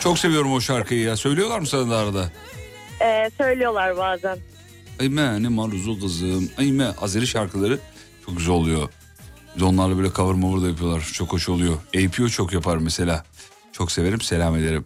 Çok 0.00 0.18
seviyorum 0.18 0.52
o 0.52 0.60
şarkıyı 0.60 1.00
ya. 1.00 1.16
Söylüyorlar 1.16 1.60
mı 1.60 1.66
sana 1.66 1.90
da 1.90 1.96
arada? 1.96 2.32
Ee, 3.00 3.30
söylüyorlar 3.38 3.96
bazen. 3.96 4.38
Ay 5.00 5.16
benim 5.16 5.58
Arzu 5.58 6.00
kızım. 6.00 6.50
Ay 6.58 6.72
me 6.72 6.86
Azeri 7.00 7.26
şarkıları 7.26 7.78
çok 8.26 8.36
güzel 8.36 8.54
oluyor. 8.54 8.88
De 9.60 9.64
onlarla 9.64 9.96
böyle 9.96 10.12
cover 10.12 10.34
mover 10.34 10.62
da 10.62 10.68
yapıyorlar. 10.68 11.10
Çok 11.12 11.32
hoş 11.32 11.48
oluyor. 11.48 11.74
APO 11.96 12.28
çok 12.28 12.52
yapar 12.52 12.76
mesela. 12.76 13.24
Çok 13.72 13.92
severim 13.92 14.20
selam 14.20 14.56
ederim. 14.56 14.84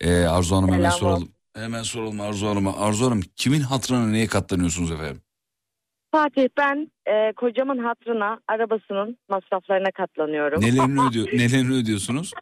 Ee, 0.00 0.24
Arzu 0.24 0.56
Hanım 0.56 0.68
hemen 0.72 0.78
Selam 0.78 0.98
soralım. 0.98 1.28
Hemen 1.56 1.82
soralım 1.82 2.20
Arzu 2.20 2.46
Hanım'a. 2.46 2.76
Arzu 2.76 3.06
Hanım 3.06 3.20
kimin 3.36 3.60
hatırına 3.60 4.06
neye 4.06 4.26
katlanıyorsunuz 4.26 4.90
efendim? 4.90 5.22
Fatih 6.12 6.48
ben 6.56 6.90
e, 7.06 7.32
kocamın 7.32 7.78
hatrına 7.78 8.40
arabasının 8.48 9.18
masraflarına 9.28 9.90
katlanıyorum. 9.90 10.60
Nelerini, 10.60 11.08
ödüyor, 11.08 11.26
nelerini 11.32 11.74
ödüyorsunuz? 11.74 12.32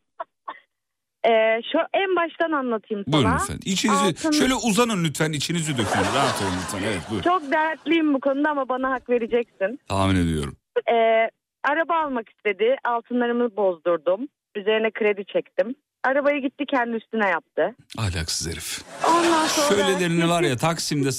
E, 1.24 1.30
şu 1.72 1.78
en 1.94 2.16
baştan 2.16 2.52
anlatayım 2.52 3.05
sana. 3.10 3.16
Buyurun 3.16 3.38
lütfen. 3.40 3.59
İçinizi, 3.64 4.05
Altın- 4.05 4.32
şöyle 4.32 4.55
uzanın 4.55 5.05
lütfen 5.05 5.32
içinizi 5.32 5.72
dökün. 5.72 6.01
Rahat 6.16 6.43
olun 6.43 6.52
lütfen. 6.64 6.82
Evet 6.88 7.01
buyurun. 7.10 7.24
Çok 7.24 7.52
dertliyim 7.52 8.14
bu 8.14 8.20
konuda 8.20 8.51
ama 8.51 8.68
bana 8.68 8.90
hak 8.90 9.10
vereceksin. 9.10 9.80
Tahmin 9.88 10.16
ediyorum. 10.16 10.56
E, 10.93 10.94
araba 11.64 11.94
almak 12.05 12.28
istedi. 12.28 12.76
Altınlarımı 12.84 13.56
bozdurdum. 13.56 14.20
Üzerine 14.56 14.90
kredi 14.90 15.24
çektim. 15.24 15.74
Arabayı 16.05 16.43
gitti 16.43 16.64
kendi 16.66 16.97
üstüne 16.97 17.28
yaptı. 17.28 17.74
Ahlaksız 17.98 18.51
herif. 18.52 18.82
Ondan 19.09 19.47
sonra... 19.47 19.68
Şöylelerini 19.68 20.28
var 20.28 20.43
ya 20.43 20.56
Taksim'de 20.56 21.12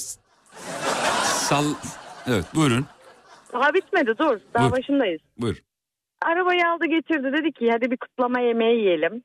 sal... 1.24 1.66
Evet 2.28 2.46
buyurun. 2.56 2.86
Daha 3.54 3.74
bitmedi 3.74 4.18
dur. 4.18 4.40
Daha 4.54 4.64
Buyur. 4.64 4.72
başındayız. 4.72 5.22
Buyur. 5.38 5.58
Arabayı 6.22 6.70
aldı 6.70 6.86
getirdi 6.86 7.34
dedi 7.34 7.52
ki 7.52 7.72
hadi 7.72 7.92
bir 7.92 7.98
kutlama 7.98 8.40
yemeği 8.40 8.80
yiyelim. 8.80 9.24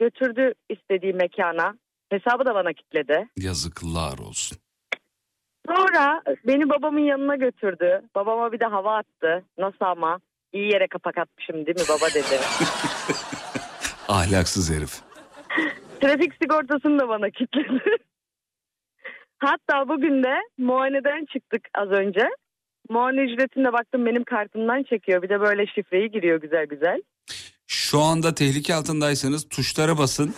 Götürdü 0.00 0.54
istediği 0.68 1.12
mekana. 1.12 1.74
Hesabı 2.10 2.44
da 2.44 2.54
bana 2.54 2.72
kitledi. 2.72 3.28
Yazıklar 3.36 4.18
olsun. 4.18 4.58
Sonra 5.66 6.22
beni 6.46 6.70
babamın 6.70 7.00
yanına 7.00 7.36
götürdü. 7.36 8.02
Babama 8.14 8.52
bir 8.52 8.60
de 8.60 8.64
hava 8.64 8.96
attı. 8.96 9.44
Nasıl 9.58 9.84
ama? 9.84 10.20
İyi 10.52 10.72
yere 10.72 10.86
kapak 10.86 11.18
atmışım 11.18 11.66
değil 11.66 11.80
mi 11.80 11.86
baba 11.88 12.06
dedi. 12.14 12.40
Ahlaksız 14.08 14.70
herif. 14.76 15.00
Trafik 16.00 16.32
sigortasını 16.42 16.98
da 16.98 17.08
bana 17.08 17.30
kitledi. 17.30 17.82
Hatta 19.38 19.88
bugün 19.88 20.22
de 20.22 20.34
muayeneden 20.58 21.24
çıktık 21.24 21.68
az 21.74 21.88
önce. 21.88 22.28
Muayene 22.90 23.20
ücretine 23.20 23.72
baktım 23.72 24.06
benim 24.06 24.24
kartımdan 24.24 24.82
çekiyor. 24.82 25.22
Bir 25.22 25.28
de 25.28 25.40
böyle 25.40 25.66
şifreyi 25.66 26.10
giriyor 26.10 26.40
güzel 26.40 26.66
güzel. 26.66 27.02
Şu 27.66 28.00
anda 28.00 28.34
tehlike 28.34 28.74
altındaysanız 28.74 29.48
tuşlara 29.48 29.98
basın. 29.98 30.34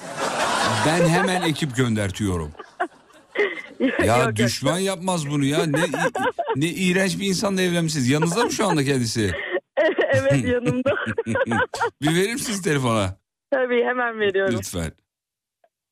Ben 0.86 1.08
hemen 1.08 1.42
ekip 1.48 1.76
göndertiyorum. 1.76 2.50
Ya 3.80 4.16
Yok, 4.16 4.26
yok. 4.26 4.36
düşman 4.36 4.78
yapmaz 4.78 5.30
bunu 5.30 5.44
ya. 5.44 5.66
Ne 5.66 5.84
ne 6.56 6.66
iğrenç 6.66 7.20
bir 7.20 7.26
insanla 7.26 7.62
evlenmişsiniz. 7.62 8.08
Yanınızda 8.08 8.44
mı 8.44 8.52
şu 8.52 8.66
anda 8.66 8.84
kendisi? 8.84 9.30
evet 10.12 10.44
yanımda. 10.44 10.90
bir 12.02 12.14
verir 12.14 12.32
misiniz 12.32 12.62
telefona? 12.62 13.16
Tabii 13.50 13.84
hemen 13.84 14.20
veriyorum. 14.20 14.54
Lütfen. 14.58 14.92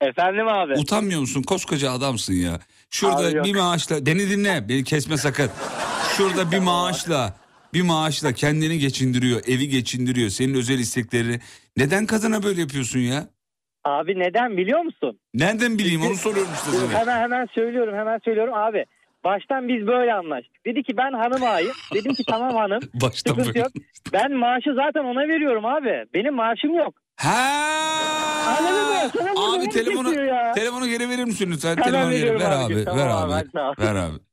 Efendim 0.00 0.48
abi. 0.48 0.72
Utanmıyor 0.78 1.20
musun? 1.20 1.42
Koskoca 1.42 1.92
adamsın 1.92 2.34
ya. 2.34 2.60
Şurada 2.90 3.26
Abi 3.28 3.36
yok. 3.36 3.44
bir 3.46 3.54
maaşla 3.56 4.06
beni 4.06 4.30
dinle 4.30 4.66
beni 4.68 4.84
kesme 4.84 5.16
sakın. 5.16 5.50
Şurada 6.16 6.50
bir 6.50 6.58
maaşla 6.58 7.34
bir 7.74 7.82
maaşla 7.82 8.32
kendini 8.32 8.78
geçindiriyor, 8.78 9.40
evi 9.48 9.68
geçindiriyor, 9.68 10.28
senin 10.28 10.54
özel 10.54 10.78
isteklerini. 10.78 11.40
Neden 11.76 12.06
kadına 12.06 12.42
böyle 12.42 12.60
yapıyorsun 12.60 12.98
ya? 12.98 13.24
Abi 13.84 14.18
neden 14.18 14.56
biliyor 14.56 14.80
musun? 14.80 15.18
Nereden 15.34 15.78
bileyim 15.78 16.02
onu 16.02 16.14
soruyorum 16.14 16.52
işte 16.54 16.70
sana. 16.78 17.00
Hemen 17.00 17.20
hemen 17.22 17.46
söylüyorum 17.54 17.94
hemen 17.96 18.20
söylüyorum 18.24 18.54
abi. 18.54 18.84
Baştan 19.24 19.68
biz 19.68 19.86
böyle 19.86 20.14
anlaştık. 20.14 20.66
Dedi 20.66 20.82
ki 20.82 20.96
ben 20.96 21.12
hanım 21.12 21.42
ağayım. 21.42 21.72
Dedim 21.94 22.14
ki 22.14 22.24
tamam 22.30 22.56
hanım. 22.56 22.80
Baştan 22.94 23.36
böyle. 23.36 23.58
yok. 23.58 23.68
Ben 24.12 24.32
maaşı 24.32 24.74
zaten 24.74 25.04
ona 25.04 25.28
veriyorum 25.28 25.64
abi. 25.64 26.04
Benim 26.14 26.34
maaşım 26.34 26.74
yok. 26.74 26.94
Ha. 27.16 27.62
Abi 29.36 29.68
telefonu 29.68 30.12
telefonu 30.54 30.88
geri 30.88 31.08
verir 31.08 31.24
misin 31.24 31.50
lütfen? 31.52 31.76
Hemen 31.76 31.84
telefonu 31.84 32.12
geri 32.12 32.40
ver 32.40 32.50
abi. 32.50 32.84
Tamam 32.84 32.98
ver 32.98 33.06
abi, 33.06 33.60
abi. 33.60 33.82
Ver 33.82 33.94
abi. 33.94 34.31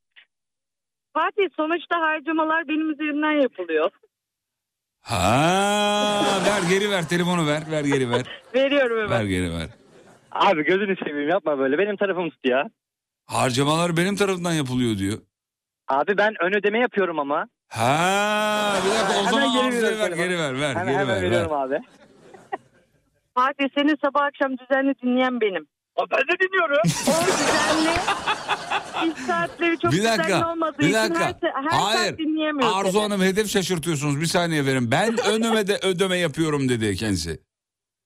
Fatih 1.19 1.49
sonuçta 1.57 2.01
harcamalar 2.01 2.67
benim 2.67 2.91
üzerimden 2.91 3.41
yapılıyor. 3.41 3.89
Ha 5.01 6.23
ver 6.45 6.69
geri 6.69 6.91
ver 6.91 7.07
telefonu 7.09 7.47
ver 7.47 7.63
ver 7.71 7.83
geri 7.83 8.09
ver. 8.09 8.21
Veriyorum 8.55 8.97
hemen. 8.97 9.19
Ver 9.19 9.25
geri 9.25 9.51
ver. 9.53 9.67
Abi 10.31 10.63
gözünü 10.63 10.95
seveyim 11.05 11.29
yapma 11.29 11.59
böyle. 11.59 11.77
Benim 11.77 11.97
tarafım 11.97 12.29
tut 12.29 12.39
ya. 12.45 12.69
Harcamalar 13.25 13.97
benim 13.97 14.15
tarafından 14.15 14.51
yapılıyor 14.53 14.97
diyor. 14.97 15.17
Abi 15.87 16.17
ben 16.17 16.33
ön 16.43 16.53
ödeme 16.57 16.79
yapıyorum 16.79 17.19
ama. 17.19 17.47
Ha 17.69 18.73
bir 18.85 18.89
dakika 18.89 19.13
o 19.13 19.17
Hemen 19.17 19.31
zaman 19.31 19.53
geri 19.71 19.81
ver 19.83 19.89
telefonu. 19.89 20.15
geri 20.15 20.37
ver 20.39 20.59
ver 20.59 20.75
Hemen, 20.75 20.85
geri 20.85 20.93
hemen 20.97 21.07
ver. 21.07 21.15
ver. 21.15 21.21
veriyorum 21.23 21.53
abi. 21.53 21.79
Fatih 23.35 23.65
senin 23.77 23.97
sabah 24.05 24.21
akşam 24.25 24.57
düzenli 24.57 24.95
dinleyen 25.03 25.41
benim. 25.41 25.67
Ben 26.11 26.19
de 26.19 26.39
dinliyorum. 26.39 26.77
O 27.07 27.11
düzenli 27.27 27.95
iş 29.19 29.25
saatleri 29.25 29.79
çok 29.79 29.91
Bir 29.91 29.97
düzenli 29.97 30.19
dakika, 30.19 30.51
olmadığı 30.51 30.79
bir 30.79 30.83
için 30.83 30.93
dakika. 30.93 31.19
her, 31.25 31.63
her 31.71 31.79
Hayır. 31.79 32.09
saat 32.09 32.17
dinleyemiyoruz. 32.19 32.75
Arzu. 32.77 33.01
Hanım 33.01 33.21
hedef 33.21 33.49
şaşırtıyorsunuz. 33.49 34.21
Bir 34.21 34.25
saniye 34.25 34.65
verin. 34.65 34.91
Ben 34.91 35.17
önüme 35.29 35.67
de 35.67 35.79
ödeme 35.83 36.17
yapıyorum 36.17 36.69
dedi 36.69 36.95
kendisi. 36.95 37.39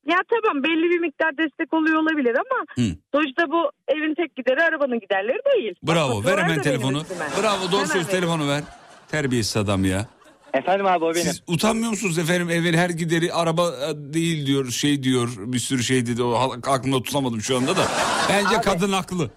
Ya 0.07 0.17
tamam 0.29 0.63
belli 0.63 0.89
bir 0.89 0.99
miktar 0.99 1.37
destek 1.37 1.73
oluyor 1.73 1.99
olabilir 2.01 2.35
ama 2.35 2.65
Hı. 2.87 2.95
sonuçta 3.15 3.51
bu 3.51 3.71
evin 3.87 4.15
tek 4.15 4.35
gideri 4.35 4.63
arabanın 4.63 4.99
giderleri 4.99 5.39
değil. 5.55 5.75
Bravo. 5.83 6.23
Bak, 6.23 6.25
Ver 6.25 6.37
hemen 6.37 6.61
telefonu. 6.61 7.03
Bravo. 7.41 7.71
Doğru 7.71 7.81
Hemen 7.81 7.85
söz 7.93 8.07
telefonu 8.07 8.49
ver. 8.49 8.61
Terbiyesiz 9.07 9.57
adam 9.57 9.85
ya. 9.85 10.05
Efendim 10.53 10.85
abi 10.85 11.05
o 11.05 11.13
benim. 11.13 11.25
Siz 11.25 11.43
utanmıyor 11.47 11.89
musunuz 11.89 12.19
efendim 12.19 12.49
evin 12.49 12.73
her 12.73 12.89
gideri 12.89 13.33
araba 13.33 13.61
e, 13.67 14.13
değil 14.13 14.47
diyor 14.47 14.65
şey 14.69 15.03
diyor 15.03 15.29
bir 15.37 15.59
sürü 15.59 15.83
şey 15.83 16.05
dedi 16.05 16.23
o 16.23 16.51
aklımda 16.67 17.03
tutamadım 17.03 17.41
şu 17.41 17.57
anda 17.57 17.75
da. 17.77 17.81
Bence 18.29 18.57
Abi. 18.57 18.63
kadın 18.63 18.91
haklı. 18.91 19.31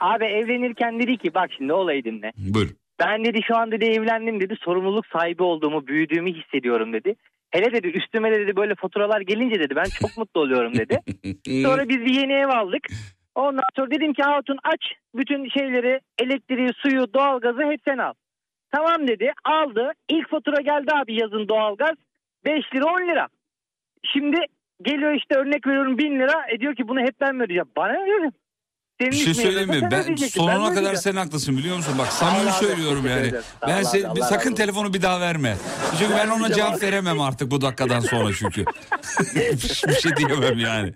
Abi 0.00 0.24
evlenirken 0.24 1.00
dedi 1.00 1.18
ki 1.18 1.34
bak 1.34 1.50
şimdi 1.56 1.72
olayı 1.72 2.04
dinle. 2.04 2.32
Buyur. 2.36 2.70
Ben 2.98 3.24
dedi 3.24 3.40
şu 3.48 3.56
an 3.56 3.72
dedi 3.72 3.84
evlendim 3.84 4.40
dedi 4.40 4.54
sorumluluk 4.64 5.06
sahibi 5.06 5.42
olduğumu 5.42 5.86
büyüdüğümü 5.86 6.34
hissediyorum 6.34 6.92
dedi. 6.92 7.16
Hele 7.50 7.72
dedi 7.72 7.86
üstüme 7.86 8.30
de 8.30 8.40
dedi 8.40 8.56
böyle 8.56 8.74
faturalar 8.74 9.20
gelince 9.20 9.60
dedi 9.60 9.76
ben 9.76 9.84
çok 10.00 10.16
mutlu 10.16 10.40
oluyorum 10.40 10.74
dedi. 10.74 11.00
Sonra 11.62 11.88
biz 11.88 12.00
bir 12.00 12.14
yeni 12.14 12.32
ev 12.32 12.48
aldık. 12.48 12.86
Ondan 13.34 13.62
sonra 13.76 13.90
dedim 13.90 14.12
ki 14.12 14.22
Hatun 14.22 14.58
aç 14.64 14.80
bütün 15.14 15.48
şeyleri 15.48 16.00
elektriği, 16.18 16.70
suyu, 16.76 17.14
doğalgazı 17.14 17.62
hep 17.62 17.80
sen 17.88 17.98
al. 17.98 18.12
Tamam 18.70 19.08
dedi 19.08 19.32
aldı. 19.44 19.92
İlk 20.08 20.30
fatura 20.30 20.60
geldi 20.60 20.90
abi 20.94 21.20
yazın 21.20 21.48
doğalgaz 21.48 21.94
5 22.44 22.74
lira 22.74 22.84
10 22.84 23.08
lira. 23.08 23.28
Şimdi 24.04 24.36
geliyor 24.82 25.12
işte 25.12 25.34
örnek 25.34 25.66
veriyorum 25.66 25.98
1000 25.98 26.20
lira. 26.20 26.46
E 26.50 26.60
diyor 26.60 26.74
ki 26.74 26.88
bunu 26.88 27.00
hep 27.00 27.20
ben 27.20 27.36
mi 27.36 27.42
ödeyeceğim? 27.42 27.70
Bana 27.76 27.92
ne 27.92 28.06
dedim. 28.06 28.32
Bir 29.00 29.12
şey 29.12 29.34
söyleyeyim 29.34 29.68
mi? 29.68 29.82
Ben 29.82 29.90
ben 29.90 30.16
sonuna 30.16 30.68
mi 30.68 30.74
kadar 30.74 30.94
sen 30.94 31.16
haklısın 31.16 31.56
biliyor 31.56 31.76
musun? 31.76 31.94
Bak 31.98 32.06
samimi 32.06 32.50
Allah 32.50 32.52
söylüyorum 32.52 33.06
yani. 33.06 33.32
Ben 33.66 33.82
sen, 33.82 34.02
Allah 34.02 34.24
sakın 34.24 34.50
olsun. 34.50 34.56
telefonu 34.56 34.94
bir 34.94 35.02
daha 35.02 35.20
verme. 35.20 35.56
Çünkü 35.98 36.14
ben 36.14 36.28
ona 36.28 36.52
cevap 36.52 36.82
veremem 36.82 37.20
artık 37.20 37.50
bu 37.50 37.60
dakikadan 37.60 38.00
sonra 38.00 38.32
çünkü. 38.38 38.64
bir 39.88 39.94
şey 39.94 40.16
diyemem 40.16 40.58
yani. 40.58 40.92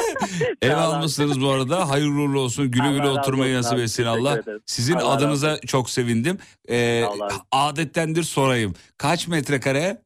Ev 0.62 0.76
almışsınız 0.76 1.40
bu 1.40 1.50
arada. 1.50 1.88
Hayırlı 1.88 2.20
uğurlu 2.22 2.40
olsun. 2.40 2.70
Güle 2.70 2.92
güle 2.92 3.02
Allah 3.02 3.20
oturmayı 3.20 3.56
nasip 3.56 3.78
etsin 3.78 4.04
Allah. 4.04 4.40
Sizin 4.66 4.94
Allah 4.94 5.10
adınıza 5.10 5.60
çok 5.60 5.90
sevindim. 5.90 6.38
Ee, 6.70 7.04
adettendir 7.52 8.22
sorayım. 8.22 8.74
Kaç 8.98 9.28
metrekare? 9.28 10.02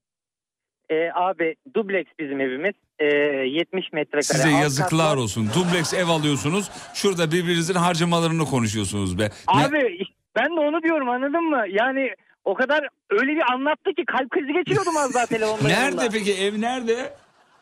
Ee, 0.91 1.11
abi 1.15 1.55
dubleks 1.75 2.11
bizim 2.19 2.41
evimiz. 2.41 2.75
Ee, 2.99 3.05
70 3.07 3.93
metrekare. 3.93 4.23
Size 4.23 4.49
Alt 4.55 4.63
yazıklar 4.63 4.89
kat 4.91 5.17
var. 5.17 5.17
olsun. 5.17 5.51
Dubleks 5.55 5.95
ev 5.95 6.09
alıyorsunuz. 6.09 6.71
Şurada 6.95 7.33
birbirinizin 7.33 7.75
harcamalarını 7.75 8.45
konuşuyorsunuz 8.45 9.19
be. 9.19 9.23
Ne- 9.55 9.65
Abi 9.65 9.99
ben 10.37 10.47
de 10.57 10.61
onu 10.61 10.83
diyorum 10.83 11.09
anladın 11.09 11.51
mı? 11.51 11.65
Yani 11.71 12.09
o 12.45 12.55
kadar 12.55 12.89
öyle 13.11 13.33
bir 13.33 13.53
anlattı 13.53 13.95
ki 13.97 14.05
kalp 14.07 14.31
krizi 14.31 14.53
geçiriyordum 14.53 14.97
az 14.97 15.15
daha 15.15 15.27
telefonda. 15.27 15.69
Nerede 15.69 16.09
peki 16.13 16.35
ev 16.35 16.61
nerede? 16.61 17.15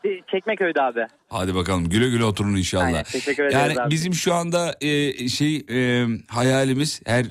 Ee, 0.05 0.09
Çekmeköy'de 0.31 0.81
abi. 0.81 1.05
Hadi 1.29 1.55
bakalım 1.55 1.89
güle 1.89 2.09
güle 2.09 2.23
oturun 2.23 2.55
inşallah. 2.55 2.85
Aynen, 2.85 3.03
teşekkür 3.03 3.43
ederiz 3.43 3.53
yani 3.55 3.81
abi. 3.81 3.91
bizim 3.91 4.13
şu 4.13 4.33
anda 4.33 4.75
e, 4.81 5.27
şey 5.29 5.55
e, 5.69 6.05
hayalimiz 6.29 7.01
her 7.05 7.25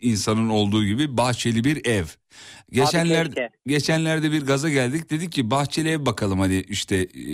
insanın 0.00 0.48
olduğu 0.48 0.84
gibi 0.84 1.16
bahçeli 1.16 1.64
bir 1.64 1.86
ev. 1.86 2.04
Geçenler 2.72 3.26
keşke. 3.26 3.50
geçenlerde 3.66 4.32
bir 4.32 4.46
gaza 4.46 4.70
geldik 4.70 5.10
dedik 5.10 5.32
ki 5.32 5.50
bahçeli 5.50 5.88
ev 5.88 6.06
bakalım 6.06 6.40
hadi 6.40 6.54
işte 6.54 6.96
e, 6.96 7.28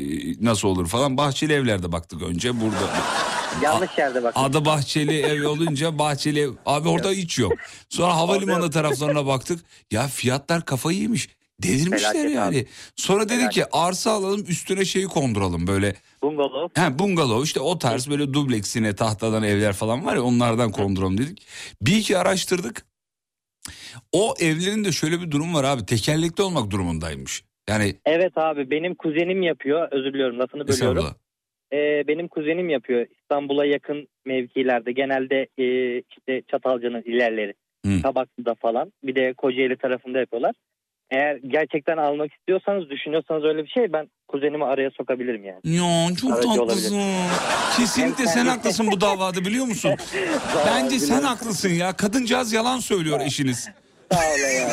nasıl 0.44 0.68
olur 0.68 0.88
falan. 0.88 1.16
Bahçeli 1.16 1.52
evlerde 1.52 1.92
baktık 1.92 2.22
önce 2.22 2.60
burada. 2.60 2.90
Yanlış 3.62 3.98
yerde 3.98 4.22
bak. 4.22 4.32
Adı 4.36 4.64
bahçeli 4.64 5.20
ev 5.20 5.48
olunca 5.48 5.98
bahçeli 5.98 6.40
ev. 6.40 6.50
Abi 6.66 6.88
orada 6.88 7.10
hiç 7.10 7.38
yok. 7.38 7.52
Sonra 7.88 8.16
havalimanı 8.16 8.70
taraflarına 8.70 9.26
baktık. 9.26 9.64
Ya 9.90 10.08
fiyatlar 10.08 10.64
kafayı 10.64 10.98
yemiş. 10.98 11.28
Delirmişler 11.62 12.12
Felaket 12.12 12.34
yani. 12.34 12.66
Sonra 12.96 13.28
dedik 13.28 13.52
ki 13.52 13.64
arsa 13.72 14.10
alalım 14.10 14.44
üstüne 14.48 14.84
şeyi 14.84 15.04
konduralım 15.04 15.66
böyle. 15.66 15.96
Bungalov. 16.22 16.68
He 16.74 16.98
bungalov 16.98 17.42
işte 17.42 17.60
o 17.60 17.78
tarz 17.78 18.10
böyle 18.10 18.34
dubleksine 18.34 18.94
tahtadan 18.94 19.42
evler 19.42 19.72
falan 19.72 20.06
var 20.06 20.14
ya 20.16 20.22
onlardan 20.22 20.70
konduralım 20.70 21.18
dedik. 21.18 21.46
Bir 21.82 21.96
iki 21.96 22.18
araştırdık. 22.18 22.86
O 24.12 24.34
evlerin 24.40 24.84
de 24.84 24.92
şöyle 24.92 25.20
bir 25.20 25.30
durum 25.30 25.54
var 25.54 25.64
abi 25.64 25.86
tekerlekli 25.86 26.42
olmak 26.42 26.70
durumundaymış. 26.70 27.44
Yani 27.68 27.94
Evet 28.06 28.38
abi 28.38 28.70
benim 28.70 28.94
kuzenim 28.94 29.42
yapıyor. 29.42 29.88
Özür 29.90 30.12
diliyorum 30.12 30.38
lafını 30.38 30.68
bölüyorum. 30.68 30.98
Estağfurullah. 30.98 31.14
Ee, 31.72 32.04
benim 32.08 32.28
kuzenim 32.28 32.68
yapıyor. 32.68 33.06
İstanbul'a 33.20 33.64
yakın 33.64 34.08
mevkilerde. 34.24 34.92
Genelde 34.92 35.48
e, 35.58 35.98
işte 35.98 36.42
Çatalca'nın 36.50 37.02
ilerleri. 37.02 37.54
Hı. 37.86 38.02
Tabaklı'da 38.02 38.54
falan. 38.54 38.92
Bir 39.02 39.14
de 39.14 39.32
Kocaeli 39.32 39.76
tarafında 39.76 40.18
yapıyorlar. 40.18 40.54
Eğer 41.12 41.36
gerçekten 41.46 41.96
almak 41.96 42.32
istiyorsanız, 42.32 42.90
düşünüyorsanız 42.90 43.44
öyle 43.44 43.64
bir 43.64 43.68
şey 43.68 43.92
ben 43.92 44.08
kuzenimi 44.28 44.64
araya 44.64 44.90
sokabilirim 44.90 45.44
yani. 45.44 45.60
Ya 45.64 46.16
çok 46.16 46.32
Aracı 46.32 46.48
tatlısın. 46.48 46.94
olabilir. 46.94 47.20
Kesinlikle 47.76 48.26
sen 48.26 48.46
haklısın 48.46 48.88
bu 48.92 49.00
davada 49.00 49.44
biliyor 49.44 49.66
musun? 49.66 49.94
Bence 50.66 50.98
sen 50.98 51.22
haklısın 51.22 51.68
ya. 51.68 51.92
Kadıncağız 51.92 52.52
yalan 52.52 52.78
söylüyor 52.78 53.20
eşiniz. 53.20 53.68
Sağ 54.12 54.18
ol 54.18 54.38
ya. 54.38 54.68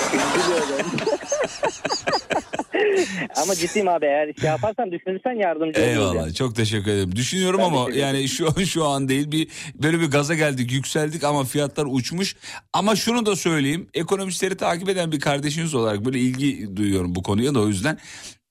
Ama 3.43 3.55
ciddiyim 3.55 3.87
abi 3.87 4.05
eğer 4.05 4.33
şey 4.33 4.49
yaparsan 4.49 4.91
düşünürsen 4.91 5.31
yardımcı 5.31 5.79
oluruz. 5.79 5.93
Eyvallah 5.93 6.15
yani. 6.15 6.33
çok 6.33 6.55
teşekkür 6.55 6.91
ederim. 6.91 7.15
Düşünüyorum 7.15 7.59
Ben 7.59 7.65
ama 7.65 7.87
yani 7.93 8.27
şu 8.27 8.65
şu 8.65 8.85
an 8.85 9.09
değil 9.09 9.31
bir 9.31 9.47
böyle 9.75 9.99
bir 9.99 10.11
gaza 10.11 10.35
geldik 10.35 10.71
yükseldik 10.71 11.23
ama 11.23 11.43
fiyatlar 11.43 11.87
uçmuş. 11.89 12.35
Ama 12.73 12.95
şunu 12.95 13.25
da 13.25 13.35
söyleyeyim 13.35 13.89
ekonomistleri 13.93 14.57
takip 14.57 14.89
eden 14.89 15.11
bir 15.11 15.19
kardeşiniz 15.19 15.75
olarak 15.75 16.05
böyle 16.05 16.19
ilgi 16.19 16.75
duyuyorum 16.75 17.15
bu 17.15 17.23
konuya 17.23 17.55
da 17.55 17.59
o 17.59 17.67
yüzden. 17.67 17.97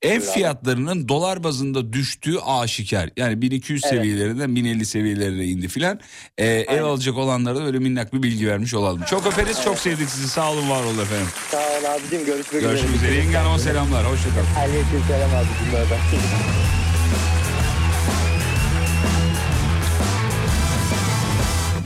Ev 0.03 0.21
fiyatlarının 0.21 1.09
dolar 1.09 1.45
bazında 1.45 1.93
düştüğü 1.93 2.39
aşikar. 2.39 3.11
Yani 3.17 3.43
1200 3.43 3.83
Evet. 3.85 3.95
seviyelerinden 3.95 4.57
1050 4.57 4.87
seviyelerine 4.87 5.45
indi 5.45 5.69
filan. 5.69 6.01
Ee, 6.39 6.47
ev 6.47 6.83
alacak 6.85 7.17
olanlara 7.17 7.57
da 7.57 7.65
böyle 7.65 7.79
minnak 7.79 8.13
bir 8.15 8.23
bilgi 8.23 8.49
vermiş 8.49 8.75
olalım. 8.75 9.03
Çok 9.11 9.27
öperiz, 9.27 9.63
çok 9.65 9.79
sevdik 9.79 10.09
sizi. 10.11 10.29
Sağ 10.29 10.53
olun, 10.53 10.71
var 10.71 10.85
olun 10.85 10.99
efendim. 10.99 11.27
Sağ 11.51 11.59
ol 11.59 11.85
abicim 11.95 12.25
görüşmek 12.27 12.63
üzere. 12.63 12.73
Görüşmek 12.73 12.95
üzere. 12.97 13.15
Yenge 13.15 13.37
Hanım'a 13.37 13.59
selamlar. 13.59 14.07
Hoşçakalın. 14.07 14.47
Aleyküm 14.59 15.03
selam 15.09 15.31
abicim. 15.35 15.73
Bay. 15.73 15.99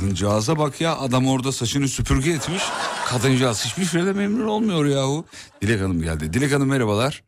Kadıncağıza 0.01 0.59
bak 0.59 0.81
ya 0.81 0.97
adam 0.99 1.27
orada 1.27 1.53
saçını 1.53 1.89
süpürge 1.89 2.31
etmiş. 2.31 2.63
Kadıncağız 3.07 3.65
hiçbir 3.65 3.85
şeyle 3.85 4.13
memnun 4.13 4.47
olmuyor 4.47 4.87
yahu. 4.87 5.25
Dilek 5.63 5.81
Hanım 5.81 6.03
geldi. 6.03 6.33
Dilek 6.33 6.53
Hanım 6.53 6.69
merhabalar. 6.69 7.23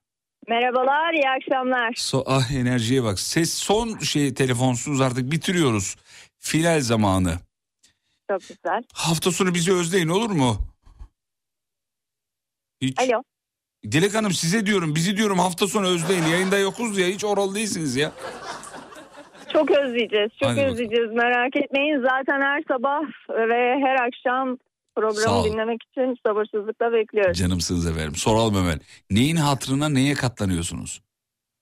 Merhabalar, 0.48 1.12
iyi 1.12 1.30
akşamlar. 1.30 1.92
So, 1.96 2.22
ah 2.26 2.52
enerjiye 2.52 3.04
bak. 3.04 3.18
Ses 3.20 3.54
son 3.54 3.98
şey 3.98 4.34
telefonsuz 4.34 5.00
artık 5.00 5.30
bitiriyoruz. 5.30 5.96
Final 6.38 6.80
zamanı. 6.80 7.32
Çok 8.30 8.40
güzel. 8.40 8.82
Hafta 8.94 9.30
sonu 9.32 9.54
bizi 9.54 9.72
özleyin 9.72 10.08
olur 10.08 10.30
mu? 10.30 10.56
Hiç. 12.80 12.98
Alo. 13.00 13.22
Dilek 13.84 14.14
Hanım 14.14 14.32
size 14.32 14.66
diyorum 14.66 14.94
bizi 14.94 15.16
diyorum 15.16 15.38
hafta 15.38 15.66
sonu 15.66 15.86
özleyin. 15.86 16.22
Yayında 16.24 16.58
yokuz 16.58 16.98
ya 16.98 17.06
hiç 17.06 17.24
oralı 17.24 17.54
değilsiniz 17.54 17.96
ya. 17.96 18.12
Çok 19.52 19.70
özleyeceğiz, 19.70 20.30
çok 20.40 20.48
Hadi 20.48 20.56
bakalım. 20.56 20.72
özleyeceğiz. 20.72 21.10
Merak 21.12 21.56
etmeyin. 21.56 22.02
Zaten 22.02 22.40
her 22.40 22.62
sabah 22.68 23.00
ve 23.30 23.78
her 23.86 24.06
akşam 24.06 24.58
programı 24.96 25.44
dinlemek 25.44 25.80
için 25.82 26.16
sabırsızlıkla 26.26 26.92
bekliyoruz. 26.92 27.38
Canımsınız 27.38 27.86
efendim. 27.90 28.14
Soralım 28.14 28.54
hemen. 28.54 28.80
Neyin 29.10 29.36
hatırına 29.36 29.88
neye 29.88 30.14
katlanıyorsunuz? 30.14 31.00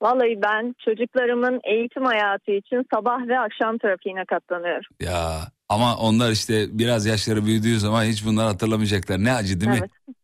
Vallahi 0.03 0.43
ben 0.43 0.75
çocuklarımın 0.85 1.61
eğitim 1.65 2.05
hayatı 2.05 2.51
için 2.51 2.87
sabah 2.95 3.29
ve 3.29 3.39
akşam 3.39 3.79
trafiğine 3.79 4.25
katlanıyorum. 4.25 4.91
Ya 5.01 5.39
ama 5.69 5.97
onlar 5.97 6.31
işte 6.31 6.67
biraz 6.79 7.07
yaşları 7.07 7.45
büyüdüğü 7.47 7.79
zaman 7.79 8.05
hiç 8.05 8.27
bunları 8.27 8.47
hatırlamayacaklar. 8.47 9.19
Ne 9.19 9.33
acı 9.33 9.61
değil 9.61 9.71
mi? 9.71 9.79
Evet. 9.81 10.17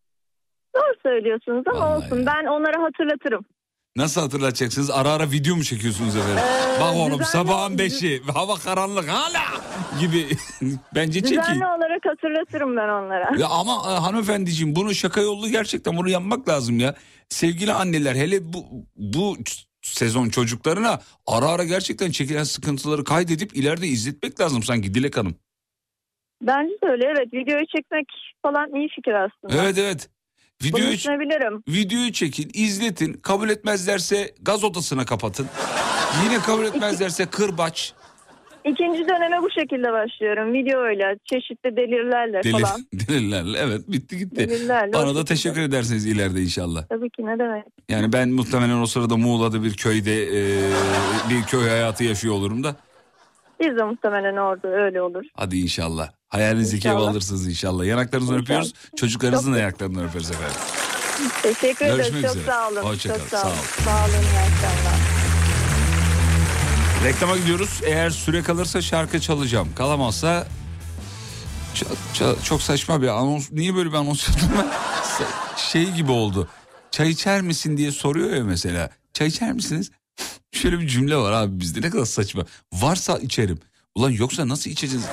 Doğru 0.77 0.95
söylüyorsunuz 1.03 1.65
ama 1.67 1.81
Vallahi 1.81 1.97
olsun. 1.97 2.27
Ben 2.27 2.47
onlara 2.47 2.83
hatırlatırım. 2.83 3.45
Nasıl 3.99 4.21
hatırlatacaksınız? 4.21 4.91
Ara 4.91 5.11
ara 5.11 5.31
video 5.31 5.57
mu 5.57 5.65
çekiyorsunuz 5.65 6.17
efendim? 6.17 6.45
Ee, 6.77 6.81
Bak 6.81 6.95
oğlum 6.97 7.25
sabahın 7.25 7.79
beşi 7.79 8.23
hava 8.35 8.55
karanlık 8.55 9.09
hala 9.09 9.43
gibi. 10.01 10.27
Bence 10.95 11.23
çekin. 11.23 11.41
Düzenli 11.41 11.67
olarak 11.67 12.07
hatırlatırım 12.07 12.77
ben 12.77 12.89
onlara. 12.89 13.39
Ya 13.39 13.49
ama 13.49 13.73
e, 13.73 13.95
hanımefendiciğim 13.99 14.77
bunu 14.77 14.95
şaka 14.95 15.21
yollu 15.21 15.49
gerçekten 15.49 15.97
bunu 15.97 16.09
yapmak 16.09 16.49
lazım 16.49 16.79
ya. 16.81 16.95
Sevgili 17.29 17.73
anneler 17.73 18.15
hele 18.15 18.53
bu 18.53 18.65
bu 18.97 19.37
sezon 19.83 20.29
çocuklarına 20.29 21.01
ara 21.27 21.47
ara 21.47 21.65
gerçekten 21.65 22.11
çekilen 22.11 22.45
sıkıntıları 22.45 23.05
kaydedip 23.05 23.57
ileride 23.57 23.87
izletmek 23.87 24.41
lazım 24.41 24.63
sanki 24.63 24.95
Dilek 24.95 25.17
Hanım. 25.17 25.35
Bence 26.43 26.73
de 26.73 26.87
öyle 26.91 27.05
evet. 27.07 27.35
Videoyu 27.35 27.67
çekmek 27.67 28.07
falan 28.43 28.75
iyi 28.75 28.89
fikir 28.89 29.13
aslında. 29.13 29.63
Evet 29.63 29.79
evet. 29.79 30.11
Videoyu, 30.65 31.63
videoyu 31.69 32.13
çekin, 32.13 32.51
izletin. 32.55 33.13
Kabul 33.13 33.49
etmezlerse 33.49 34.35
gaz 34.43 34.65
odasına 34.65 35.05
kapatın. 35.05 35.47
Yine 36.25 36.39
kabul 36.39 36.65
etmezlerse 36.65 37.27
kırbaç. 37.27 37.95
İkinci 38.65 39.09
döneme 39.09 39.43
bu 39.43 39.51
şekilde 39.51 39.93
başlıyorum. 39.93 40.53
Video 40.53 40.81
öyle 40.81 41.19
çeşitli 41.25 41.77
delirlerle 41.77 42.43
Deli, 42.43 42.53
falan. 42.53 42.87
delillerle 42.93 43.59
evet 43.59 43.89
bitti 43.89 44.19
gitti. 44.19 44.37
Delillerle 44.37 44.97
o 44.97 45.01
Bana 45.03 45.15
da 45.15 45.25
teşekkür 45.25 45.61
edersiniz 45.61 46.07
ileride 46.07 46.43
inşallah. 46.43 46.87
Tabii 46.89 47.11
ki 47.11 47.27
ne 47.27 47.39
demek. 47.39 47.65
Yani 47.89 48.13
ben 48.13 48.29
muhtemelen 48.29 48.83
o 48.83 48.87
sırada 48.87 49.17
Muğla'da 49.17 49.63
bir 49.63 49.75
köyde 49.75 50.23
e, 50.23 50.43
bir 51.31 51.43
köy 51.43 51.69
hayatı 51.69 52.05
yaşıyor 52.05 52.35
olurum 52.35 52.65
da. 52.65 52.77
Biz 53.61 53.77
de 53.77 53.85
muhtemelen 53.85 54.37
orada 54.37 54.69
öyle 54.69 55.03
olur. 55.03 55.25
Hadi 55.35 55.59
inşallah. 55.59 56.18
Hayalinizdeki 56.29 56.89
ev 56.89 56.95
alırsınız 56.97 57.47
inşallah. 57.49 57.85
Yanaklarınızdan 57.85 58.35
İnşallah. 58.39 58.43
öpüyoruz. 58.45 58.73
Çocuklarınızın 58.97 59.53
da 59.53 59.59
yanaklarından 59.59 60.05
öperiz 60.05 60.31
efendim. 60.31 60.57
Teşekkür. 61.43 61.87
Görüşmek 61.87 62.23
Çok 62.23 62.31
üzere. 62.37 62.47
sağ 62.47 62.69
olun. 62.69 62.83
Hoşça 62.83 63.09
Çok 63.19 63.29
sağ 63.29 63.39
sağ 63.39 63.47
olun. 63.47 63.57
ol. 63.57 63.61
Sağ 63.85 64.05
olun. 64.05 64.25
Reklama 67.05 67.37
gidiyoruz. 67.37 67.81
Eğer 67.85 68.11
süre 68.11 68.43
kalırsa 68.43 68.83
şarkı 68.83 69.21
çalacağım. 69.21 69.69
Kalamazsa 69.75 70.47
çok 72.45 72.63
saçma 72.63 73.03
bir 73.03 73.09
anons. 73.09 73.53
Niye 73.53 73.75
böyle 73.75 73.89
bir 73.89 73.95
anons 73.97 74.29
yaptım 74.29 74.51
ben? 74.59 74.69
Şey 75.57 75.91
gibi 75.91 76.13
oldu. 76.13 76.49
çay 76.91 77.11
içer 77.11 77.41
misin 77.43 77.77
diye 77.77 77.93
soruyor 77.93 78.31
ya 78.37 78.45
mesela. 78.45 78.91
Çay 79.15 79.29
içer 79.29 79.53
misiniz? 79.53 79.91
Şöyle 80.53 80.81
bir 80.81 80.89
cümle 80.89 81.17
var 81.17 81.33
abi 81.33 81.61
bizde 81.61 81.81
ne 81.81 81.91
kadar 81.91 82.05
saçma. 82.05 82.43
Varsa 82.73 83.19
içerim. 83.19 83.59
Ulan 83.95 84.11
yoksa 84.11 84.49
nasıl 84.49 84.71
içeceğiz? 84.71 85.05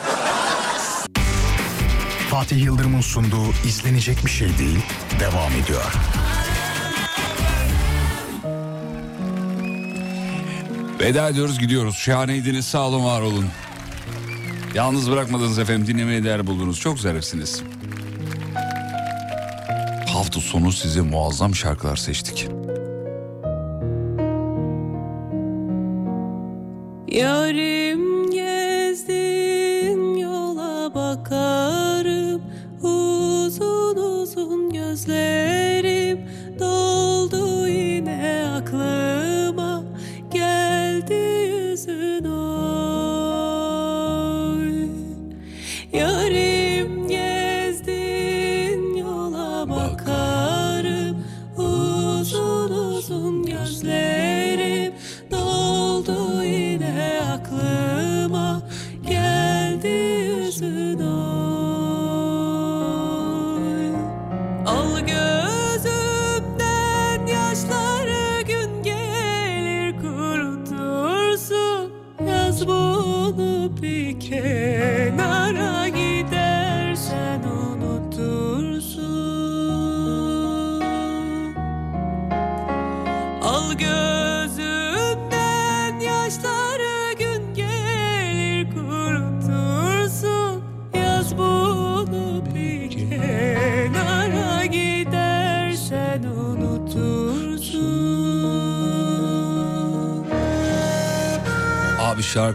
Fatih 2.36 2.64
Yıldırım'ın 2.64 3.02
sunduğu 3.02 3.52
izlenecek 3.68 4.26
bir 4.26 4.30
şey 4.30 4.58
değil 4.58 4.80
devam 5.20 5.52
ediyor. 5.52 5.94
Veda 11.00 11.30
ediyoruz 11.30 11.60
gidiyoruz. 11.60 11.96
Şahaneydiniz 11.96 12.66
sağ 12.66 12.88
olun 12.88 13.06
var 13.06 13.22
olun. 13.22 13.46
Yalnız 14.74 15.12
bırakmadınız 15.12 15.60
efendim 15.60 15.88
dinlemeye 15.88 16.24
değer 16.24 16.48
buldunuz. 16.48 16.80
Çok 16.80 17.00
zarifsiniz. 17.00 17.64
Hafta 20.14 20.40
sonu 20.40 20.72
size 20.72 21.02
muazzam 21.02 21.56
şarkılar 21.56 21.96
seçtik. 21.96 22.48
Yarim 27.08 28.32
gezdin 28.32 29.45
Uzun 34.46 34.70
gözlerim 34.70 36.20
doldu 36.60 37.68
yine 37.68 38.46
aklıma 38.58 39.15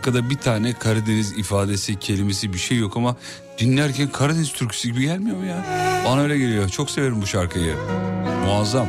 şarkıda 0.00 0.30
bir 0.30 0.38
tane 0.38 0.72
Karadeniz 0.72 1.32
ifadesi, 1.32 1.98
kelimesi 1.98 2.52
bir 2.52 2.58
şey 2.58 2.78
yok 2.78 2.96
ama 2.96 3.16
dinlerken 3.58 4.08
Karadeniz 4.08 4.52
türküsü 4.52 4.88
gibi 4.88 5.02
gelmiyor 5.02 5.36
mu 5.36 5.44
ya? 5.44 5.64
Bana 6.06 6.20
öyle 6.20 6.38
geliyor. 6.38 6.68
Çok 6.68 6.90
severim 6.90 7.22
bu 7.22 7.26
şarkıyı. 7.26 7.74
Muazzam. 8.44 8.86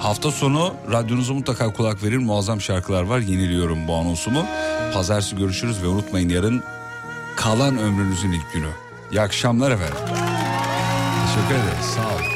Hafta 0.00 0.30
sonu 0.30 0.74
radyonuza 0.92 1.32
mutlaka 1.32 1.72
kulak 1.72 2.02
verin. 2.02 2.22
Muazzam 2.22 2.60
şarkılar 2.60 3.02
var. 3.02 3.18
Yeniliyorum 3.18 3.88
bu 3.88 3.94
anonsumu. 3.94 4.46
Pazartesi 4.94 5.36
görüşürüz 5.36 5.82
ve 5.82 5.86
unutmayın 5.86 6.28
yarın 6.28 6.62
kalan 7.36 7.78
ömrünüzün 7.78 8.32
ilk 8.32 8.52
günü. 8.52 8.70
İyi 9.12 9.20
akşamlar 9.20 9.70
efendim. 9.70 9.96
Teşekkür 11.26 11.54
ederiz. 11.54 11.86
Sağ 11.96 12.08
olun. 12.08 12.31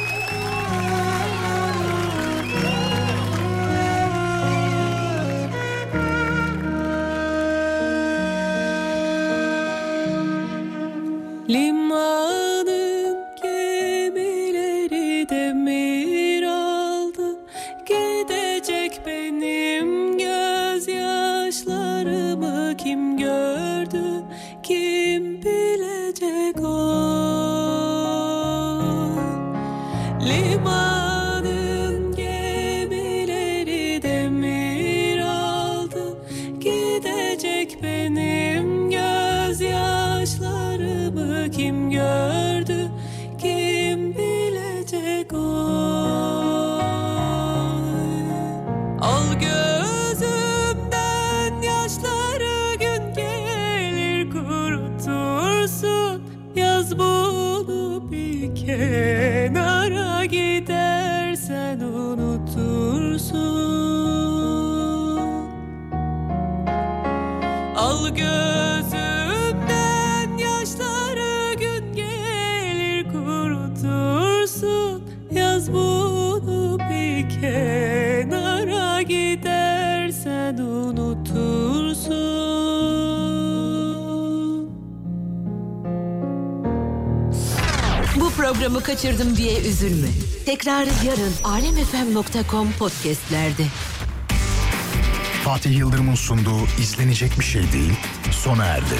Üzülme. 89.77 90.09
Tekrarı 90.47 90.90
yarın 91.07 91.32
alemfm.com 91.44 92.73
podcastlerde. 92.73 93.66
Fatih 95.44 95.78
Yıldırım'ın 95.78 96.15
sunduğu 96.15 96.61
izlenecek 96.81 97.39
bir 97.39 97.44
şey 97.44 97.73
değil 97.73 97.93
sona 98.31 98.65
erdi. 98.65 98.94